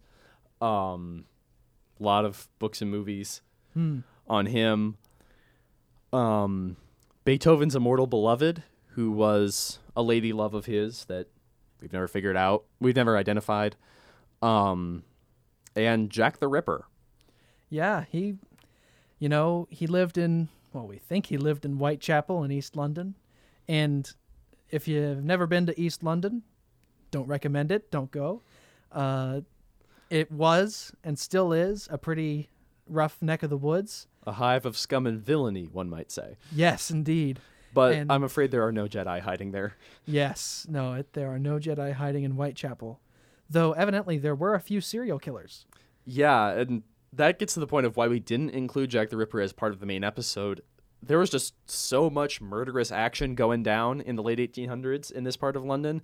Um 0.62 1.26
a 2.00 2.04
lot 2.04 2.26
of 2.26 2.48
books 2.60 2.82
and 2.82 2.90
movies 2.92 3.42
Hmm. 3.74 4.00
on 4.28 4.46
him. 4.48 4.98
Um 6.12 6.78
Beethoven's 7.26 7.76
Immortal 7.76 8.08
Beloved, 8.08 8.64
who 8.90 9.12
was 9.12 9.80
a 9.96 10.04
lady 10.04 10.34
love 10.34 10.54
of 10.54 10.66
his 10.66 11.06
that 11.06 11.28
we've 11.82 11.94
never 11.94 12.08
figured 12.08 12.38
out. 12.38 12.66
We've 12.80 12.96
never 12.96 13.18
identified. 13.18 13.76
Um 14.42 15.04
and 15.76 16.10
Jack 16.10 16.38
the 16.38 16.48
Ripper. 16.48 16.86
Yeah, 17.70 18.06
he, 18.12 18.36
you 19.18 19.28
know, 19.28 19.68
he 19.72 19.88
lived 19.88 20.18
in, 20.20 20.50
well, 20.74 20.86
we 20.86 20.98
think 21.00 21.26
he 21.28 21.38
lived 21.38 21.66
in 21.66 21.78
Whitechapel 21.78 22.44
in 22.44 22.52
East 22.52 22.76
London. 22.76 23.16
And 23.68 24.12
if 24.70 24.88
you've 24.88 25.24
never 25.24 25.48
been 25.48 25.66
to 25.66 25.80
East 25.82 26.04
London, 26.04 26.44
don't 27.10 27.28
recommend 27.28 27.72
it. 27.72 27.90
Don't 27.90 28.12
go. 28.12 28.42
Uh, 28.94 29.41
it 30.10 30.32
was 30.32 30.91
and 31.04 31.18
still 31.18 31.52
is 31.52 31.88
a 31.91 31.98
pretty 31.98 32.50
rough 32.88 33.22
neck 33.22 33.44
of 33.44 33.50
the 33.50 33.58
woods. 33.58 34.08
A 34.26 34.34
hive 34.34 34.66
of 34.66 34.78
scum 34.78 35.06
and 35.08 35.20
villainy, 35.20 35.64
one 35.66 35.89
might 35.89 36.12
say. 36.12 36.38
Yes, 36.52 36.91
indeed. 36.91 37.39
But 37.74 37.96
And- 37.96 38.12
I'm 38.12 38.24
afraid 38.24 38.52
there 38.52 38.66
are 38.66 38.72
no 38.72 38.88
Jedi 38.88 39.20
hiding 39.22 39.52
there. 39.52 39.76
Yes, 40.06 40.66
no, 40.70 40.94
it, 40.94 41.14
there 41.14 41.30
are 41.30 41.39
no 41.39 41.58
Jedi 41.58 41.94
hiding 41.94 42.24
in 42.24 42.32
Whitechapel. 42.32 43.00
Though 43.50 43.72
evidently 43.74 44.18
there 44.18 44.36
were 44.36 44.54
a 44.54 44.60
few 44.60 44.80
serial 44.82 45.20
killers. 45.20 45.66
Yeah, 46.06 46.50
and 46.52 46.84
that 47.12 47.39
gets 47.39 47.54
to 47.56 47.60
the 47.60 47.68
point 47.68 47.86
of 47.86 47.98
why 47.98 48.08
we 48.08 48.20
didn't 48.20 48.52
include 48.52 48.89
Jack 48.91 49.10
the 49.10 49.18
Ripper 49.18 49.41
as 49.41 49.54
part 49.54 49.74
of 49.74 49.80
the 49.80 49.86
main 49.86 50.04
episode. 50.04 50.62
There 51.02 51.18
was 51.20 51.30
just 51.30 51.54
so 51.70 52.10
much 52.10 52.39
murderous 52.41 52.91
action 52.91 53.36
going 53.36 53.64
down 53.64 54.00
in 54.02 54.16
the 54.16 54.24
late 54.24 54.39
1800s 54.39 55.12
in 55.12 55.24
this 55.24 55.36
part 55.38 55.56
of 55.56 55.66
London 55.66 56.02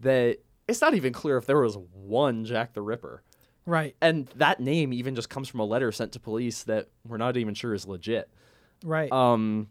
that 0.00 0.38
it's 0.70 0.80
not 0.80 0.94
even 0.94 1.12
clear 1.12 1.36
if 1.36 1.46
there 1.46 1.60
was 1.60 1.76
one 1.92 2.44
Jack 2.44 2.72
the 2.74 2.82
Ripper. 2.82 3.22
Right, 3.66 3.94
And 4.00 4.26
that 4.36 4.58
name 4.58 4.92
even 4.92 5.14
just 5.14 5.28
comes 5.28 5.48
from 5.48 5.60
a 5.60 5.64
letter 5.64 5.92
sent 5.92 6.12
to 6.12 6.20
police 6.20 6.62
that 6.64 6.88
we're 7.06 7.18
not 7.18 7.36
even 7.36 7.54
sure 7.54 7.74
is 7.74 7.86
legit. 7.86 8.28
right. 8.82 9.12
Um, 9.12 9.68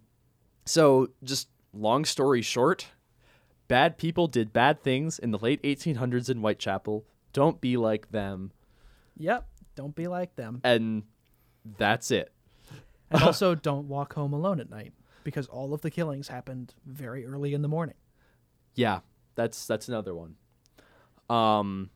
so 0.65 1.09
just 1.23 1.49
long 1.73 2.05
story 2.05 2.41
short, 2.43 2.87
bad 3.67 3.97
people 3.97 4.27
did 4.27 4.53
bad 4.53 4.83
things 4.83 5.17
in 5.19 5.31
the 5.31 5.39
late 5.39 5.61
1800s 5.63 6.29
in 6.29 6.37
Whitechapel. 6.37 7.03
Don't 7.33 7.59
be 7.59 7.77
like 7.77 8.11
them, 8.11 8.51
yep, 9.17 9.47
don't 9.75 9.95
be 9.95 10.07
like 10.07 10.35
them. 10.35 10.61
and 10.63 11.03
that's 11.77 12.11
it. 12.11 12.31
And 13.09 13.23
also, 13.23 13.55
don't 13.55 13.87
walk 13.87 14.13
home 14.13 14.33
alone 14.33 14.59
at 14.59 14.69
night 14.69 14.93
because 15.23 15.47
all 15.47 15.73
of 15.73 15.81
the 15.81 15.89
killings 15.91 16.27
happened 16.27 16.73
very 16.85 17.25
early 17.25 17.53
in 17.53 17.63
the 17.63 17.67
morning. 17.67 17.95
Yeah, 18.75 18.99
that's 19.35 19.65
that's 19.65 19.87
another 19.89 20.13
one. 20.13 20.35
Um, 21.29 21.89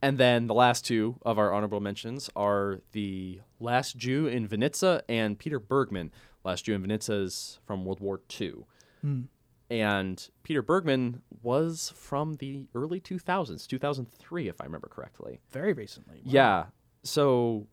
and 0.00 0.16
then 0.18 0.46
the 0.46 0.54
last 0.54 0.84
two 0.84 1.16
of 1.22 1.38
our 1.38 1.52
honorable 1.52 1.80
mentions 1.80 2.30
are 2.36 2.80
the 2.92 3.40
Last 3.60 3.96
Jew 3.96 4.26
in 4.28 4.46
Vinnitsa 4.48 5.02
and 5.08 5.38
Peter 5.38 5.58
Bergman. 5.58 6.12
Last 6.44 6.64
Jew 6.66 6.74
in 6.74 6.82
Vinnitsa 6.84 7.24
is 7.24 7.58
from 7.66 7.84
World 7.84 8.00
War 8.00 8.20
II. 8.40 8.54
Hmm. 9.02 9.22
And 9.70 10.28
Peter 10.44 10.62
Bergman 10.62 11.22
was 11.42 11.92
from 11.94 12.34
the 12.34 12.68
early 12.74 13.00
2000s, 13.00 13.66
2003, 13.66 14.48
if 14.48 14.60
I 14.60 14.64
remember 14.64 14.88
correctly. 14.88 15.40
Very 15.50 15.72
recently. 15.72 16.22
Wow. 16.24 16.32
Yeah. 16.32 16.64
So 17.02 17.66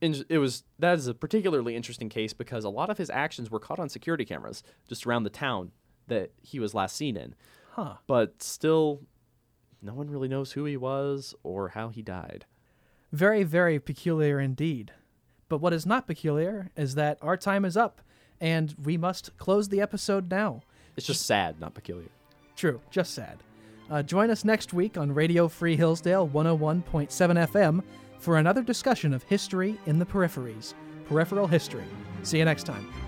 in, 0.00 0.24
it 0.28 0.38
was 0.38 0.64
that 0.78 0.98
is 0.98 1.06
a 1.06 1.14
particularly 1.14 1.76
interesting 1.76 2.08
case 2.08 2.32
because 2.32 2.64
a 2.64 2.70
lot 2.70 2.90
of 2.90 2.98
his 2.98 3.08
actions 3.10 3.50
were 3.50 3.60
caught 3.60 3.78
on 3.78 3.88
security 3.88 4.24
cameras 4.24 4.62
just 4.88 5.06
around 5.06 5.22
the 5.22 5.30
town 5.30 5.70
that 6.08 6.32
he 6.42 6.58
was 6.58 6.74
last 6.74 6.96
seen 6.96 7.16
in 7.16 7.34
Huh. 7.72 7.94
but 8.06 8.42
still 8.42 9.02
no 9.82 9.94
one 9.94 10.10
really 10.10 10.28
knows 10.28 10.52
who 10.52 10.64
he 10.64 10.76
was 10.76 11.34
or 11.42 11.70
how 11.70 11.88
he 11.88 12.02
died. 12.02 12.44
Very, 13.12 13.42
very 13.42 13.78
peculiar 13.78 14.40
indeed. 14.40 14.92
But 15.48 15.58
what 15.58 15.72
is 15.72 15.86
not 15.86 16.06
peculiar 16.06 16.70
is 16.76 16.94
that 16.96 17.18
our 17.22 17.36
time 17.36 17.64
is 17.64 17.76
up 17.76 18.00
and 18.40 18.74
we 18.82 18.96
must 18.96 19.36
close 19.38 19.68
the 19.68 19.80
episode 19.80 20.30
now. 20.30 20.62
It's 20.96 21.06
just 21.06 21.26
sad, 21.26 21.60
not 21.60 21.74
peculiar. 21.74 22.08
True, 22.56 22.80
just 22.90 23.14
sad. 23.14 23.38
Uh, 23.90 24.02
join 24.02 24.30
us 24.30 24.44
next 24.44 24.72
week 24.72 24.98
on 24.98 25.12
Radio 25.12 25.46
Free 25.46 25.76
Hillsdale 25.76 26.28
101.7 26.28 27.08
FM 27.08 27.82
for 28.18 28.38
another 28.38 28.62
discussion 28.62 29.12
of 29.12 29.22
history 29.24 29.78
in 29.86 29.98
the 29.98 30.06
peripheries, 30.06 30.74
peripheral 31.08 31.46
history. 31.46 31.84
See 32.22 32.38
you 32.38 32.44
next 32.44 32.64
time. 32.64 33.05